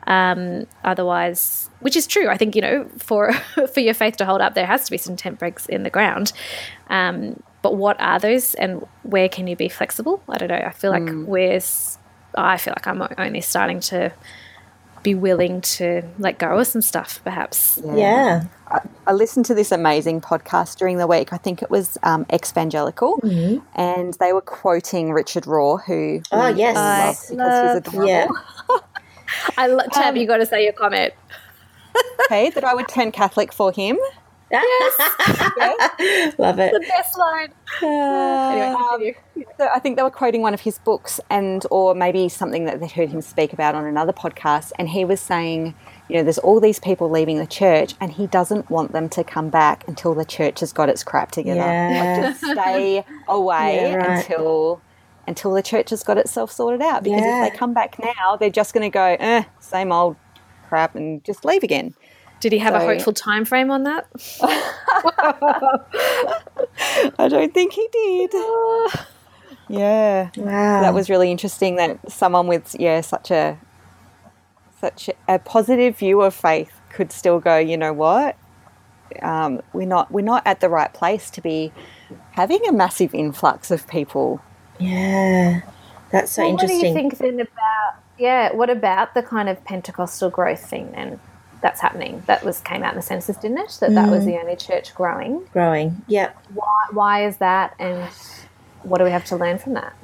Um, 0.07 0.67
otherwise, 0.83 1.71
which 1.81 1.95
is 1.97 2.07
true, 2.09 2.29
I 2.29 2.37
think 2.37 2.57
you 2.57 2.63
know 2.63 2.89
for 2.99 3.33
for 3.75 3.81
your 3.81 3.95
faith 3.95 4.17
to 4.17 4.25
hold 4.25 4.41
up, 4.41 4.55
there 4.55 4.67
has 4.67 4.85
to 4.87 4.91
be 4.91 4.99
some 4.99 5.17
tent 5.17 5.39
pegs 5.39 5.67
in 5.67 5.83
the 5.85 5.91
ground. 5.91 6.33
Um, 6.91 7.41
but 7.63 7.77
what 7.77 8.01
are 8.01 8.19
those, 8.19 8.55
and 8.55 8.85
where 9.05 9.29
can 9.29 9.47
you 9.47 9.55
be 9.55 9.69
flexible? 9.69 10.21
I 10.29 10.39
don't 10.39 10.49
know. 10.49 10.57
I 10.67 10.71
feel 10.73 10.91
like 10.91 11.09
we're. 11.29 11.53
s- 11.57 11.99
I 12.35 12.57
feel 12.57 12.73
like 12.77 12.87
I'm 12.87 13.07
only 13.19 13.41
starting 13.43 13.79
to 13.81 14.11
be 15.03 15.15
willing 15.15 15.61
to 15.61 16.03
let 16.19 16.39
go 16.39 16.59
of 16.59 16.67
some 16.67 16.83
stuff, 16.83 17.21
perhaps. 17.25 17.81
Yeah. 17.85 18.45
I 19.07 19.13
listened 19.13 19.45
to 19.47 19.55
this 19.55 19.73
amazing 19.73 20.21
podcast 20.21 20.79
during 20.79 20.97
the 20.97 21.07
week. 21.07 21.33
I 21.33 21.37
think 21.37 21.61
it 21.63 21.71
was 21.71 21.99
um, 22.03 22.25
Exvangelical, 22.27 23.21
Mm-hmm. 23.21 23.65
and 23.75 24.15
they 24.15 24.33
were 24.33 24.41
quoting 24.41 25.13
Richard 25.13 25.45
Rohr, 25.45 25.83
who 25.85 26.23
Oh, 26.31 26.53
we 26.53 26.59
yes. 26.59 26.77
love 26.77 27.17
because 27.31 27.85
he's 27.85 27.89
adorable. 27.93 28.09
Yeah. 28.09 28.29
I 29.59 29.67
lo- 29.67 29.85
Tam, 29.93 30.17
you 30.17 30.27
got 30.27 30.37
to 30.39 30.47
say 30.47 30.65
your 30.65 30.73
comment. 30.73 31.13
Okay, 32.27 32.51
that 32.51 32.65
I 32.65 32.75
would 32.75 32.89
turn 32.89 33.13
Catholic 33.13 33.53
for 33.53 33.73
him. 33.73 33.99
Love 36.39 36.59
it. 36.59 36.73
The 36.73 36.85
Best 36.89 37.19
line. 37.19 37.53
Anyway, 37.83 38.77
continue. 38.77 39.15
So 39.59 39.69
I 39.75 39.79
think 39.79 39.97
they 39.97 40.03
were 40.03 40.11
quoting 40.11 40.43
one 40.43 40.55
of 40.55 40.61
his 40.61 40.79
books, 40.79 41.21
and 41.31 41.65
or 41.71 41.95
maybe 41.95 42.29
something 42.29 42.65
that 42.67 42.81
they 42.81 42.87
heard 42.89 43.09
him 43.09 43.21
speak 43.23 43.53
about 43.53 43.75
on 43.75 43.85
another 43.85 44.13
podcast, 44.13 44.73
and 44.79 44.89
he 44.89 45.05
was 45.05 45.21
saying, 45.21 45.75
you 46.09 46.17
know, 46.17 46.23
there's 46.23 46.39
all 46.39 46.61
these 46.61 46.79
people 46.79 47.09
leaving 47.11 47.39
the 47.39 47.47
church, 47.47 47.95
and 48.01 48.13
he 48.13 48.27
doesn't 48.27 48.69
want 48.71 48.93
them 48.93 49.09
to 49.11 49.25
come 49.25 49.49
back 49.49 49.87
until 49.89 50.15
the 50.15 50.25
church 50.25 50.61
has 50.61 50.73
got 50.73 50.89
its 50.89 51.03
crap 51.03 51.31
together. 51.31 51.61
Yeah. 51.61 52.19
Like, 52.23 52.39
just 52.41 52.45
stay 52.45 53.05
away 53.29 53.77
Yeah, 53.83 53.95
right. 53.95 54.19
until 54.19 54.81
until 55.27 55.53
the 55.53 55.63
church 55.63 55.91
has 55.91 56.03
got 56.03 56.19
itself 56.19 56.51
sorted 56.51 56.83
out. 56.83 57.05
Because 57.05 57.21
Yeah. 57.21 57.45
if 57.47 57.53
they 57.53 57.57
come 57.57 57.73
back 57.73 57.97
now, 57.99 58.37
they're 58.37 58.51
just 58.51 58.75
going 58.75 58.83
to 58.83 58.93
go, 58.93 59.17
eh, 59.21 59.45
same 59.61 59.93
old 59.93 60.17
crap, 60.69 60.95
and 60.97 61.23
just 61.25 61.45
leave 61.45 61.63
again. 61.63 61.95
Did 62.43 62.51
he 62.51 62.59
have 62.59 62.75
a 62.75 62.81
hopeful 62.81 63.13
time 63.13 63.45
frame 63.45 63.71
on 63.71 63.85
that? 63.85 64.09
I 67.17 67.29
don't 67.29 67.55
think 67.55 67.73
he 67.73 67.89
did. 67.93 68.33
yeah. 69.69 70.29
Wow. 70.37 70.81
that 70.83 70.93
was 70.93 71.09
really 71.09 71.31
interesting 71.31 71.77
that 71.77 72.11
someone 72.11 72.49
with 72.49 72.75
yeah 72.81 73.01
such 73.01 73.31
a 73.31 73.61
such 74.81 75.09
a 75.29 75.39
positive 75.39 75.97
view 75.97 76.21
of 76.23 76.35
faith 76.35 76.73
could 76.91 77.13
still 77.13 77.39
go 77.39 77.59
you 77.59 77.77
know 77.77 77.93
what 77.93 78.37
um, 79.23 79.63
we're 79.73 79.87
not 79.87 80.11
we're 80.11 80.25
not 80.25 80.43
at 80.45 80.59
the 80.59 80.69
right 80.69 80.93
place 80.93 81.31
to 81.31 81.41
be 81.41 81.71
having 82.33 82.67
a 82.67 82.73
massive 82.73 83.15
influx 83.15 83.71
of 83.71 83.87
people 83.87 84.43
Yeah. 84.81 85.61
That's 86.11 86.33
so 86.33 86.43
Well, 86.43 86.55
What 86.55 86.67
do 86.67 86.75
you 86.75 86.93
think 86.93 87.19
then 87.19 87.39
about 87.39 88.03
yeah? 88.19 88.53
What 88.53 88.69
about 88.69 89.15
the 89.15 89.23
kind 89.23 89.49
of 89.49 89.65
Pentecostal 89.65 90.29
growth 90.29 90.69
thing 90.69 90.91
then 90.91 91.21
that's 91.63 91.81
happening? 91.81 92.23
That 92.27 92.45
was 92.45 92.61
came 92.61 92.83
out 92.83 92.93
in 92.93 92.97
the 92.97 93.03
census, 93.03 93.37
didn't 93.37 93.59
it? 93.59 93.79
That 93.81 93.95
that 93.95 94.11
was 94.11 94.25
the 94.25 94.37
only 94.37 94.57
church 94.57 94.95
growing. 94.95 95.47
Growing. 95.53 96.03
Yep. 96.09 96.37
Why, 96.55 96.87
why 96.93 97.27
is 97.27 97.39
that? 97.39 97.75
And 97.79 98.11
what 98.83 98.99
do 98.99 99.05
we 99.05 99.11
have 99.11 99.25
to 99.27 99.37
learn 99.37 99.59
from 99.59 99.75
that? 99.75 99.95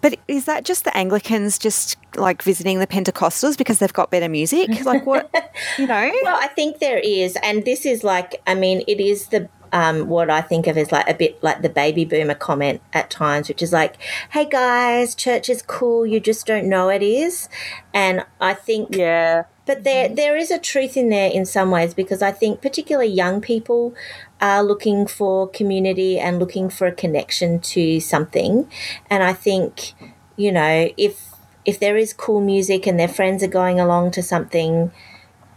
but 0.00 0.18
is 0.28 0.44
that 0.44 0.64
just 0.64 0.84
the 0.84 0.96
anglicans 0.96 1.58
just 1.58 1.96
like 2.16 2.42
visiting 2.42 2.78
the 2.78 2.86
pentecostals 2.86 3.58
because 3.58 3.78
they've 3.78 3.92
got 3.92 4.10
better 4.10 4.28
music 4.28 4.84
like 4.84 5.04
what 5.04 5.28
you 5.76 5.86
know 5.88 6.12
Well, 6.22 6.38
I 6.40 6.48
think 6.48 6.78
there 6.78 6.98
is, 6.98 7.36
and 7.42 7.64
this 7.64 7.84
is 7.84 8.04
like, 8.04 8.40
I 8.46 8.54
mean, 8.54 8.82
it 8.86 9.00
is 9.00 9.28
the 9.28 9.48
um, 9.72 10.08
what 10.08 10.30
I 10.30 10.40
think 10.40 10.66
of 10.66 10.78
as 10.78 10.92
like 10.92 11.08
a 11.08 11.14
bit 11.14 11.42
like 11.42 11.62
the 11.62 11.68
baby 11.68 12.04
boomer 12.04 12.34
comment 12.34 12.80
at 12.92 13.10
times, 13.10 13.48
which 13.48 13.62
is 13.62 13.70
like, 13.72 13.96
"Hey 14.30 14.46
guys, 14.46 15.14
church 15.14 15.50
is 15.50 15.60
cool. 15.60 16.06
You 16.06 16.20
just 16.20 16.46
don't 16.46 16.68
know 16.68 16.88
it 16.88 17.02
is," 17.02 17.50
and 17.92 18.24
I 18.40 18.54
think 18.54 18.96
Yeah. 18.96 19.44
But 19.68 19.84
there 19.84 20.08
there 20.08 20.34
is 20.34 20.50
a 20.50 20.58
truth 20.58 20.96
in 20.96 21.10
there 21.10 21.30
in 21.30 21.44
some 21.44 21.70
ways 21.70 21.92
because 21.92 22.22
I 22.22 22.32
think 22.32 22.62
particularly 22.62 23.10
young 23.10 23.42
people 23.42 23.94
are 24.40 24.62
looking 24.62 25.06
for 25.06 25.46
community 25.46 26.18
and 26.18 26.38
looking 26.38 26.70
for 26.70 26.86
a 26.86 26.92
connection 26.92 27.60
to 27.74 28.00
something, 28.00 28.66
and 29.10 29.22
I 29.22 29.34
think 29.34 29.92
you 30.36 30.50
know 30.50 30.88
if 30.96 31.34
if 31.66 31.78
there 31.78 31.98
is 31.98 32.14
cool 32.14 32.40
music 32.40 32.86
and 32.86 32.98
their 32.98 33.08
friends 33.08 33.42
are 33.42 33.54
going 33.62 33.78
along 33.78 34.12
to 34.12 34.22
something 34.22 34.90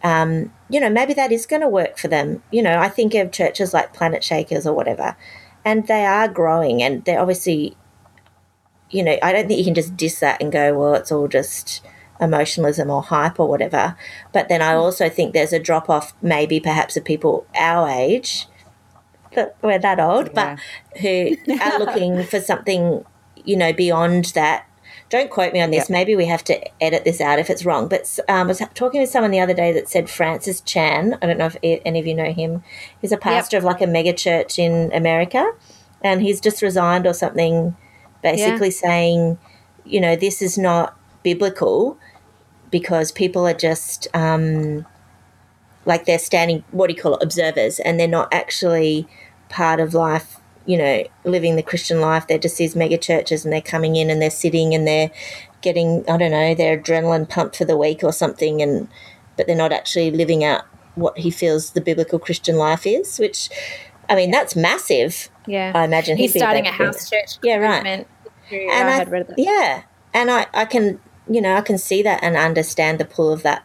um, 0.03 0.51
you 0.67 0.79
know, 0.79 0.89
maybe 0.89 1.13
that 1.13 1.31
is 1.31 1.45
going 1.45 1.61
to 1.61 1.69
work 1.69 1.97
for 1.97 2.07
them. 2.07 2.41
You 2.51 2.63
know, 2.63 2.79
I 2.79 2.89
think 2.89 3.13
of 3.13 3.31
churches 3.31 3.71
like 3.71 3.93
Planet 3.93 4.23
Shakers 4.23 4.65
or 4.65 4.73
whatever, 4.73 5.15
and 5.63 5.87
they 5.87 6.05
are 6.05 6.27
growing 6.27 6.83
and 6.83 7.05
they're 7.05 7.19
obviously, 7.19 7.77
you 8.89 9.03
know, 9.03 9.17
I 9.21 9.31
don't 9.31 9.47
think 9.47 9.59
you 9.59 9.63
can 9.63 9.75
just 9.75 9.95
diss 9.95 10.19
that 10.19 10.41
and 10.41 10.51
go, 10.51 10.77
well, 10.77 10.95
it's 10.95 11.11
all 11.11 11.27
just 11.27 11.81
emotionalism 12.21 12.89
or 12.89 13.01
hype 13.01 13.39
or 13.39 13.47
whatever. 13.47 13.95
But 14.31 14.47
then 14.47 14.61
I 14.61 14.75
also 14.75 15.09
think 15.09 15.33
there's 15.33 15.53
a 15.53 15.59
drop 15.59 15.89
off, 15.89 16.13
maybe 16.21 16.59
perhaps 16.59 16.95
of 16.95 17.03
people 17.03 17.45
our 17.57 17.89
age, 17.89 18.47
that 19.33 19.55
we're 19.61 19.79
that 19.79 19.99
old, 19.99 20.33
but 20.33 20.59
who 21.01 21.35
are 21.59 21.79
looking 21.79 22.23
for 22.23 22.39
something, 22.39 23.03
you 23.43 23.57
know, 23.57 23.73
beyond 23.73 24.25
that 24.35 24.67
don't 25.11 25.29
quote 25.29 25.51
me 25.51 25.61
on 25.61 25.71
this. 25.71 25.89
Maybe 25.89 26.15
we 26.15 26.25
have 26.27 26.43
to 26.45 26.81
edit 26.81 27.03
this 27.03 27.19
out 27.19 27.37
if 27.37 27.49
it's 27.49 27.65
wrong. 27.65 27.89
But 27.89 28.17
um, 28.29 28.35
I 28.35 28.43
was 28.43 28.61
talking 28.73 29.01
with 29.01 29.09
someone 29.09 29.31
the 29.31 29.41
other 29.41 29.53
day 29.53 29.73
that 29.73 29.89
said 29.89 30.09
Francis 30.09 30.61
Chan. 30.61 31.17
I 31.21 31.25
don't 31.25 31.37
know 31.37 31.47
if 31.47 31.57
any 31.61 31.99
of 31.99 32.07
you 32.07 32.15
know 32.15 32.31
him. 32.31 32.63
He's 33.01 33.11
a 33.11 33.17
pastor 33.17 33.57
yep. 33.57 33.61
of 33.61 33.65
like 33.65 33.81
a 33.81 33.87
mega 33.87 34.13
church 34.13 34.57
in 34.57 34.89
America, 34.93 35.51
and 36.01 36.21
he's 36.21 36.39
just 36.39 36.61
resigned 36.61 37.05
or 37.05 37.13
something, 37.13 37.75
basically 38.23 38.69
yeah. 38.69 38.73
saying, 38.73 39.37
you 39.83 39.99
know, 39.99 40.15
this 40.15 40.41
is 40.41 40.57
not 40.57 40.97
biblical 41.23 41.99
because 42.71 43.11
people 43.11 43.45
are 43.45 43.53
just 43.53 44.07
um, 44.13 44.85
like 45.85 46.05
they're 46.05 46.19
standing, 46.19 46.63
what 46.71 46.87
do 46.87 46.95
you 46.95 47.01
call 47.01 47.15
it, 47.15 47.23
observers, 47.23 47.79
and 47.79 47.99
they're 47.99 48.07
not 48.07 48.33
actually 48.33 49.07
part 49.49 49.79
of 49.79 49.93
life 49.93 50.37
you 50.65 50.77
know, 50.77 51.03
living 51.23 51.55
the 51.55 51.63
Christian 51.63 52.01
life. 52.01 52.27
They're 52.27 52.37
just 52.37 52.57
these 52.57 52.75
mega 52.75 52.97
churches 52.97 53.43
and 53.43 53.53
they're 53.53 53.61
coming 53.61 53.95
in 53.95 54.09
and 54.09 54.21
they're 54.21 54.29
sitting 54.29 54.73
and 54.73 54.87
they're 54.87 55.11
getting, 55.61 56.03
I 56.09 56.17
don't 56.17 56.31
know, 56.31 56.55
their 56.55 56.79
adrenaline 56.79 57.27
pumped 57.27 57.55
for 57.55 57.65
the 57.65 57.77
week 57.77 58.03
or 58.03 58.13
something, 58.13 58.61
and 58.61 58.87
but 59.37 59.47
they're 59.47 59.55
not 59.55 59.71
actually 59.71 60.11
living 60.11 60.43
out 60.43 60.65
what 60.95 61.17
he 61.17 61.31
feels 61.31 61.71
the 61.71 61.81
biblical 61.81 62.19
Christian 62.19 62.57
life 62.57 62.85
is, 62.85 63.17
which, 63.17 63.49
I 64.09 64.15
mean, 64.15 64.29
that's 64.29 64.55
massive. 64.55 65.29
Yeah. 65.47 65.71
I 65.73 65.85
imagine 65.85 66.17
he's 66.17 66.33
starting 66.33 66.67
a 66.67 66.71
house 66.71 67.09
church. 67.09 67.37
Yeah, 67.41 67.57
right. 67.57 67.85
And 67.85 68.05
I, 68.89 69.01
I 69.03 69.25
yeah, 69.37 69.83
and 70.13 70.29
I, 70.29 70.47
I 70.53 70.65
can, 70.65 70.99
you 71.33 71.41
know, 71.41 71.55
I 71.55 71.61
can 71.61 71.77
see 71.77 72.01
that 72.03 72.23
and 72.23 72.35
understand 72.35 72.99
the 72.99 73.05
pull 73.05 73.31
of 73.31 73.43
that 73.43 73.63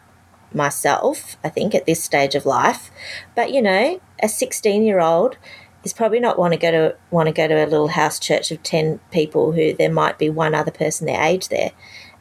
myself, 0.53 1.35
I 1.43 1.49
think, 1.49 1.75
at 1.75 1.85
this 1.85 2.03
stage 2.03 2.35
of 2.35 2.45
life. 2.45 2.89
But, 3.35 3.51
you 3.51 3.61
know, 3.61 3.99
a 4.23 4.29
16 4.29 4.83
year 4.83 4.99
old 4.99 5.37
is 5.83 5.93
probably 5.93 6.19
not 6.19 6.37
want 6.37 6.53
to 6.53 6.59
go 6.59 6.71
to 6.71 6.95
want 7.11 7.27
to 7.27 7.33
go 7.33 7.47
to 7.47 7.63
a 7.63 7.65
little 7.65 7.89
house 7.89 8.19
church 8.19 8.51
of 8.51 8.61
10 8.63 8.99
people 9.11 9.53
who 9.53 9.73
there 9.73 9.91
might 9.91 10.17
be 10.17 10.29
one 10.29 10.53
other 10.53 10.71
person 10.71 11.07
their 11.07 11.21
age 11.21 11.47
there 11.47 11.71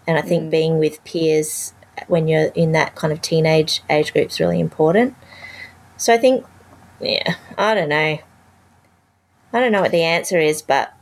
and 0.06 0.16
i 0.16 0.22
think 0.22 0.44
mm. 0.44 0.50
being 0.50 0.78
with 0.78 1.02
peers 1.04 1.74
when 2.06 2.28
you're 2.28 2.52
in 2.54 2.72
that 2.72 2.94
kind 2.94 3.12
of 3.12 3.20
teenage 3.20 3.82
age 3.90 4.12
group 4.12 4.30
is 4.30 4.38
really 4.38 4.60
important 4.60 5.16
so 5.96 6.14
i 6.14 6.18
think 6.18 6.46
yeah 7.00 7.34
i 7.58 7.74
don't 7.74 7.88
know 7.88 8.18
i 9.52 9.60
don't 9.60 9.72
know 9.72 9.82
what 9.82 9.90
the 9.90 10.02
answer 10.02 10.38
is 10.38 10.62
but 10.62 10.95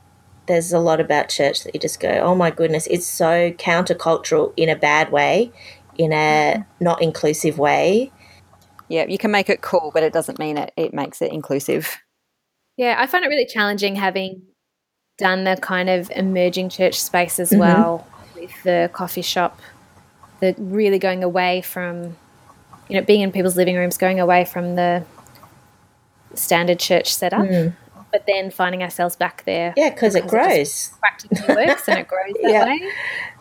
there's 0.46 0.72
a 0.72 0.78
lot 0.78 1.00
about 1.00 1.28
church 1.28 1.64
that 1.64 1.74
you 1.74 1.80
just 1.80 2.00
go 2.00 2.09
oh 2.09 2.35
my 2.35 2.50
goodness 2.50 2.87
it's 2.88 3.07
so 3.07 3.50
countercultural 3.52 4.52
in 4.57 4.68
a 4.68 4.76
bad 4.76 5.11
way 5.11 5.50
in 5.96 6.12
a 6.12 6.57
mm. 6.57 6.66
not 6.80 7.00
inclusive 7.00 7.59
way 7.59 8.11
yeah 8.88 9.04
you 9.07 9.18
can 9.18 9.30
make 9.30 9.48
it 9.48 9.62
cool 9.62 9.90
but 9.94 10.02
it 10.02 10.12
doesn't 10.12 10.38
mean 10.38 10.59
it, 10.59 10.72
it 10.76 10.92
makes 10.92 11.22
it 11.22 11.33
inclusive 11.33 11.98
yeah, 12.76 12.96
I 12.98 13.07
find 13.07 13.24
it 13.24 13.28
really 13.28 13.46
challenging 13.46 13.96
having 13.96 14.42
done 15.16 15.44
the 15.44 15.57
kind 15.61 15.88
of 15.88 16.11
emerging 16.11 16.70
church 16.70 17.00
space 17.00 17.38
as 17.38 17.50
mm-hmm. 17.50 17.61
well 17.61 18.07
with 18.35 18.62
the 18.64 18.90
coffee 18.92 19.22
shop, 19.22 19.61
the 20.40 20.54
really 20.59 20.98
going 20.98 21.22
away 21.22 21.61
from, 21.61 22.16
you 22.88 22.98
know, 22.98 23.02
being 23.02 23.20
in 23.20 23.30
people's 23.30 23.57
living 23.57 23.76
rooms, 23.76 23.96
going 23.96 24.18
away 24.18 24.44
from 24.44 24.74
the 24.74 25.04
standard 26.35 26.80
church 26.80 27.14
setup. 27.14 27.46
Mm. 27.46 27.76
But 28.14 28.27
then 28.29 28.53
finding 28.53 28.81
ourselves 28.85 29.16
back 29.16 29.42
there. 29.44 29.74
Yeah, 29.77 29.90
because 29.90 30.14
it 30.14 30.29
grows. 30.29 30.92
It 30.92 31.00
practically 31.00 31.53
works 31.53 31.88
and 31.88 31.98
it 31.98 32.07
grows 32.14 32.33
that 32.42 32.48
yeah. 32.48 32.64
way. 32.64 32.92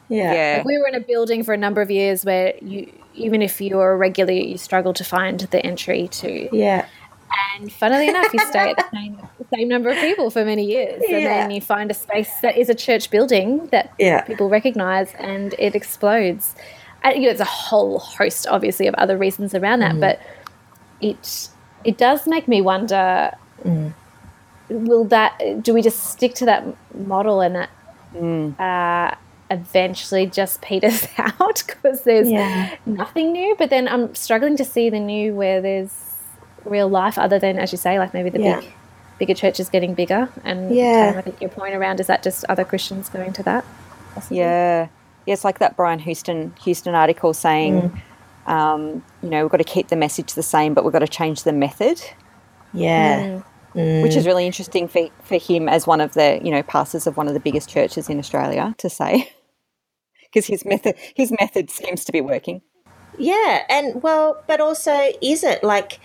Yeah. 0.10 0.34
yeah. 0.34 0.58
Like 0.58 0.66
we 0.66 0.80
were 0.80 0.88
in 0.88 0.96
a 0.96 1.00
building 1.00 1.44
for 1.44 1.54
a 1.54 1.58
number 1.58 1.80
of 1.80 1.92
years 1.92 2.26
where 2.26 2.56
you, 2.60 2.92
even 3.14 3.44
if 3.44 3.62
you 3.62 3.78
were 3.78 3.92
a 3.92 3.96
regular, 3.96 4.32
you 4.32 4.58
struggle 4.58 4.92
to 4.94 5.04
find 5.04 5.42
the 5.42 5.64
entry 5.64 6.08
to. 6.08 6.50
Yeah. 6.52 6.88
And 7.56 7.72
funnily 7.72 8.08
enough, 8.08 8.34
you 8.34 8.40
stay 8.40 8.72
at 8.72 8.78
the 8.78 8.90
same, 8.92 9.18
the 9.38 9.46
same 9.56 9.68
number 9.68 9.90
of 9.90 9.98
people 9.98 10.32
for 10.32 10.44
many 10.44 10.66
years. 10.66 11.04
Yeah. 11.08 11.18
And 11.18 11.26
then 11.28 11.52
you 11.52 11.62
find 11.62 11.92
a 11.92 11.94
space 11.94 12.32
that 12.42 12.58
is 12.58 12.68
a 12.68 12.76
church 12.76 13.12
building 13.12 13.68
that 13.68 13.94
yeah. 14.00 14.22
people 14.22 14.50
recognize 14.50 15.14
and 15.20 15.54
it 15.60 15.76
explodes. 15.76 16.56
And, 17.04 17.14
you 17.14 17.22
know, 17.22 17.28
there's 17.28 17.42
a 17.42 17.46
whole 17.46 18.00
host, 18.00 18.48
obviously, 18.48 18.88
of 18.88 18.96
other 18.96 19.20
reasons 19.20 19.54
around 19.54 19.82
that, 19.82 19.98
mm. 19.98 20.00
but 20.00 20.20
it 21.00 21.50
it 21.84 21.98
does 21.98 22.28
make 22.28 22.48
me 22.48 22.62
wonder 22.62 23.32
mm. 23.64 23.94
Will 24.70 25.06
that, 25.06 25.62
do 25.62 25.74
we 25.74 25.82
just 25.82 26.12
stick 26.12 26.36
to 26.36 26.46
that 26.46 26.66
model 26.96 27.42
and 27.42 27.56
that 27.56 27.70
mm. 28.14 28.60
uh, 28.60 29.16
eventually 29.52 30.26
just 30.26 30.62
peters 30.62 31.08
out 31.18 31.64
because 31.66 32.04
there's 32.04 32.30
yeah. 32.30 32.76
nothing 32.86 33.32
new? 33.32 33.56
But 33.58 33.70
then 33.70 33.88
I'm 33.88 34.14
struggling 34.16 34.58
to 34.58 34.66
see 34.66 34.90
the 34.90 35.00
new 35.00 35.34
where 35.36 35.62
there's 35.62 36.14
real 36.66 36.88
life 36.88 37.18
other 37.18 37.40
than 37.40 37.60
as 37.60 37.72
you 37.72 37.78
say 37.78 38.00
like 38.00 38.14
maybe 38.14 38.30
the 38.30 38.40
yeah. 38.40 38.60
big 38.60 38.74
bigger 39.20 39.34
churches 39.34 39.70
getting 39.70 39.94
bigger 39.94 40.30
and 40.44 40.74
yeah 40.74 41.14
I 41.16 41.22
think 41.22 41.40
your 41.40 41.50
point 41.50 41.76
around 41.76 42.00
is 42.00 42.08
that 42.08 42.24
just 42.24 42.46
other 42.50 42.64
Christians 42.64 43.10
going 43.10 43.34
to 43.34 43.44
that 43.44 43.66
yeah 44.30 44.88
yeah 45.26 45.34
it's 45.34 45.44
like 45.44 45.60
that 45.60 45.76
Brian 45.76 46.00
Houston 46.00 46.54
Houston 46.64 46.96
article 46.96 47.34
saying 47.34 47.92
mm. 48.48 48.52
um, 48.52 49.04
you 49.22 49.30
know 49.30 49.44
we've 49.44 49.52
got 49.52 49.58
to 49.58 49.64
keep 49.64 49.90
the 49.90 49.96
message 49.96 50.34
the 50.34 50.44
same 50.44 50.74
but 50.74 50.84
we've 50.84 50.94
got 50.94 51.00
to 51.00 51.08
change 51.08 51.44
the 51.44 51.54
method 51.54 52.02
yeah 52.74 53.24
mm. 53.24 53.44
Mm. 53.76 54.04
which 54.04 54.16
is 54.16 54.28
really 54.28 54.46
interesting 54.46 54.88
for, 54.88 55.10
for 55.24 55.38
him 55.38 55.68
as 55.68 55.88
one 55.88 56.00
of 56.00 56.14
the 56.14 56.40
you 56.44 56.52
know 56.52 56.62
pastors 56.62 57.08
of 57.08 57.18
one 57.18 57.28
of 57.28 57.34
the 57.34 57.40
biggest 57.40 57.68
churches 57.70 58.08
in 58.08 58.20
Australia 58.20 58.76
to 58.78 58.88
say 58.88 59.32
because 60.22 60.46
his 60.46 60.64
method 60.64 60.96
his 61.16 61.34
method 61.40 61.72
seems 61.72 62.06
to 62.06 62.12
be 62.12 62.22
working 62.22 62.62
yeah 63.18 63.64
and 63.70 64.04
well 64.04 64.44
but 64.46 64.62
also 64.62 65.12
is 65.22 65.44
it 65.44 65.64
like 65.64 66.00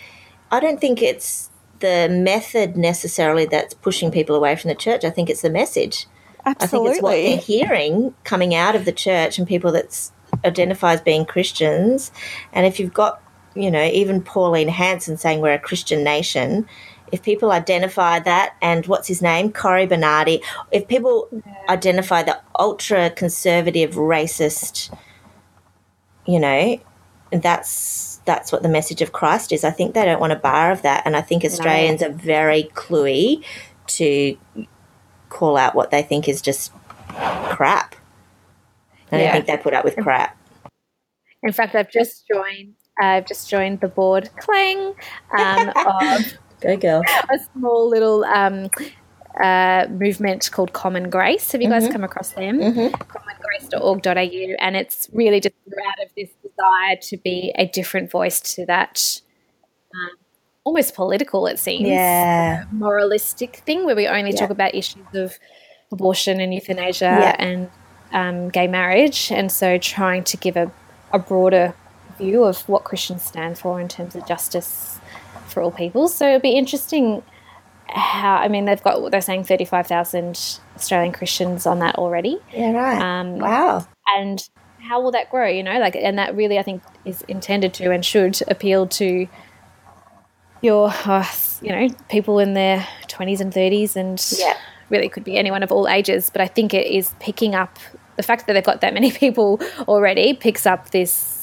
I 0.50 0.60
don't 0.60 0.80
think 0.80 1.02
it's 1.02 1.50
the 1.80 2.08
method 2.10 2.76
necessarily 2.76 3.44
that's 3.44 3.74
pushing 3.74 4.10
people 4.10 4.34
away 4.34 4.56
from 4.56 4.68
the 4.68 4.74
church. 4.74 5.04
I 5.04 5.10
think 5.10 5.30
it's 5.30 5.42
the 5.42 5.50
message. 5.50 6.06
Absolutely. 6.44 6.78
I 6.78 6.82
think 6.82 6.94
it's 6.94 7.02
what 7.02 7.10
they're 7.12 7.36
hearing 7.38 8.14
coming 8.24 8.54
out 8.54 8.74
of 8.74 8.84
the 8.84 8.92
church 8.92 9.38
and 9.38 9.46
people 9.46 9.72
that 9.72 10.10
identify 10.44 10.94
as 10.94 11.00
being 11.00 11.24
Christians. 11.24 12.10
And 12.52 12.66
if 12.66 12.80
you've 12.80 12.94
got, 12.94 13.22
you 13.54 13.70
know, 13.70 13.84
even 13.84 14.22
Pauline 14.22 14.68
Hanson 14.68 15.16
saying 15.16 15.40
we're 15.40 15.52
a 15.52 15.58
Christian 15.58 16.02
nation, 16.02 16.66
if 17.12 17.22
people 17.22 17.52
identify 17.52 18.18
that 18.20 18.56
and 18.60 18.86
what's 18.86 19.08
his 19.08 19.22
name, 19.22 19.52
Cory 19.52 19.86
Bernardi, 19.86 20.42
if 20.70 20.88
people 20.88 21.28
yeah. 21.32 21.54
identify 21.68 22.22
the 22.22 22.40
ultra 22.58 23.10
conservative, 23.10 23.94
racist, 23.94 24.94
you 26.26 26.38
know, 26.38 26.80
that's 27.32 28.20
that's 28.24 28.52
what 28.52 28.62
the 28.62 28.68
message 28.68 29.00
of 29.00 29.12
Christ 29.12 29.52
is. 29.52 29.64
I 29.64 29.70
think 29.70 29.94
they 29.94 30.04
don't 30.04 30.20
want 30.20 30.32
a 30.32 30.36
bar 30.36 30.70
of 30.70 30.82
that. 30.82 31.02
And 31.06 31.16
I 31.16 31.22
think 31.22 31.44
Australians 31.44 32.02
no. 32.02 32.08
are 32.08 32.12
very 32.12 32.64
cluey 32.74 33.42
to 33.86 34.36
call 35.30 35.56
out 35.56 35.74
what 35.74 35.90
they 35.90 36.02
think 36.02 36.28
is 36.28 36.42
just 36.42 36.72
crap. 37.48 37.94
I 39.10 39.18
don't 39.18 39.32
think 39.32 39.46
they 39.46 39.56
put 39.56 39.72
up 39.72 39.84
with 39.84 39.96
crap. 39.96 40.36
In 41.42 41.52
fact, 41.52 41.74
I've 41.74 41.90
just 41.90 42.26
joined. 42.26 42.74
I've 43.00 43.26
just 43.26 43.48
joined 43.48 43.80
the 43.80 43.88
board, 43.88 44.28
clang, 44.38 44.94
um, 45.38 45.68
of 45.76 46.38
go 46.60 46.76
girl, 46.76 47.02
a 47.30 47.38
small 47.52 47.88
little 47.88 48.24
um, 48.24 48.70
uh, 49.40 49.86
movement 49.90 50.50
called 50.50 50.72
Common 50.72 51.10
Grace. 51.10 51.52
Have 51.52 51.62
you 51.62 51.68
guys 51.68 51.84
mm-hmm. 51.84 51.92
come 51.92 52.04
across 52.04 52.32
them? 52.32 52.58
Mm-hmm. 52.58 52.94
Commongrace.org.au. 52.94 54.56
And 54.60 54.76
it's 54.76 55.08
really 55.12 55.40
just 55.40 55.54
out 55.86 56.04
of 56.04 56.10
this 56.16 56.30
desire 56.42 56.96
to 57.02 57.16
be 57.18 57.52
a 57.56 57.66
different 57.66 58.10
voice 58.10 58.40
to 58.54 58.66
that 58.66 59.20
um, 59.94 60.16
almost 60.64 60.94
political, 60.94 61.46
it 61.46 61.58
seems, 61.58 61.88
yeah. 61.88 62.64
moralistic 62.72 63.56
thing 63.64 63.84
where 63.84 63.96
we 63.96 64.06
only 64.06 64.32
yeah. 64.32 64.36
talk 64.36 64.50
about 64.50 64.74
issues 64.74 65.06
of 65.14 65.38
abortion 65.90 66.40
and 66.40 66.52
euthanasia 66.52 67.04
yeah. 67.04 67.36
and 67.38 67.70
um, 68.12 68.48
gay 68.50 68.66
marriage. 68.66 69.30
And 69.30 69.50
so 69.50 69.78
trying 69.78 70.24
to 70.24 70.36
give 70.36 70.56
a, 70.56 70.70
a 71.12 71.18
broader 71.18 71.74
view 72.18 72.44
of 72.44 72.68
what 72.68 72.84
Christians 72.84 73.22
stand 73.22 73.58
for 73.58 73.80
in 73.80 73.88
terms 73.88 74.14
of 74.14 74.26
justice 74.26 74.97
for 75.58 75.62
all 75.62 75.72
people. 75.72 76.06
So 76.06 76.26
it'll 76.28 76.40
be 76.40 76.52
interesting 76.56 77.22
how 77.88 78.36
I 78.36 78.48
mean 78.48 78.66
they've 78.66 78.82
got 78.82 79.10
they're 79.10 79.20
saying 79.20 79.44
thirty 79.44 79.64
five 79.64 79.86
thousand 79.88 80.60
Australian 80.76 81.12
Christians 81.12 81.66
on 81.66 81.80
that 81.80 81.96
already. 81.96 82.38
Yeah, 82.54 82.72
right. 82.72 83.00
Um, 83.02 83.38
wow. 83.38 83.86
And 84.16 84.48
how 84.80 85.00
will 85.00 85.10
that 85.12 85.30
grow? 85.30 85.48
You 85.48 85.62
know, 85.64 85.80
like, 85.80 85.96
and 85.96 86.16
that 86.18 86.36
really 86.36 86.58
I 86.58 86.62
think 86.62 86.82
is 87.04 87.22
intended 87.22 87.74
to 87.74 87.90
and 87.90 88.04
should 88.04 88.40
appeal 88.46 88.86
to 88.86 89.26
your, 90.60 90.92
uh, 91.04 91.26
you 91.60 91.70
know, 91.70 91.88
people 92.08 92.38
in 92.38 92.54
their 92.54 92.86
twenties 93.08 93.40
and 93.40 93.52
thirties, 93.52 93.96
and 93.96 94.24
Yeah. 94.38 94.54
really 94.90 95.08
could 95.08 95.24
be 95.24 95.36
anyone 95.36 95.62
of 95.64 95.72
all 95.72 95.88
ages. 95.88 96.30
But 96.30 96.40
I 96.40 96.46
think 96.46 96.72
it 96.72 96.86
is 96.86 97.12
picking 97.18 97.54
up 97.56 97.78
the 98.16 98.22
fact 98.22 98.46
that 98.46 98.52
they've 98.52 98.62
got 98.64 98.80
that 98.82 98.94
many 98.94 99.10
people 99.24 99.60
already 99.88 100.34
picks 100.34 100.66
up 100.66 100.90
this 100.90 101.37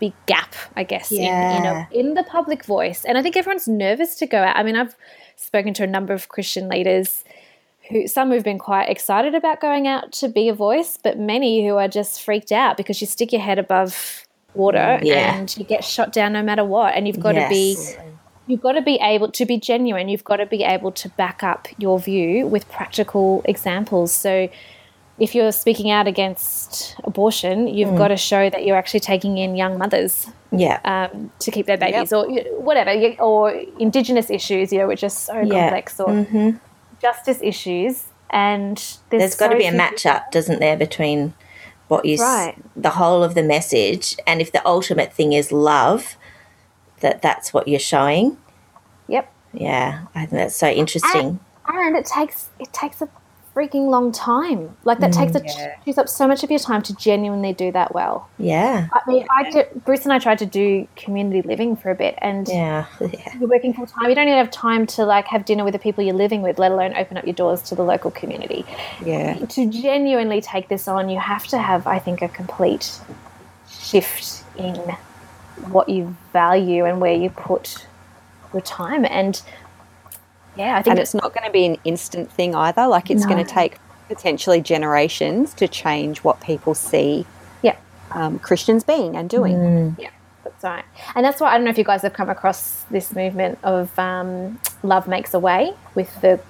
big 0.00 0.12
gap, 0.26 0.54
I 0.76 0.84
guess, 0.84 1.10
in, 1.12 1.22
in, 1.22 1.64
a, 1.64 1.88
in 1.92 2.14
the 2.14 2.22
public 2.22 2.64
voice. 2.64 3.04
And 3.04 3.18
I 3.18 3.22
think 3.22 3.36
everyone's 3.36 3.68
nervous 3.68 4.14
to 4.16 4.26
go 4.26 4.38
out. 4.42 4.56
I 4.56 4.62
mean, 4.62 4.76
I've 4.76 4.94
spoken 5.36 5.74
to 5.74 5.84
a 5.84 5.86
number 5.86 6.12
of 6.12 6.28
Christian 6.28 6.68
leaders 6.68 7.24
who 7.88 8.06
some 8.06 8.30
who've 8.30 8.44
been 8.44 8.58
quite 8.58 8.88
excited 8.88 9.34
about 9.34 9.60
going 9.60 9.86
out 9.86 10.12
to 10.12 10.28
be 10.28 10.48
a 10.48 10.54
voice, 10.54 10.98
but 11.02 11.18
many 11.18 11.66
who 11.66 11.76
are 11.76 11.88
just 11.88 12.22
freaked 12.22 12.52
out 12.52 12.76
because 12.76 13.00
you 13.00 13.06
stick 13.06 13.32
your 13.32 13.40
head 13.40 13.58
above 13.58 14.24
water 14.54 14.98
mm, 15.00 15.04
Yeah. 15.04 15.36
and 15.36 15.56
you 15.56 15.64
get 15.64 15.84
shot 15.84 16.12
down 16.12 16.32
no 16.32 16.42
matter 16.42 16.64
what. 16.64 16.94
And 16.94 17.06
you've 17.06 17.20
got 17.20 17.32
to 17.32 17.46
be 17.48 17.76
you've 18.46 18.60
got 18.60 18.72
to 18.72 18.82
be 18.82 18.98
able 19.02 19.30
to 19.32 19.46
be 19.46 19.58
genuine. 19.58 20.08
You've 20.08 20.24
got 20.24 20.36
to 20.36 20.46
be 20.46 20.64
able 20.64 20.92
to 20.92 21.08
back 21.10 21.42
up 21.42 21.68
your 21.78 21.98
view 21.98 22.46
with 22.46 22.68
practical 22.70 23.42
examples. 23.44 24.12
So 24.12 24.48
if 25.18 25.34
you're 25.34 25.52
speaking 25.52 25.90
out 25.90 26.06
against 26.06 26.94
abortion, 27.04 27.66
you've 27.68 27.96
got 27.96 28.08
to 28.08 28.16
show 28.16 28.48
that 28.50 28.64
you're 28.64 28.76
actually 28.76 29.00
taking 29.00 29.36
in 29.38 29.56
young 29.56 29.76
mothers 29.78 30.26
Yeah. 30.52 30.78
um, 30.84 31.30
to 31.40 31.50
keep 31.50 31.66
their 31.66 31.76
babies, 31.76 32.12
or 32.12 32.26
whatever, 32.58 32.92
or 33.20 33.50
Indigenous 33.78 34.30
issues, 34.30 34.72
you 34.72 34.78
know, 34.78 34.86
which 34.86 35.02
are 35.02 35.08
so 35.08 35.40
Yeah. 35.40 35.62
complex, 35.70 35.98
or 36.00 36.26
justice 37.02 37.40
issues. 37.42 38.04
And 38.30 38.76
there's, 39.10 39.22
There's 39.22 39.34
got 39.36 39.48
to 39.48 39.56
be 39.56 39.66
a 39.66 39.72
match 39.72 40.04
up, 40.06 40.30
doesn't 40.30 40.60
there, 40.60 40.76
between 40.76 41.34
what 41.88 42.04
you, 42.04 42.14
s- 42.22 42.54
the 42.76 42.90
whole 42.90 43.24
of 43.24 43.34
the 43.34 43.42
message, 43.42 44.16
and 44.26 44.40
if 44.40 44.52
the 44.52 44.64
ultimate 44.66 45.12
thing 45.12 45.32
is 45.32 45.50
love, 45.50 46.16
that 47.00 47.22
that's 47.22 47.54
what 47.54 47.66
you're 47.66 47.80
showing. 47.80 48.36
Yep. 49.08 49.32
Yeah, 49.54 50.00
I 50.14 50.20
think 50.26 50.32
that's 50.32 50.56
so 50.56 50.68
interesting. 50.68 51.40
and 51.66 51.96
it 51.96 52.04
takes 52.06 52.48
it 52.58 52.72
takes 52.72 53.00
a 53.02 53.08
freaking 53.58 53.88
long 53.88 54.12
time. 54.12 54.76
Like 54.84 55.00
that 55.00 55.12
takes 55.12 55.34
a 55.34 55.40
mm, 55.40 55.84
takes 55.84 55.98
up 55.98 56.08
so 56.08 56.28
much 56.28 56.44
of 56.44 56.50
your 56.50 56.60
time 56.60 56.80
to 56.82 56.94
genuinely 56.94 57.52
do 57.52 57.72
that 57.72 57.92
well. 57.92 58.30
Yeah, 58.38 58.88
I 58.92 59.00
mean, 59.10 59.26
I 59.36 59.50
did, 59.50 59.84
Bruce 59.84 60.04
and 60.04 60.12
I 60.12 60.20
tried 60.20 60.38
to 60.38 60.46
do 60.46 60.86
community 60.94 61.42
living 61.42 61.74
for 61.74 61.90
a 61.90 61.94
bit, 61.94 62.14
and 62.18 62.46
yeah, 62.46 62.86
yeah. 63.00 63.36
you're 63.38 63.48
working 63.48 63.74
full 63.74 63.86
time. 63.86 64.08
You 64.08 64.14
don't 64.14 64.28
even 64.28 64.38
have 64.38 64.52
time 64.52 64.86
to 64.88 65.04
like 65.04 65.26
have 65.26 65.44
dinner 65.44 65.64
with 65.64 65.72
the 65.72 65.80
people 65.80 66.04
you're 66.04 66.14
living 66.14 66.40
with, 66.42 66.58
let 66.58 66.70
alone 66.70 66.96
open 66.96 67.16
up 67.16 67.24
your 67.24 67.34
doors 67.34 67.62
to 67.62 67.74
the 67.74 67.82
local 67.82 68.12
community. 68.12 68.64
Yeah. 69.04 69.34
To 69.34 69.68
genuinely 69.68 70.40
take 70.40 70.68
this 70.68 70.86
on, 70.86 71.08
you 71.08 71.18
have 71.18 71.46
to 71.48 71.58
have, 71.58 71.86
I 71.86 71.98
think, 71.98 72.22
a 72.22 72.28
complete 72.28 73.00
shift 73.68 74.44
in 74.56 74.76
what 75.70 75.88
you 75.88 76.16
value 76.32 76.84
and 76.84 77.00
where 77.00 77.14
you 77.14 77.30
put 77.30 77.86
your 78.52 78.62
time. 78.62 79.04
And 79.04 79.42
yeah, 80.58 80.76
I 80.76 80.82
think 80.82 80.92
And 80.92 80.98
it's 80.98 81.14
not 81.14 81.32
going 81.32 81.46
to 81.46 81.52
be 81.52 81.64
an 81.64 81.76
instant 81.84 82.30
thing 82.30 82.54
either. 82.54 82.86
Like 82.86 83.10
it's 83.10 83.24
going 83.24 83.44
to 83.44 83.50
take 83.50 83.78
potentially 84.08 84.60
generations 84.60 85.54
to 85.54 85.68
change 85.68 86.24
what 86.24 86.40
people 86.40 86.74
see 86.74 87.24
yeah. 87.62 87.76
um, 88.10 88.38
Christians 88.40 88.82
being 88.82 89.16
and 89.16 89.30
doing. 89.30 89.94
Yeah, 89.98 90.10
that's 90.42 90.64
right. 90.64 90.84
And 91.14 91.24
that's 91.24 91.40
why 91.40 91.50
I 91.50 91.56
don't 91.56 91.64
know 91.64 91.70
if 91.70 91.78
you 91.78 91.84
guys 91.84 92.02
have 92.02 92.14
come 92.14 92.28
across 92.28 92.82
this 92.90 93.14
movement 93.14 93.58
of 93.62 93.96
um, 93.98 94.58
Love 94.82 95.06
Makes 95.06 95.32
a 95.34 95.38
Way 95.38 95.72
with 95.94 96.20
the 96.22 96.40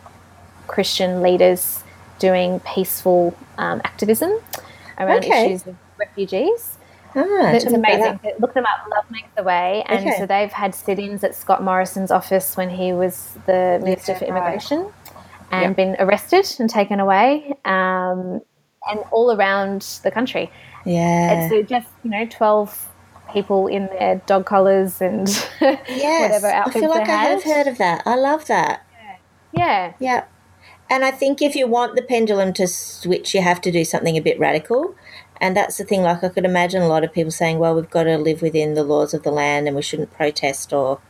Christian 0.68 1.20
leaders 1.20 1.82
doing 2.18 2.60
peaceful 2.60 3.36
um, 3.58 3.80
activism 3.84 4.32
around 4.98 5.18
Okay. 5.24 5.46
issues 5.46 5.66
of 5.66 5.76
refugees. 5.98 6.77
Ah, 7.16 7.50
It's 7.52 7.64
amazing. 7.64 8.20
Look 8.38 8.54
them 8.54 8.64
up. 8.66 8.86
Love 8.90 9.04
Makes 9.10 9.28
a 9.36 9.42
Way. 9.42 9.82
And 9.86 10.00
Okay. 10.06 10.16
so 10.18 10.26
they've 10.26 10.52
had 10.52 10.74
sit 10.74 10.98
ins 10.98 11.24
at 11.24 11.34
Scott 11.34 11.62
Morrison's 11.62 12.10
office 12.10 12.56
when 12.56 12.70
he 12.70 12.92
was 12.92 13.36
the 13.46 13.80
Minister 13.82 14.14
for 14.14 14.24
right. 14.26 14.30
Immigration 14.30 14.92
and 15.50 15.62
Yep. 15.70 15.76
been 15.76 15.96
arrested 15.98 16.46
and 16.60 16.68
taken 16.68 17.00
away 17.00 17.54
um, 17.64 18.40
and 18.90 19.00
all 19.10 19.32
around 19.32 19.82
the 20.02 20.10
country. 20.10 20.50
Yeah, 20.84 21.48
It's 21.50 21.68
just 21.68 21.88
you 22.04 22.10
know 22.10 22.26
twelve 22.26 22.88
people 23.32 23.66
in 23.66 23.86
their 23.86 24.16
dog 24.26 24.46
collars 24.46 25.00
and 25.02 25.28
yes. 25.60 26.42
whatever 26.42 26.46
I 26.48 26.70
feel 26.70 26.88
like 26.88 27.08
I 27.08 27.12
had. 27.16 27.30
have 27.32 27.44
heard 27.44 27.66
of 27.66 27.78
that. 27.78 28.02
I 28.06 28.14
love 28.16 28.46
that. 28.46 28.84
Yeah, 29.52 29.92
Yeah. 29.98 30.24
And 30.90 31.04
I 31.04 31.10
think 31.10 31.42
if 31.42 31.54
you 31.54 31.66
want 31.66 31.96
the 31.96 32.02
pendulum 32.02 32.54
to 32.54 32.66
switch, 32.66 33.34
you 33.34 33.42
have 33.42 33.60
to 33.60 33.70
do 33.70 33.84
something 33.84 34.16
a 34.16 34.20
bit 34.22 34.38
radical. 34.38 34.94
And 35.40 35.56
that's 35.56 35.76
the 35.76 35.84
thing, 35.84 36.02
like, 36.02 36.24
I 36.24 36.28
could 36.28 36.44
imagine 36.44 36.82
a 36.82 36.88
lot 36.88 37.04
of 37.04 37.12
people 37.12 37.30
saying, 37.30 37.58
well, 37.58 37.74
we've 37.74 37.90
got 37.90 38.04
to 38.04 38.18
live 38.18 38.42
within 38.42 38.74
the 38.74 38.82
laws 38.82 39.14
of 39.14 39.22
the 39.22 39.30
land 39.30 39.66
and 39.66 39.76
we 39.76 39.82
shouldn't 39.82 40.12
protest, 40.12 40.72
or 40.72 41.00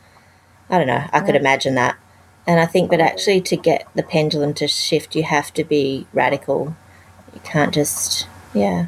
I 0.69 0.77
don't 0.77 0.87
know, 0.87 1.07
I 1.11 1.21
could 1.21 1.35
imagine 1.35 1.75
that. 1.75 1.97
And 2.45 2.59
I 2.59 2.65
think, 2.65 2.89
but 2.89 2.99
actually, 2.99 3.41
to 3.41 3.57
get 3.57 3.87
the 3.95 4.03
pendulum 4.03 4.53
to 4.55 4.67
shift, 4.67 5.15
you 5.15 5.23
have 5.23 5.53
to 5.53 5.63
be 5.63 6.07
radical. 6.13 6.75
You 7.33 7.41
can't 7.41 7.73
just, 7.73 8.27
yeah. 8.53 8.87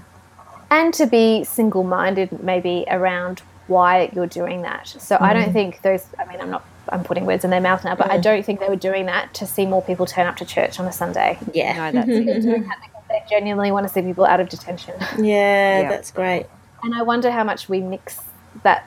and 0.69 0.93
to 0.95 1.05
be 1.05 1.43
single-minded 1.43 2.43
maybe 2.43 2.85
around 2.87 3.43
why 3.67 4.09
you're 4.13 4.27
doing 4.27 4.63
that. 4.63 4.87
So 4.87 5.17
I 5.19 5.33
don't 5.33 5.49
mm. 5.49 5.53
think 5.53 5.81
those. 5.81 6.05
I 6.17 6.25
mean, 6.25 6.41
I'm 6.41 6.49
not. 6.49 6.65
I'm 6.89 7.03
putting 7.03 7.25
words 7.25 7.43
in 7.43 7.51
their 7.51 7.61
mouth 7.61 7.85
now, 7.85 7.95
but 7.95 8.09
I 8.09 8.17
don't 8.17 8.43
think 8.43 8.59
they 8.59 8.67
were 8.67 8.75
doing 8.75 9.05
that 9.05 9.33
to 9.35 9.45
see 9.45 9.65
more 9.65 9.83
people 9.83 10.05
turn 10.07 10.25
up 10.25 10.37
to 10.37 10.45
church 10.45 10.79
on 10.79 10.87
a 10.87 10.91
Sunday. 10.91 11.37
Yeah. 11.53 11.91
No, 11.91 12.03
that's 12.03 12.45
it. 13.13 13.13
Doing 13.13 13.23
that 13.23 13.23
because 13.23 13.29
they 13.29 13.35
genuinely 13.35 13.71
want 13.71 13.87
to 13.87 13.93
see 13.93 14.01
people 14.01 14.25
out 14.25 14.39
of 14.39 14.49
detention. 14.49 14.95
yeah, 15.19 15.81
Yeah. 15.81 15.89
that's 15.89 16.11
great. 16.11 16.45
And 16.83 16.95
I 16.95 17.01
wonder 17.03 17.29
how 17.31 17.43
much 17.43 17.69
we 17.69 17.79
mix 17.81 18.19
that, 18.63 18.83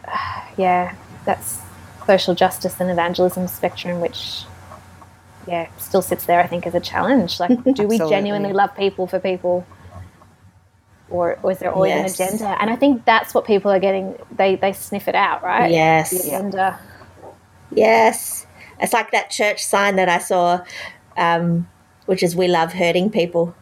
yeah, 0.56 0.94
that's 1.24 1.60
social 2.06 2.34
justice 2.34 2.80
and 2.80 2.90
evangelism 2.90 3.48
spectrum, 3.48 4.00
which, 4.00 4.42
yeah, 5.46 5.68
still 5.78 6.02
sits 6.02 6.26
there, 6.26 6.40
I 6.40 6.46
think, 6.46 6.66
as 6.66 6.74
a 6.74 6.80
challenge. 6.80 7.40
Like, 7.40 7.62
do 7.74 7.87
we 7.87 7.98
genuinely 7.98 8.52
love 8.52 8.74
people 8.76 9.06
for 9.06 9.18
people? 9.20 9.66
Or, 11.10 11.38
or 11.42 11.52
is 11.52 11.58
there 11.58 11.72
always 11.72 11.90
Yes. 11.92 12.18
an 12.20 12.26
agenda? 12.37 12.60
And 12.60 12.70
I 12.70 12.76
think 12.76 13.04
that's 13.04 13.34
what 13.34 13.44
people 13.46 13.70
are 13.70 13.78
getting, 13.78 14.16
they, 14.34 14.56
they 14.56 14.72
sniff 14.72 15.06
it 15.06 15.14
out, 15.14 15.42
right? 15.42 15.70
Yes. 15.70 16.10
The 16.10 16.28
agenda. 16.28 16.78
Yes. 17.70 18.46
It's 18.80 18.92
like 18.92 19.10
that 19.12 19.30
church 19.30 19.64
sign 19.64 19.96
that 19.96 20.08
I 20.08 20.18
saw, 20.18 20.64
um, 21.16 21.68
which 22.06 22.22
is 22.22 22.34
We 22.34 22.48
Love 22.48 22.72
Hurting 22.72 23.10
People. 23.10 23.54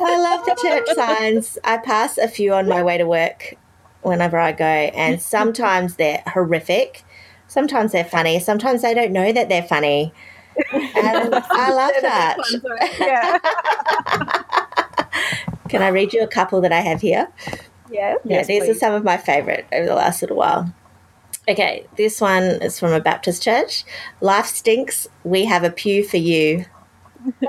I 0.00 0.16
love 0.18 0.44
the 0.44 0.56
church 0.60 0.88
signs. 0.94 1.58
I 1.64 1.78
pass 1.78 2.18
a 2.18 2.28
few 2.28 2.52
on 2.54 2.68
my 2.68 2.82
way 2.82 2.98
to 2.98 3.04
work 3.04 3.54
whenever 4.02 4.38
I 4.38 4.52
go, 4.52 4.64
and 4.64 5.20
sometimes 5.20 5.96
they're 5.96 6.22
horrific. 6.26 7.04
Sometimes 7.46 7.92
they're 7.92 8.04
funny. 8.04 8.38
Sometimes 8.40 8.82
they 8.82 8.94
don't 8.94 9.12
know 9.12 9.32
that 9.32 9.48
they're 9.48 9.62
funny. 9.62 10.12
And 10.72 11.34
I 11.34 11.70
love 11.70 11.92
that. 12.02 12.36
Can 15.68 15.82
I 15.82 15.88
read 15.88 16.12
you 16.12 16.22
a 16.22 16.26
couple 16.26 16.60
that 16.62 16.72
I 16.72 16.80
have 16.80 17.00
here? 17.00 17.28
Yeah. 17.90 18.16
Yeah, 18.24 18.42
these 18.42 18.68
are 18.68 18.74
some 18.74 18.92
of 18.94 19.04
my 19.04 19.16
favorite 19.16 19.66
over 19.72 19.86
the 19.86 19.94
last 19.94 20.20
little 20.22 20.36
while. 20.36 20.72
Okay, 21.48 21.86
this 21.96 22.20
one 22.20 22.44
is 22.62 22.78
from 22.78 22.92
a 22.92 23.00
Baptist 23.00 23.42
church. 23.42 23.84
Life 24.20 24.44
stinks. 24.46 25.08
We 25.24 25.46
have 25.46 25.64
a 25.64 25.70
pew 25.70 26.04
for 26.04 26.18
you. 26.18 26.66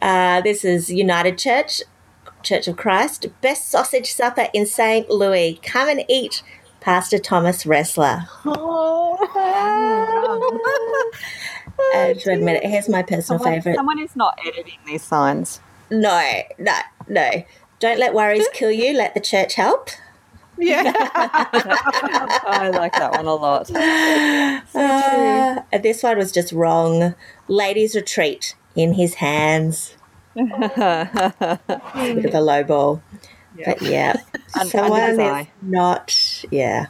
uh, 0.00 0.40
this 0.42 0.64
is 0.64 0.90
United 0.90 1.38
Church, 1.38 1.82
Church 2.44 2.68
of 2.68 2.76
Christ. 2.76 3.26
Best 3.40 3.68
sausage 3.68 4.12
supper 4.12 4.46
in 4.54 4.64
St. 4.64 5.10
Louis. 5.10 5.58
Come 5.64 5.88
and 5.88 6.04
eat. 6.08 6.44
Pastor 6.80 7.18
Thomas 7.18 7.66
Wrestler. 7.66 8.26
And 11.94 12.20
to 12.20 12.30
admit 12.30 12.62
it, 12.62 12.70
here's 12.70 12.88
my 12.88 13.02
personal 13.02 13.40
Someone, 13.40 13.54
favorite. 13.54 13.74
someone 13.74 13.98
is 13.98 14.14
not 14.14 14.38
editing 14.46 14.78
these 14.86 15.02
signs. 15.02 15.58
No, 15.90 16.42
no, 16.58 16.78
no. 17.08 17.44
Don't 17.80 17.98
let 17.98 18.14
worries 18.14 18.46
kill 18.54 18.70
you. 18.70 18.92
Let 18.96 19.14
the 19.14 19.20
church 19.20 19.54
help. 19.54 19.90
Yeah. 20.58 20.92
I 22.46 22.70
like 22.72 22.92
that 22.94 23.12
one 23.12 23.26
a 23.26 23.34
lot. 23.34 23.70
Uh, 24.74 25.62
and 25.72 25.82
this 25.82 26.02
one 26.02 26.18
was 26.18 26.32
just 26.32 26.52
wrong. 26.52 27.14
Ladies 27.48 27.94
retreat 27.94 28.54
in 28.74 28.92
his 28.94 29.14
hands. 29.14 29.96
Of 30.36 30.76
a 30.76 32.40
low 32.40 32.62
ball. 32.62 33.02
But 33.64 33.80
yeah, 33.80 34.16
Un- 34.58 34.66
someone 34.66 35.00
is 35.00 35.46
not. 35.62 36.44
Yeah. 36.50 36.86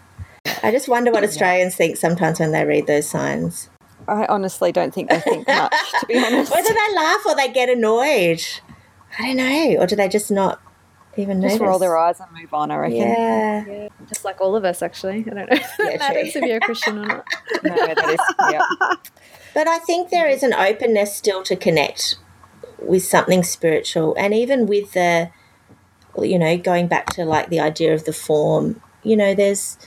I 0.63 0.73
just 0.73 0.89
wonder 0.89 1.13
what 1.13 1.23
Australians 1.23 1.77
think 1.77 1.97
sometimes 1.97 2.41
when 2.41 2.53
they 2.53 2.65
read 2.65 2.87
those 2.87 3.09
signs. 3.09 3.71
I 4.09 4.27
honestly 4.27 4.73
don't 4.73 4.93
think 4.95 5.11
they 5.11 5.21
think 5.21 5.47
much, 5.47 5.73
to 6.01 6.07
be 6.07 6.19
honest. 6.19 6.53
Whether 6.53 6.73
they 6.73 6.95
laugh 6.95 7.25
or 7.27 7.35
they 7.37 7.53
get 7.53 7.69
annoyed. 7.69 8.43
I 9.19 9.27
don't 9.27 9.37
know. 9.37 9.77
Or 9.81 9.87
do 9.87 9.97
they 9.97 10.09
just 10.09 10.31
not 10.31 10.61
even 11.17 11.41
Just 11.41 11.61
roll 11.61 11.79
their 11.79 11.97
eyes 11.99 12.21
and 12.21 12.29
move 12.33 12.53
on, 12.53 12.71
I 12.71 12.77
reckon. 12.77 12.97
Yeah. 12.99 13.89
Just 14.09 14.25
like 14.25 14.41
all 14.41 14.55
of 14.57 14.65
us, 14.65 14.83
actually. 14.83 15.19
I 15.21 15.23
don't 15.23 15.37
know 15.37 15.47
if 15.51 15.61
Yeah, 15.79 15.85
that 15.87 15.99
matters 15.99 16.33
true. 16.33 16.43
if 16.43 16.49
you're 16.49 16.57
a 16.59 16.61
Christian 16.61 16.99
or 16.99 17.07
not. 17.07 17.25
No, 17.65 17.75
that 17.75 17.99
is, 18.09 18.21
yeah. 18.53 18.97
But 19.55 19.69
I 19.69 19.79
think 19.79 20.11
there 20.11 20.29
is 20.29 20.43
an 20.43 20.53
openness 20.53 21.15
still 21.17 21.43
to 21.45 21.57
connect 21.57 22.17
with 22.79 23.03
something 23.05 23.43
spiritual, 23.43 24.15
and 24.19 24.35
even 24.35 24.67
with 24.67 24.93
the, 24.93 25.31
you 26.19 26.39
know, 26.39 26.57
going 26.59 26.87
back 26.89 27.07
to 27.15 27.25
like 27.25 27.49
the 27.49 27.61
idea 27.61 27.95
of 27.95 28.05
the 28.05 28.13
form. 28.13 28.81
You 29.03 29.17
know, 29.17 29.35
there's, 29.35 29.79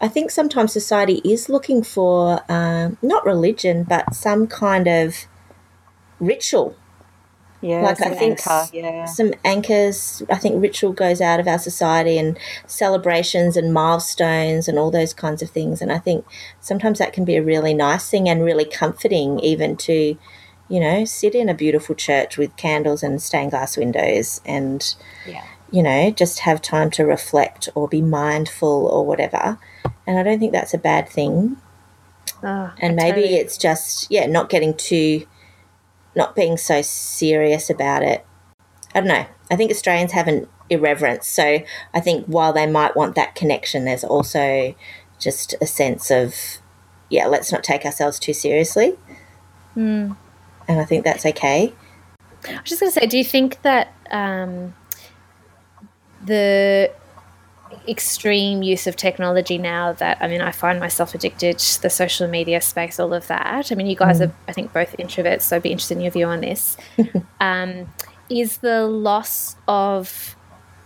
I 0.00 0.08
think 0.08 0.30
sometimes 0.30 0.72
society 0.72 1.20
is 1.24 1.48
looking 1.48 1.82
for 1.82 2.40
um, 2.50 2.96
not 3.02 3.26
religion, 3.26 3.84
but 3.84 4.14
some 4.14 4.46
kind 4.46 4.86
of 4.88 5.26
ritual 6.18 6.76
Yeah, 7.62 7.82
Like, 7.82 8.00
I 8.00 8.14
think 8.14 8.40
anchor, 8.46 8.70
yeah. 8.72 9.04
some 9.04 9.34
anchors. 9.44 10.22
I 10.30 10.36
think 10.36 10.62
ritual 10.62 10.92
goes 10.92 11.20
out 11.20 11.40
of 11.40 11.46
our 11.46 11.58
society 11.58 12.16
and 12.16 12.38
celebrations 12.66 13.56
and 13.56 13.74
milestones 13.74 14.66
and 14.66 14.78
all 14.78 14.90
those 14.90 15.12
kinds 15.12 15.42
of 15.42 15.50
things. 15.50 15.82
And 15.82 15.92
I 15.92 15.98
think 15.98 16.24
sometimes 16.60 16.98
that 16.98 17.12
can 17.12 17.24
be 17.26 17.36
a 17.36 17.42
really 17.42 17.74
nice 17.74 18.08
thing 18.08 18.28
and 18.30 18.42
really 18.42 18.64
comforting, 18.64 19.38
even 19.40 19.76
to, 19.78 20.16
you 20.70 20.80
know, 20.80 21.04
sit 21.04 21.34
in 21.34 21.50
a 21.50 21.54
beautiful 21.54 21.94
church 21.94 22.38
with 22.38 22.56
candles 22.56 23.02
and 23.02 23.20
stained 23.20 23.50
glass 23.50 23.76
windows 23.76 24.40
and, 24.46 24.94
Yeah. 25.26 25.42
you 25.70 25.82
know, 25.82 26.10
just 26.10 26.38
have 26.40 26.62
time 26.62 26.90
to 26.92 27.04
reflect 27.04 27.68
or 27.74 27.88
be 27.88 28.00
mindful 28.00 28.86
or 28.86 29.04
whatever. 29.04 29.58
And 30.06 30.18
I 30.18 30.22
don't 30.22 30.38
think 30.38 30.52
that's 30.52 30.72
a 30.74 30.78
bad 30.78 31.08
thing 31.10 31.56
Oh, 32.42 32.70
and 32.80 32.96
maybe 32.96 33.20
totally- 33.20 33.36
it's 33.36 33.58
just 33.58 34.10
yeah 34.10 34.24
not 34.24 34.48
getting 34.48 34.72
too 34.72 35.26
not 36.14 36.34
being 36.34 36.56
so 36.56 36.82
serious 36.82 37.70
about 37.70 38.02
it. 38.02 38.24
I 38.94 39.00
don't 39.00 39.08
know. 39.08 39.26
I 39.50 39.56
think 39.56 39.70
australians 39.70 40.12
have 40.12 40.28
an 40.28 40.48
irreverence. 40.68 41.26
So 41.26 41.60
i 41.94 42.00
think 42.00 42.26
while 42.26 42.52
they 42.52 42.66
might 42.66 42.96
want 42.96 43.14
that 43.16 43.34
connection 43.34 43.84
there's 43.84 44.04
also 44.04 44.74
just 45.18 45.54
a 45.60 45.66
sense 45.66 46.10
of 46.10 46.34
yeah 47.08 47.26
let's 47.26 47.52
not 47.52 47.62
take 47.64 47.84
ourselves 47.84 48.18
too 48.18 48.32
seriously. 48.32 48.96
Hmm. 49.74 50.12
and 50.66 50.80
i 50.80 50.84
think 50.84 51.04
that's 51.04 51.24
okay. 51.24 51.72
I 52.48 52.52
was 52.52 52.62
just 52.64 52.80
going 52.80 52.92
to 52.92 53.00
say, 53.00 53.06
do 53.06 53.18
you 53.18 53.24
think 53.24 53.60
that 53.62 53.92
um, 54.10 54.74
the 56.24 56.90
extreme 57.88 58.62
use 58.62 58.86
of 58.86 58.96
technology 58.96 59.58
now 59.58 59.92
that 59.94 60.18
I 60.20 60.28
mean, 60.28 60.40
I 60.40 60.52
find 60.52 60.80
myself 60.80 61.14
addicted 61.14 61.58
to 61.58 61.82
the 61.82 61.90
social 61.90 62.28
media 62.28 62.60
space, 62.60 63.00
all 63.00 63.14
of 63.14 63.26
that. 63.28 63.70
I 63.70 63.74
mean, 63.74 63.86
you 63.86 63.96
guys 63.96 64.20
are, 64.20 64.32
I 64.48 64.52
think, 64.52 64.72
both 64.72 64.96
introverts, 64.98 65.42
so 65.42 65.56
I'd 65.56 65.62
be 65.62 65.70
interested 65.70 65.96
in 65.96 66.02
your 66.02 66.12
view 66.12 66.26
on 66.26 66.40
this. 66.40 66.76
um, 67.40 67.92
is 68.28 68.58
the 68.58 68.86
loss 68.86 69.56
of 69.66 70.36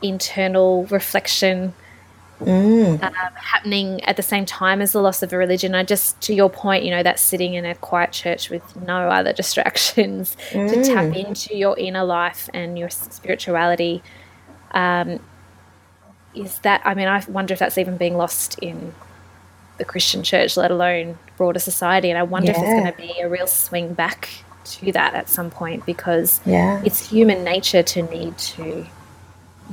internal 0.03 0.87
reflection 0.87 1.75
um, 2.41 2.99
happening 2.99 4.03
at 4.05 4.17
the 4.17 4.23
same 4.23 4.45
time 4.45 4.81
as 4.81 4.93
the 4.93 5.01
loss 5.01 5.23
of 5.23 5.33
a 5.33 5.37
religion. 5.37 5.75
I 5.75 5.85
just, 5.85 6.21
to 6.23 6.35
your 6.35 6.51
point, 6.51 6.85
you 6.85 6.91
know, 6.91 7.03
that 7.03 7.19
sitting 7.19 7.55
in 7.55 7.65
a 7.65 7.75
quiet 7.75 8.13
church 8.13 8.51
with 8.51 8.77
no 8.77 9.09
other 9.09 9.33
distractions 9.43 10.37
to 10.51 10.85
tap 10.85 11.15
into 11.15 11.57
your 11.57 11.79
inner 11.79 12.05
life 12.05 12.49
and 12.53 12.79
your 12.79 12.91
spirituality. 12.91 14.03
Um, 14.73 15.21
is 16.35 16.59
that, 16.61 16.83
I 16.85 16.95
mean, 16.95 17.09
I 17.09 17.23
wonder 17.29 17.53
if 17.53 17.59
that's 17.59 17.79
even 17.79 17.97
being 17.97 18.17
lost 18.17 18.59
in 18.61 18.95
the 19.79 19.85
Christian 19.85 20.23
church, 20.23 20.57
let 20.57 20.71
alone 20.71 21.19
broader 21.37 21.59
society. 21.59 22.11
And 22.11 22.19
I 22.19 22.23
wonder 22.23 22.51
if 22.51 22.57
there's 22.57 22.81
going 22.81 22.93
to 22.93 23.15
be 23.15 23.21
a 23.21 23.29
real 23.29 23.47
swing 23.47 23.95
back 23.95 24.29
to 24.65 24.93
that 24.93 25.15
at 25.15 25.29
some 25.29 25.51
point 25.51 25.85
because 25.85 26.41
yeah 26.47 26.81
it's 26.85 27.11
human 27.11 27.45
nature 27.45 27.83
to 27.83 28.03
need 28.03 28.37
to 28.39 28.87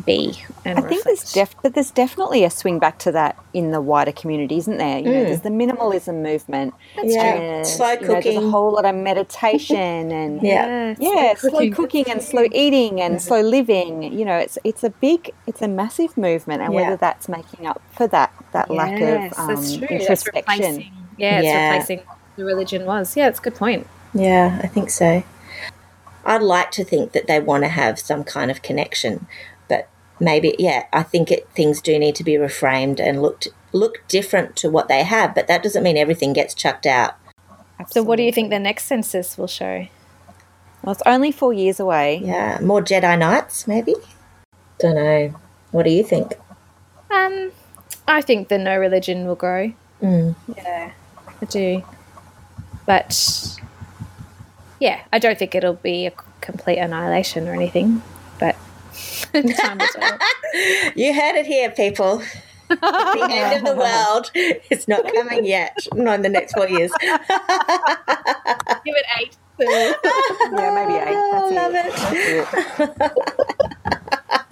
be 0.06 0.34
and 0.63 0.80
I 0.80 0.82
think 0.84 1.04
there's 1.04 1.34
def- 1.34 1.56
but 1.62 1.73
there's 1.73 1.91
definitely 1.91 2.43
a 2.45 2.49
swing 2.49 2.80
back 2.80 2.97
to 2.99 3.12
that 3.12 3.38
in 3.54 3.71
the 3.71 3.82
wider 3.82 4.12
community, 4.13 4.58
isn't 4.58 4.77
there? 4.77 4.99
You 4.99 5.04
know, 5.06 5.12
Mm. 5.12 5.25
there's 5.25 5.41
the 5.41 5.49
minimalism 5.49 6.21
movement. 6.23 6.73
yeah 7.04 7.21
and, 7.36 7.67
slow 7.67 7.91
you 7.91 8.08
know, 8.08 8.21
there's 8.21 8.38
a 8.38 8.49
whole 8.49 8.71
lot 8.71 8.86
of 8.86 8.95
meditation 8.95 10.12
and 10.21 10.41
Yeah. 10.41 10.95
yeah, 10.97 11.34
slow 11.36 11.51
cooking. 11.51 11.73
cooking, 11.73 12.06
and 12.10 12.21
slow 12.23 12.45
eating 12.54 13.01
and 13.01 13.21
slow 13.21 13.41
living. 13.41 14.04
You 14.04 14.23
know, 14.25 14.38
it's 14.38 14.58
it's 14.63 14.84
a 14.84 14.89
big, 14.89 15.32
it's 15.45 15.62
a 15.62 15.67
massive 15.67 16.17
movement, 16.17 16.62
and 16.62 16.73
Yeah. 16.73 16.82
whether 16.82 16.95
that's 16.97 17.27
making 17.27 17.67
up 17.67 17.82
for 17.91 18.08
that 18.08 18.32
that 18.54 18.69
lack 18.69 18.99
of 19.01 19.38
um, 19.39 19.47
that's 19.47 19.75
true. 19.77 19.88
Introspection. 19.88 20.54
replacing, 20.56 20.91
yeah, 21.17 21.38
it's 21.39 21.45
Yeah. 21.45 21.71
replacing 21.71 21.97
what 22.08 22.17
the 22.38 22.45
religion 22.45 22.86
was. 22.86 23.17
Yeah, 23.17 23.27
it's 23.27 23.39
a 23.39 23.41
good 23.43 23.56
point. 23.56 23.88
Yeah, 24.13 24.60
I 24.63 24.67
think 24.67 24.89
so. 24.89 25.23
I'd 26.23 26.43
like 26.43 26.69
to 26.71 26.84
think 26.84 27.13
that 27.13 27.25
they 27.27 27.39
want 27.39 27.63
to 27.63 27.67
have 27.69 27.97
some 27.99 28.23
kind 28.23 28.51
of 28.51 28.62
connection, 28.62 29.25
but 29.25 29.27
maybe 30.22 30.56
yeah, 30.58 30.86
I 30.94 31.04
think 31.04 31.32
it, 31.32 31.50
things 31.50 31.82
do 31.82 31.98
need 32.00 32.16
to 32.16 32.24
be 32.24 32.34
reframed 32.34 33.00
and 33.00 33.22
looked 33.22 33.50
look 33.74 34.04
different 34.08 34.56
to 34.58 34.70
what 34.70 34.88
they 34.88 35.04
have, 35.04 35.36
but 35.36 35.48
that 35.48 35.64
doesn't 35.64 35.84
mean 35.84 35.98
everything 35.98 36.32
gets 36.32 36.54
chucked 36.54 36.86
out. 36.86 37.16
So, 37.90 38.04
what 38.04 38.18
do 38.18 38.24
you 38.24 38.32
think 38.32 38.52
the 38.52 38.60
next 38.60 38.86
census 38.86 39.38
will 39.38 39.48
show? 39.48 39.88
Well, 40.84 40.94
it's 40.94 41.02
only 41.06 41.32
four 41.32 41.54
years 41.54 41.80
away. 41.80 42.22
Yeah, 42.24 42.60
more 42.62 42.82
Jedi 42.82 43.18
Knights, 43.18 43.68
maybe. 43.68 43.96
Don't 44.80 44.96
know. 44.96 45.34
What 45.72 45.84
do 45.84 45.92
you 45.92 46.04
think? 46.04 46.34
Um, 47.10 47.52
I 48.08 48.22
think 48.22 48.48
the 48.48 48.58
no 48.58 48.78
religion 48.78 49.26
will 49.26 49.36
grow. 49.36 49.74
Mm. 50.02 50.36
Yeah, 50.56 50.92
I 51.42 51.46
do. 51.46 51.84
But 52.86 53.60
yeah, 54.80 55.02
I 55.14 55.20
don't 55.20 55.38
think 55.38 55.56
it'll 55.56 55.74
be 55.74 56.08
a 56.08 56.14
complete 56.42 56.78
annihilation 56.78 57.48
or 57.48 57.54
anything. 57.54 58.02
But 58.40 58.56
time 59.34 59.77
will 59.77 59.88
tell. 59.93 60.17
You 60.95 61.13
heard 61.13 61.36
it 61.36 61.45
here, 61.45 61.69
people. 61.71 62.21
the 62.69 63.27
end 63.30 63.67
of 63.67 63.75
the 63.75 63.80
world 63.80 64.32
is 64.69 64.88
not 64.88 65.04
coming 65.13 65.45
yet. 65.45 65.77
Not 65.93 66.15
in 66.15 66.21
the 66.21 66.30
next 66.30 66.54
four 66.54 66.67
years. 66.69 66.91
Give 67.01 67.19
it 68.95 69.06
eight. 69.19 69.38
Yeah, 69.60 69.93
maybe 70.73 70.93
eight. 70.95 71.15
Oh, 71.17 71.49
That's 71.51 72.01
love 72.01 72.45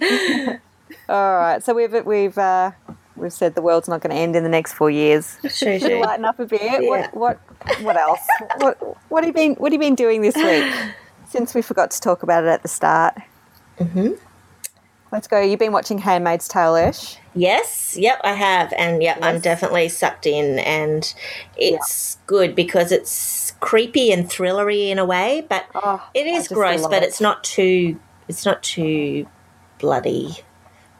It. 0.00 0.60
All 1.08 1.36
right, 1.38 1.62
so 1.64 1.74
we've 1.74 2.04
we've 2.04 2.38
uh, 2.38 2.70
we've 3.16 3.32
said 3.32 3.54
the 3.54 3.62
world's 3.62 3.88
not 3.88 4.00
going 4.00 4.14
to 4.14 4.20
end 4.20 4.36
in 4.36 4.42
the 4.44 4.48
next 4.48 4.74
four 4.74 4.90
years. 4.90 5.38
True, 5.42 5.78
Should 5.78 6.00
lighten 6.00 6.24
up 6.24 6.38
a 6.38 6.46
bit. 6.46 6.60
Yeah. 6.62 6.80
What 6.80 7.14
what 7.16 7.38
what 7.82 7.96
else? 7.96 8.20
what 8.58 8.76
what 9.10 9.24
have 9.24 9.28
you 9.28 9.34
been 9.34 9.54
what 9.54 9.72
have 9.72 9.80
you 9.82 9.88
been 9.88 9.94
doing 9.96 10.22
this 10.22 10.36
week? 10.36 10.72
Since 11.28 11.54
we 11.54 11.62
forgot 11.62 11.90
to 11.92 12.00
talk 12.00 12.22
about 12.22 12.44
it 12.44 12.48
at 12.48 12.62
the 12.62 12.68
start. 12.68 13.14
Mhm. 13.78 14.18
Let's 15.12 15.26
go. 15.26 15.40
You've 15.40 15.58
been 15.58 15.72
watching 15.72 15.98
Handmaid's 15.98 16.46
Tale, 16.46 16.74
Ursh. 16.74 17.16
Yes, 17.34 17.96
yep, 17.98 18.20
I 18.24 18.32
have, 18.32 18.72
and 18.76 19.02
yep, 19.02 19.18
I'm 19.22 19.40
definitely 19.40 19.88
sucked 19.88 20.26
in, 20.26 20.58
and 20.60 21.12
it's 21.56 22.18
good 22.26 22.54
because 22.54 22.92
it's 22.92 23.52
creepy 23.60 24.12
and 24.12 24.28
thrillery 24.28 24.88
in 24.90 24.98
a 24.98 25.04
way, 25.04 25.46
but 25.48 25.64
Oh, 25.74 26.04
it 26.14 26.26
I 26.26 26.30
is 26.30 26.44
just 26.44 26.54
gross, 26.54 26.86
but 26.86 27.02
it. 27.02 27.06
it's 27.06 27.20
not 27.20 27.42
too, 27.44 27.98
it's 28.28 28.44
not 28.44 28.62
too 28.62 29.26
bloody 29.78 30.38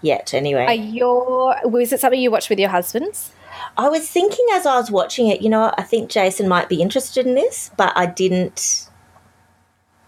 yet. 0.03 0.33
Anyway, 0.35 0.65
Are 0.67 0.75
your 0.75 1.57
was 1.65 1.93
it 1.93 2.01
something 2.01 2.21
you 2.21 2.31
watched 2.31 2.51
with 2.51 2.59
your 2.61 2.71
husbands? 2.71 3.33
I 3.77 3.89
was 3.89 4.09
thinking 4.09 4.47
as 4.53 4.67
I 4.67 4.77
was 4.77 4.91
watching 4.91 5.27
it, 5.29 5.43
you 5.43 5.49
know, 5.49 5.73
I 5.77 5.83
think 5.83 6.11
Jason 6.11 6.49
might 6.49 6.69
be 6.69 6.81
interested 6.81 7.27
in 7.27 7.35
this, 7.35 7.71
but 7.77 7.93
I 7.97 8.07
didn't. 8.07 8.89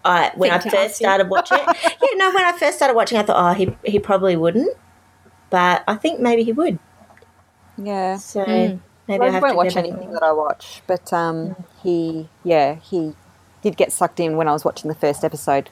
I 0.05 0.31
when 0.35 0.51
I 0.51 0.59
first 0.59 0.95
started 0.95 1.29
watching 1.29 1.57
it, 1.59 1.67
yeah, 2.01 2.07
no, 2.17 2.33
when 2.33 2.43
I 2.45 2.51
first 2.57 2.77
started 2.77 2.93
watching, 2.95 3.17
I 3.17 3.23
thought, 3.23 3.51
oh, 3.51 3.53
he 3.53 3.75
he 3.89 3.99
probably 3.99 4.35
wouldn't, 4.35 4.75
but 5.49 5.83
I 5.87 5.95
think 5.95 6.19
maybe 6.19 6.43
he 6.43 6.51
would. 6.51 6.79
Yeah. 7.77 8.17
So 8.17 8.45
Mm. 8.45 8.79
maybe 9.07 9.23
I 9.23 9.27
I 9.27 9.31
have 9.31 9.41
won't 9.41 9.53
to 9.53 9.57
watch 9.57 9.75
anything 9.77 10.11
that 10.11 10.23
I 10.23 10.31
watch, 10.31 10.81
but 10.87 11.11
um, 11.13 11.55
he, 11.81 12.29
yeah, 12.43 12.75
he 12.75 13.15
did 13.61 13.77
get 13.77 13.91
sucked 13.91 14.19
in 14.19 14.35
when 14.37 14.47
I 14.47 14.51
was 14.53 14.63
watching 14.65 14.89
the 14.89 14.95
first 14.95 15.23
episode. 15.23 15.69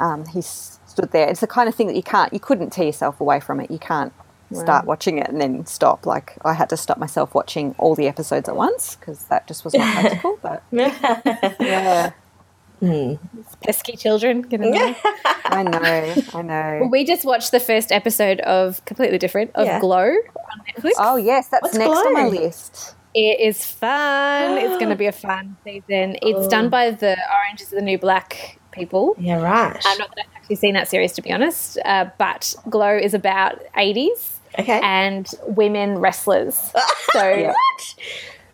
Um, 0.00 0.26
he 0.26 0.40
stood 0.42 1.10
there. 1.12 1.28
It's 1.28 1.40
the 1.40 1.46
kind 1.46 1.68
of 1.68 1.74
thing 1.74 1.86
that 1.88 1.96
you 1.96 2.02
can't, 2.02 2.32
you 2.32 2.40
couldn't 2.40 2.70
tear 2.70 2.86
yourself 2.86 3.20
away 3.20 3.40
from 3.40 3.60
it. 3.60 3.70
You 3.70 3.78
can't 3.78 4.12
start 4.52 4.84
watching 4.86 5.18
it 5.18 5.28
and 5.28 5.40
then 5.40 5.66
stop. 5.66 6.06
Like 6.06 6.36
I 6.44 6.52
had 6.52 6.68
to 6.70 6.76
stop 6.76 6.96
myself 6.98 7.34
watching 7.34 7.74
all 7.78 7.96
the 7.96 8.06
episodes 8.06 8.48
at 8.48 8.54
once 8.56 8.94
because 8.94 9.24
that 9.24 9.48
just 9.48 9.64
was 9.64 9.74
not 9.74 9.92
practical. 9.92 10.38
But 10.42 10.62
yeah, 10.70 12.12
Pesky 13.62 13.96
children. 13.96 14.42
Get 14.42 14.60
in 14.60 14.70
there. 14.70 14.96
I 15.46 15.62
know, 15.62 15.78
I 15.80 16.24
Well, 16.34 16.42
know. 16.42 16.88
we 16.90 17.04
just 17.04 17.24
watched 17.24 17.50
the 17.50 17.60
first 17.60 17.92
episode 17.92 18.40
of 18.40 18.84
completely 18.84 19.18
different 19.18 19.50
of 19.54 19.66
Yeah. 19.66 19.80
Glow 19.80 20.00
on 20.10 20.60
Netflix. 20.68 20.92
Oh 20.98 21.16
yes, 21.16 21.48
that's 21.48 21.62
What's 21.62 21.76
next 21.76 21.90
on 21.96 22.12
my 22.12 22.26
list. 22.28 22.94
It 23.14 23.38
is 23.40 23.64
fun. 23.64 24.58
it's 24.58 24.76
going 24.78 24.88
to 24.88 24.96
be 24.96 25.06
a 25.06 25.12
fun 25.12 25.56
season. 25.64 26.16
It's 26.20 26.48
done 26.48 26.68
by 26.68 26.90
the 26.90 27.16
Orange 27.38 27.60
is 27.60 27.68
the 27.68 27.80
New 27.80 27.96
Black 27.98 28.58
people. 28.72 29.14
Yeah, 29.18 29.40
right. 29.40 29.80
I'm 29.84 29.98
not 29.98 30.10
that 30.16 30.26
I've 30.30 30.36
actually 30.36 30.56
seen 30.56 30.74
that 30.74 30.88
series 30.88 31.12
to 31.12 31.22
be 31.22 31.30
honest, 31.32 31.78
uh, 31.84 32.06
but 32.18 32.54
Glow 32.68 32.96
is 32.96 33.14
about 33.14 33.62
80s 33.76 34.38
okay. 34.58 34.80
and 34.82 35.30
women 35.46 35.98
wrestlers. 35.98 36.58
So 37.12 37.28
Yeah. 37.28 37.54
it's 37.76 37.94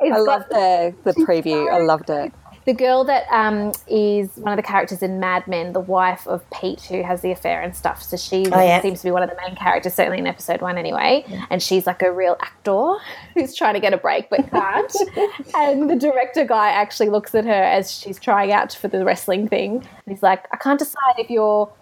I 0.03 0.09
got 0.11 0.20
loved 0.20 0.51
the 0.51 0.94
the 1.05 1.12
preview. 1.24 1.72
I 1.72 1.78
loved 1.78 2.11
it. 2.11 2.30
The 2.70 2.74
girl 2.76 3.02
that 3.02 3.26
um, 3.32 3.72
is 3.88 4.28
one 4.36 4.52
of 4.52 4.56
the 4.56 4.62
characters 4.62 5.02
in 5.02 5.18
Mad 5.18 5.48
Men, 5.48 5.72
the 5.72 5.80
wife 5.80 6.24
of 6.28 6.48
Pete, 6.50 6.82
who 6.82 7.02
has 7.02 7.20
the 7.20 7.32
affair 7.32 7.60
and 7.62 7.74
stuff. 7.74 8.00
So 8.00 8.16
she 8.16 8.46
Oh, 8.52 8.62
yeah. 8.62 8.80
seems 8.80 9.00
to 9.00 9.06
be 9.08 9.10
one 9.10 9.24
of 9.24 9.28
the 9.28 9.34
main 9.44 9.56
characters, 9.56 9.94
certainly 9.94 10.18
in 10.18 10.26
episode 10.28 10.60
one, 10.60 10.78
anyway. 10.78 11.24
And 11.50 11.60
she's 11.60 11.84
like 11.84 12.00
a 12.02 12.12
real 12.12 12.36
actor 12.40 12.94
who's 13.34 13.56
trying 13.56 13.74
to 13.74 13.80
get 13.80 13.92
a 13.92 13.96
break 13.96 14.30
but 14.30 14.48
can't. 14.50 14.92
and 15.56 15.90
the 15.90 15.96
director 15.96 16.44
guy 16.44 16.70
actually 16.70 17.08
looks 17.08 17.34
at 17.34 17.44
her 17.44 17.50
as 17.52 17.90
she's 17.90 18.20
trying 18.20 18.52
out 18.52 18.72
for 18.72 18.86
the 18.86 19.04
wrestling 19.04 19.48
thing, 19.48 19.76
and 19.78 19.84
he's 20.06 20.22
like, 20.22 20.46
"I 20.52 20.56
can't 20.56 20.78
decide 20.78 21.16
if 21.18 21.28
you're." 21.28 21.72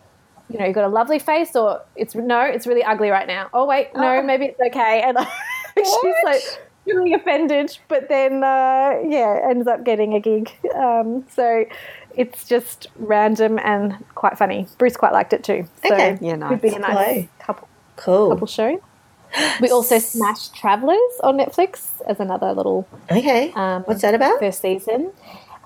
You 0.51 0.59
know, 0.59 0.65
you've 0.65 0.75
got 0.75 0.85
a 0.85 0.89
lovely 0.89 1.19
face, 1.19 1.55
or 1.55 1.83
it's 1.97 2.15
no, 2.15 2.41
it's 2.41 2.67
really 2.67 2.83
ugly 2.83 3.11
right 3.11 3.27
now. 3.29 3.51
Oh 3.53 3.67
wait, 3.67 3.91
no, 3.95 4.23
maybe 4.23 4.47
it's 4.47 4.59
okay. 4.69 5.03
And 5.05 5.15
like, 5.17 5.29
she's 5.77 6.15
like 6.25 6.41
really 6.89 7.13
offended, 7.15 7.77
but 7.89 8.09
then 8.09 8.43
uh, 8.45 8.99
yeah, 9.07 9.41
ends 9.49 9.67
up 9.67 9.85
getting 9.85 10.15
a 10.15 10.21
gig. 10.21 10.51
Um, 10.75 11.25
so 11.35 11.65
it's 12.17 12.47
just 12.49 12.87
random 12.97 13.59
and 13.63 14.05
quite 14.15 14.37
funny. 14.39 14.67
Bruce 14.79 14.97
quite 14.97 15.13
liked 15.13 15.33
it 15.33 15.45
too. 15.45 15.67
So 15.87 15.95
Okay. 15.95 16.19
Yeah, 16.21 16.35
it 16.35 16.51
would 16.51 16.61
be 16.61 16.69
a 16.75 16.79
nice. 16.79 16.95
nice 16.95 17.07
Hello. 17.15 17.29
couple 17.41 17.69
Cool. 17.97 18.29
couple 18.31 18.47
show. 18.47 18.81
We 19.61 19.71
also 19.71 19.99
smashed 19.99 20.55
Travelers 20.55 20.99
on 21.23 21.37
Netflix 21.39 21.89
as 22.07 22.19
another 22.19 22.53
little 22.55 22.89
Okay. 23.11 23.53
um, 23.55 23.83
What's 23.85 24.03
that 24.03 24.15
about? 24.15 24.39
first 24.41 24.61
season. 24.63 25.13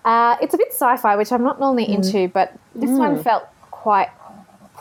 Uh, 0.05 0.37
it's 0.43 0.53
a 0.53 0.57
bit 0.59 0.69
sci-fi, 0.73 1.15
which 1.15 1.31
I'm 1.31 1.45
not 1.45 1.61
normally 1.61 1.89
into, 1.89 2.27
but 2.29 2.53
this 2.75 2.91
one 2.91 3.23
felt 3.23 3.45
quite 3.71 4.09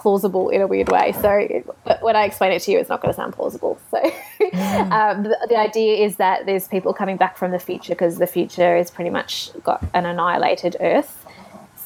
plausible 0.01 0.49
in 0.49 0.61
a 0.61 0.67
weird 0.67 0.89
way. 0.89 1.13
So, 1.21 1.29
it, 1.29 1.67
but 1.83 2.01
when 2.01 2.15
I 2.15 2.25
explain 2.25 2.51
it 2.51 2.61
to 2.63 2.71
you, 2.71 2.79
it's 2.79 2.89
not 2.89 3.01
going 3.01 3.13
to 3.13 3.15
sound 3.15 3.33
plausible. 3.33 3.79
So, 3.91 3.97
um, 3.99 5.23
the, 5.23 5.37
the 5.47 5.57
idea 5.57 6.03
is 6.05 6.15
that 6.17 6.45
there's 6.45 6.67
people 6.67 6.93
coming 6.93 7.17
back 7.17 7.37
from 7.37 7.51
the 7.51 7.59
future 7.59 7.93
because 7.93 8.17
the 8.17 8.27
future 8.27 8.75
is 8.75 8.89
pretty 8.89 9.11
much 9.11 9.51
got 9.63 9.83
an 9.93 10.05
annihilated 10.05 10.75
Earth. 10.79 11.25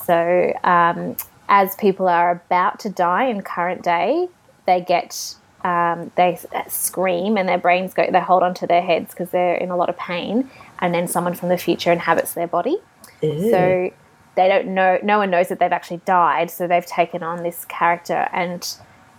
So, 0.06 0.54
um, 0.64 1.18
as 1.50 1.76
people 1.76 2.08
are 2.08 2.32
about 2.32 2.80
to 2.80 2.90
die 2.90 3.26
in 3.26 3.42
current 3.42 3.84
day, 3.84 4.30
they 4.66 4.82
get 4.82 5.36
um, 5.64 6.12
they 6.16 6.40
scream 6.70 7.38
and 7.38 7.50
their 7.50 7.58
brains 7.58 7.94
go 7.94 8.10
they 8.10 8.20
hold 8.20 8.44
onto 8.44 8.68
their 8.68 8.82
heads 8.82 9.12
because 9.12 9.32
they're 9.32 9.56
in 9.56 9.72
a 9.72 9.76
lot 9.76 9.90
of 9.90 9.98
pain, 9.98 10.50
and 10.80 10.94
then 10.94 11.08
someone 11.08 11.34
from 11.34 11.50
the 11.50 11.58
future 11.58 11.92
inhabits 11.92 12.34
their 12.34 12.48
body. 12.48 12.78
So 13.22 13.92
they 14.36 14.48
don't 14.48 14.68
know. 14.74 14.98
No 15.04 15.18
one 15.18 15.30
knows 15.32 15.48
that 15.50 15.60
they've 15.60 15.72
actually 15.72 16.02
died. 16.06 16.50
So 16.52 16.68
they've 16.68 16.86
taken 16.86 17.24
on 17.24 17.44
this 17.44 17.66
character, 17.66 18.28
and 18.34 18.68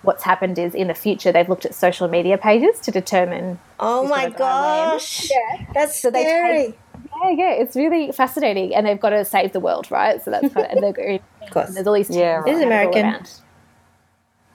what's 0.03 0.23
happened 0.25 0.59
is 0.59 0.75
in 0.75 0.87
the 0.89 0.95
future 0.95 1.33
they've 1.33 1.49
looked 1.49 1.65
at 1.65 1.75
social 1.75 2.07
media 2.09 2.39
pages 2.39 2.81
to 2.81 2.91
determine. 2.91 3.59
Oh 3.81 4.07
my 4.09 4.25
gonna 4.25 4.39
die 4.39 4.81
when. 4.81 4.91
gosh. 4.91 5.31
Yeah. 5.31 5.67
That's 5.75 6.01
So 6.01 6.11
they 6.11 6.23
scary. 6.25 6.67
take- 6.67 6.79
Yeah, 7.23 7.31
yeah, 7.31 7.51
it's 7.63 7.77
really 7.77 8.13
fascinating, 8.13 8.75
and 8.75 8.87
they've 8.87 9.01
got 9.01 9.11
to 9.11 9.25
save 9.25 9.53
the 9.53 9.61
world, 9.61 9.91
right? 9.91 10.23
So 10.23 10.31
that's 10.31 10.53
kind 10.53 10.67
of, 10.67 10.73
and 10.73 10.83
they're 10.83 10.93
going, 10.93 11.21
Of 11.43 11.51
course. 11.51 11.75
there's 11.75 11.87
all 11.87 11.95
these 11.95 12.11
Yeah, 12.11 12.43
teams 12.43 12.45
right. 12.45 12.49
It 12.49 12.57
is 12.57 12.61
all 12.61 12.67
American. 12.67 13.07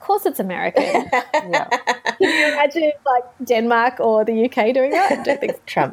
course, 0.06 0.26
it's 0.26 0.40
American. 0.40 0.84
Yeah. 1.50 1.64
Can 2.18 2.28
you 2.30 2.52
imagine 2.52 2.92
like 3.04 3.24
Denmark 3.44 3.98
or 4.00 4.24
the 4.24 4.44
UK 4.46 4.72
doing 4.74 4.90
that? 4.92 5.10
I 5.12 5.22
don't 5.22 5.40
think. 5.40 5.64
Trump. 5.66 5.92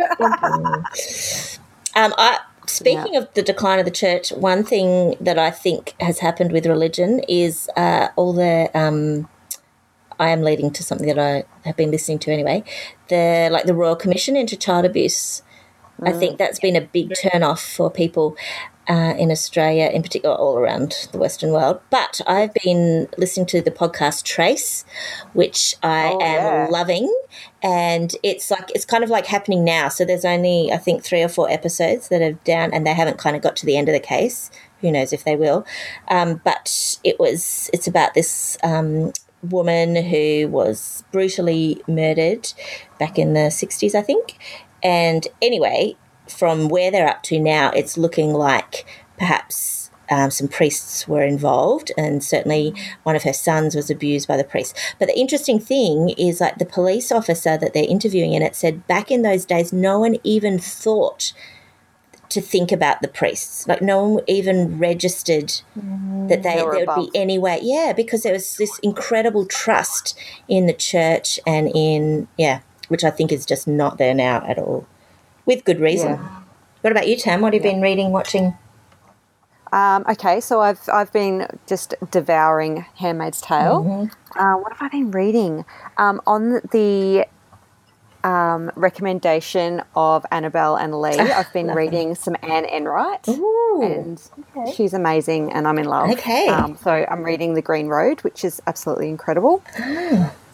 um, 1.96 2.14
I, 2.18 2.40
speaking 2.70 3.16
of 3.16 3.28
the 3.34 3.42
decline 3.42 3.80
of 3.80 3.86
the 3.86 3.92
church, 3.92 4.32
one 4.32 4.64
thing 4.64 5.16
that 5.20 5.38
I 5.38 5.52
think 5.52 5.96
has 6.00 6.20
happened 6.20 6.52
with 6.52 6.66
religion 6.66 7.22
is 7.28 7.70
uh, 7.76 8.10
all 8.16 8.34
the. 8.34 8.70
Um, 8.74 9.28
I 10.20 10.30
am 10.32 10.42
leading 10.42 10.70
to 10.72 10.84
something 10.84 11.08
that 11.08 11.18
I 11.20 11.46
have 11.66 11.78
been 11.78 11.92
listening 11.92 12.20
to 12.20 12.32
anyway. 12.32 12.64
The 13.08 13.50
like 13.52 13.66
the 13.66 13.74
Royal 13.74 13.96
Commission 13.96 14.36
into 14.36 14.58
child 14.58 14.86
abuse. 14.86 15.44
I 16.02 16.12
think 16.14 16.38
that's 16.38 16.60
been 16.60 16.78
a 16.78 16.82
big 16.82 17.14
turn 17.22 17.44
off 17.44 17.62
for 17.62 17.92
people 17.92 18.38
uh, 18.90 19.14
in 19.18 19.32
Australia, 19.32 19.90
in 19.94 20.02
particular, 20.02 20.34
all 20.34 20.58
around 20.58 21.10
the 21.12 21.18
Western 21.18 21.52
world. 21.52 21.82
But 21.90 22.22
I've 22.26 22.54
been 22.54 23.08
listening 23.18 23.48
to 23.48 23.62
the 23.62 23.70
podcast 23.72 24.24
Trace, 24.24 24.86
which 25.34 25.76
I 25.84 26.12
Oh, 26.14 26.22
am 26.22 26.44
yeah. 26.44 26.68
loving, 26.70 27.14
and 27.62 28.16
it's 28.24 28.50
like 28.50 28.72
it's 28.74 28.86
kind 28.86 29.04
of 29.04 29.10
like 29.10 29.26
happening 29.26 29.64
now. 29.64 29.90
So 29.90 30.06
there's 30.06 30.26
only 30.26 30.72
I 30.72 30.78
think 30.78 31.04
three 31.04 31.22
or 31.22 31.30
four 31.30 31.50
episodes 31.50 32.10
that 32.10 32.22
are 32.22 32.34
down, 32.34 32.74
and 32.74 32.86
they 32.86 32.94
haven't 32.94 33.18
kind 33.18 33.36
of 33.36 33.42
got 33.42 33.56
to 33.58 33.66
the 33.66 33.78
end 33.78 33.90
of 33.90 33.94
the 33.94 34.00
case. 34.00 34.50
Who 34.82 34.92
knows 34.92 35.12
if 35.12 35.24
they 35.24 35.36
will? 35.36 35.66
Um, 36.08 36.42
but 36.44 36.98
it 37.04 37.20
was 37.20 37.70
it's 37.74 37.88
about 37.88 38.14
this. 38.14 38.58
Um, 38.64 39.14
woman 39.42 39.96
who 39.96 40.50
was 40.50 41.06
brutally 41.14 41.82
murdered 41.88 42.52
back 43.00 43.18
in 43.18 43.32
the 43.32 43.48
60s 43.48 43.96
i 43.96 44.02
think 44.02 44.38
and 44.84 45.30
anyway 45.42 45.96
from 46.28 46.68
where 46.68 46.92
they're 46.92 47.08
up 47.08 47.24
to 47.24 47.40
now 47.40 47.70
it's 47.72 47.98
looking 47.98 48.34
like 48.34 48.86
perhaps 49.18 49.79
um, 50.10 50.32
some 50.32 50.48
priests 50.48 51.08
were 51.08 51.24
involved 51.24 51.92
and 51.98 52.24
certainly 52.24 52.74
one 53.04 53.16
of 53.16 53.24
her 53.24 53.34
sons 53.34 53.76
was 53.76 53.90
abused 53.90 54.28
by 54.28 54.38
the 54.38 54.44
priest. 54.44 54.76
But 54.98 55.08
the 55.08 55.18
interesting 55.20 55.60
thing 55.60 56.10
is 56.18 56.42
like 56.42 56.58
the 56.58 56.66
police 56.66 57.12
officer 57.12 57.58
that 57.58 57.74
they're 57.74 57.84
interviewing 57.88 58.34
in 58.34 58.42
it 58.42 58.56
said 58.56 58.86
back 58.88 59.12
in 59.12 59.22
those 59.22 59.46
days 59.46 59.72
no 59.74 60.00
one 60.00 60.18
even 60.24 60.58
thought 60.60 61.34
to 62.30 62.42
think 62.42 62.72
about 62.72 63.02
the 63.02 63.08
priests. 63.08 63.68
Like 63.68 63.82
no 63.82 64.08
one 64.08 64.24
even 64.28 64.78
registered 64.78 65.50
that 65.76 66.44
they 66.44 66.50
They 66.50 66.56
there 66.56 66.66
would 66.70 66.84
above. 66.84 67.12
be 67.12 67.20
any 67.20 67.40
way. 67.40 67.60
Yeah 67.62 67.94
because 67.96 68.22
there 68.24 68.34
was 68.34 68.56
this 68.58 68.78
incredible 68.80 69.46
trust 69.46 70.18
in 70.48 70.66
the 70.68 70.74
church 70.74 71.40
and 71.48 71.72
in 71.74 72.28
yeah 72.38 72.60
which 72.88 73.04
i 73.04 73.10
think 73.12 73.32
is 73.32 73.46
just 73.46 73.68
not 73.68 73.98
there 74.00 74.14
now 74.16 74.44
at 74.48 74.58
all 74.58 74.88
with 75.46 75.64
good 75.66 75.80
reason. 75.80 76.14
Yeah. 76.14 76.42
what 76.82 76.92
about 76.92 77.08
you 77.08 77.18
tam? 77.18 77.42
What 77.42 77.54
have 77.54 77.64
you 77.66 77.72
been 77.72 77.82
reading 77.82 78.12
watching 78.12 78.56
Um, 79.72 80.06
okay, 80.10 80.40
so 80.42 80.62
I've 80.62 80.82
I've 80.92 81.12
been 81.14 81.48
just 81.68 81.94
devouring 82.12 82.86
*Handmaid's 82.96 83.42
Tale*. 83.42 84.10
Uh, 84.36 84.54
what 84.56 84.74
have 84.74 84.82
I 84.82 84.90
been 84.90 85.12
reading? 85.12 85.66
Um, 85.98 86.22
on 86.26 86.62
the 86.72 87.28
um, 88.24 88.72
recommendation 88.76 89.82
of 89.96 90.26
Annabelle 90.32 90.76
and 90.76 91.00
Lee, 91.00 91.12
I've 91.20 91.52
been 91.54 91.68
reading 91.68 92.16
some 92.16 92.36
Anne 92.42 92.66
Enright, 92.66 93.28
Ooh. 93.28 93.82
and 93.84 94.22
she's 94.76 94.94
amazing, 94.94 95.52
and 95.52 95.68
I'm 95.68 95.78
in 95.78 95.86
love. 95.86 96.10
Okay. 96.12 96.48
um, 96.48 96.78
so 96.78 97.06
I'm 97.10 97.24
reading 97.24 97.54
*The 97.54 97.62
Green 97.62 97.88
Road*, 97.88 98.22
which 98.22 98.44
is 98.44 98.62
absolutely 98.68 99.10
incredible. 99.10 99.64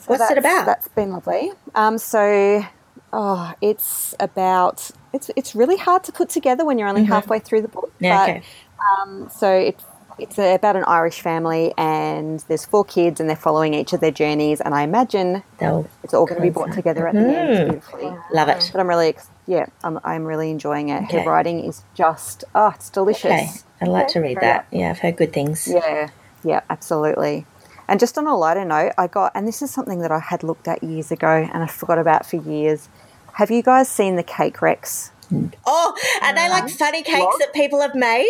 So 0.05 0.13
What's 0.13 0.29
it 0.29 0.37
about? 0.37 0.67
That's 0.67 0.87
been 0.89 1.11
lovely. 1.11 1.51
Um, 1.73 1.97
so, 1.97 2.63
oh, 3.11 3.53
it's 3.59 4.13
about 4.19 4.91
it's 5.13 5.31
it's 5.35 5.55
really 5.55 5.77
hard 5.77 6.03
to 6.03 6.11
put 6.11 6.29
together 6.29 6.63
when 6.63 6.77
you're 6.77 6.87
only 6.87 7.05
halfway 7.05 7.39
through 7.39 7.63
the 7.63 7.67
book. 7.67 7.91
Mm-hmm. 7.95 8.03
Yeah, 8.05 8.17
but, 8.17 8.29
okay. 8.29 8.43
Um, 8.79 9.29
so 9.29 9.51
it's 9.51 9.83
it's 10.17 10.37
about 10.37 10.77
an 10.77 10.85
Irish 10.87 11.19
family, 11.19 11.73
and 11.77 12.39
there's 12.47 12.65
four 12.65 12.85
kids, 12.85 13.19
and 13.19 13.29
they're 13.29 13.35
following 13.35 13.73
each 13.73 13.91
of 13.91 13.99
their 13.99 14.11
journeys. 14.11 14.61
And 14.61 14.73
I 14.73 14.83
imagine 14.83 15.43
They'll 15.59 15.89
it's 16.03 16.13
all 16.13 16.25
going 16.25 16.39
to 16.39 16.41
be 16.41 16.49
brought 16.49 16.71
together 16.71 17.07
at 17.07 17.15
the 17.15 17.19
end 17.19 17.49
mm-hmm. 17.49 17.69
beautifully. 17.71 18.17
love 18.31 18.47
it 18.47 18.69
But 18.71 18.79
I'm 18.79 18.87
really, 18.87 19.15
yeah, 19.45 19.65
I'm, 19.83 19.99
I'm 20.05 20.23
really 20.23 20.51
enjoying 20.51 20.87
it. 20.87 21.03
Okay. 21.03 21.19
Her 21.21 21.29
writing 21.29 21.65
is 21.65 21.83
just, 21.95 22.45
oh, 22.55 22.71
it's 22.75 22.89
delicious. 22.89 23.25
okay 23.25 23.49
i'd 23.81 23.89
like 23.89 24.07
to 24.07 24.19
read 24.19 24.37
that 24.39 24.65
yeah 24.71 24.89
i've 24.89 24.99
heard 24.99 25.17
good 25.17 25.33
things 25.33 25.67
Yeah, 25.67 26.09
yeah, 26.43 26.61
absolutely. 26.69 27.45
And 27.87 27.99
just 27.99 28.17
on 28.17 28.25
a 28.25 28.35
lighter 28.35 28.65
note, 28.65 28.93
I 28.97 29.07
got, 29.07 29.31
and 29.35 29.47
this 29.47 29.61
is 29.61 29.71
something 29.71 29.99
that 29.99 30.11
I 30.11 30.19
had 30.19 30.43
looked 30.43 30.67
at 30.67 30.83
years 30.83 31.11
ago 31.11 31.47
and 31.51 31.63
I 31.63 31.67
forgot 31.67 31.99
about 31.99 32.25
for 32.25 32.37
years. 32.37 32.89
Have 33.33 33.51
you 33.51 33.61
guys 33.61 33.89
seen 33.89 34.15
the 34.15 34.23
cake 34.23 34.61
wrecks? 34.61 35.11
Mm. 35.31 35.51
oh 35.65 35.97
are 36.21 36.35
they 36.35 36.47
like 36.49 36.65
mm. 36.65 36.71
funny 36.71 37.01
cakes 37.01 37.35
that 37.39 37.51
people 37.51 37.81
have 37.81 37.95
made 37.95 38.29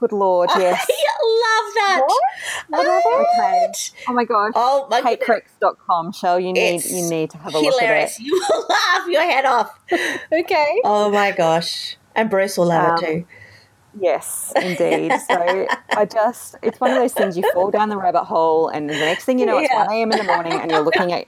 Good 0.00 0.12
lord, 0.12 0.48
yes. 0.58 0.86
i 0.88 1.14
love 1.44 1.74
that 1.74 2.00
What 2.70 2.86
are 2.86 3.20
Okay. 3.20 3.72
Oh 4.08 4.12
my 4.14 4.24
gosh. 4.24 4.52
oh 4.56 4.86
my 4.90 5.02
goodness. 5.02 6.18
Shell, 6.18 6.40
you 6.40 6.52
need 6.54 6.76
It's 6.76 6.90
you 6.90 7.02
need 7.02 7.30
to 7.30 7.38
have 7.38 7.54
a 7.54 7.58
look 7.60 7.82
at 7.82 8.04
it. 8.04 8.18
you 8.18 8.32
will 8.32 8.66
laugh 8.70 9.06
your 9.08 9.22
head 9.22 9.44
off 9.44 9.70
Okay. 9.92 10.80
oh 10.84 11.10
my 11.10 11.32
gosh 11.32 11.96
and 12.16 12.30
bruce 12.30 12.56
will 12.56 12.66
love 12.66 12.82
it 12.98 13.04
Um, 13.04 13.10
too 13.20 13.26
Yes, 13.92 14.52
indeed. 14.56 15.12
so 15.28 15.68
I 15.96 16.04
just, 16.10 16.54
it's 16.62 16.80
one 16.80 16.92
of 16.92 16.96
those 16.96 17.12
things 17.12 17.36
you 17.36 17.42
fall 17.52 17.72
down 17.72 17.88
the 17.88 17.96
rabbit 17.96 18.22
hole, 18.24 18.68
and 18.68 18.88
the 18.88 18.94
next 18.94 19.24
thing 19.24 19.40
you 19.40 19.46
know, 19.46 19.58
it's 19.58 19.68
Yeah. 19.72 19.84
1 19.84 19.92
a.m. 19.92 20.12
in 20.12 20.18
the 20.18 20.24
morning, 20.24 20.52
and 20.52 20.70
you're 20.70 20.80
looking 20.84 21.12
at 21.12 21.26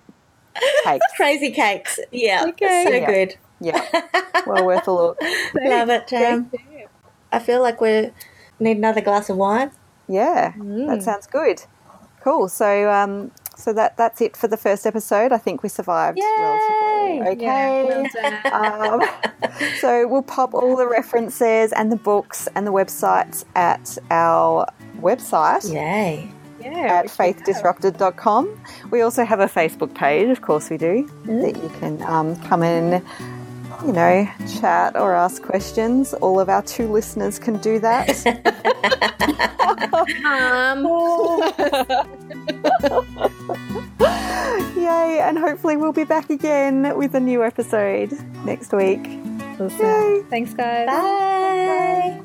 cakes. 0.85 1.05
crazy 1.17 1.51
cakes 1.51 1.99
yeah 2.13 2.45
Okay. 2.51 2.85
so 2.87 2.95
Yeah. 2.95 3.07
good 3.07 3.35
Yeah, 3.61 3.85
well 4.47 4.65
worth 4.65 4.87
a 4.87 4.93
look. 4.93 5.19
Love 5.55 5.89
it, 5.91 6.13
um, 6.13 6.51
I 7.33 7.41
feel 7.41 7.61
like 7.63 7.81
we 7.81 8.11
need 8.61 8.77
another 8.77 9.01
glass 9.01 9.29
of 9.31 9.37
wine. 9.37 9.71
Yeah, 10.09 10.53
that 10.57 11.03
sounds 11.03 11.27
good. 11.27 11.63
Cool. 12.23 12.49
So, 12.49 12.91
um, 12.91 13.33
so 13.57 13.73
that 13.73 13.97
that's 13.97 14.21
it 14.21 14.37
for 14.37 14.49
the 14.49 14.57
first 14.57 14.87
episode. 14.87 15.33
I 15.33 15.39
think 15.39 15.63
we 15.63 15.69
survived 15.69 16.19
relatively. 16.19 17.33
Okay. 17.33 18.07
um, 18.53 19.03
so 19.81 20.07
we'll 20.07 20.23
pop 20.23 20.55
all 20.55 20.77
the 20.77 20.87
references 20.87 21.73
and 21.73 21.91
the 21.91 21.97
books 21.97 22.49
and 22.55 22.67
the 22.67 22.73
websites 22.73 23.45
at 23.55 23.99
our 24.11 24.67
website 25.01 25.73
Yay. 25.73 26.31
Yeah, 26.61 27.03
at 27.03 27.07
faithdisrupted.com. 27.07 28.61
We 28.91 29.01
also 29.01 29.25
have 29.25 29.41
a 29.41 29.47
Facebook 29.47 29.95
page, 29.95 30.29
of 30.29 30.43
course 30.43 30.71
we 30.71 30.77
do, 30.77 31.11
that 31.25 31.57
you 31.61 31.69
can 31.81 32.01
um, 32.03 32.37
come 32.43 32.63
and 32.63 33.05
you 33.87 33.93
know, 33.93 34.29
chat 34.61 34.97
or 34.97 35.15
ask 35.15 35.43
questions. 35.43 36.15
All 36.15 36.39
of 36.41 36.49
our 36.49 36.63
two 36.63 36.89
listeners 36.89 37.39
can 37.39 37.59
do 37.59 37.79
that. 37.81 38.09
Um, 40.25 40.85
Yay! 44.01 45.21
And 45.21 45.39
hopefully, 45.39 45.77
we'll 45.77 45.93
be 45.93 46.05
back 46.05 46.31
again 46.31 46.97
with 46.97 47.15
a 47.15 47.21
new 47.21 47.45
episode 47.45 48.13
next 48.45 48.73
week. 48.73 49.07
awesome. 49.61 50.25
Thanks, 50.31 50.55
guys. 50.55 50.87
Bye. 50.87 52.23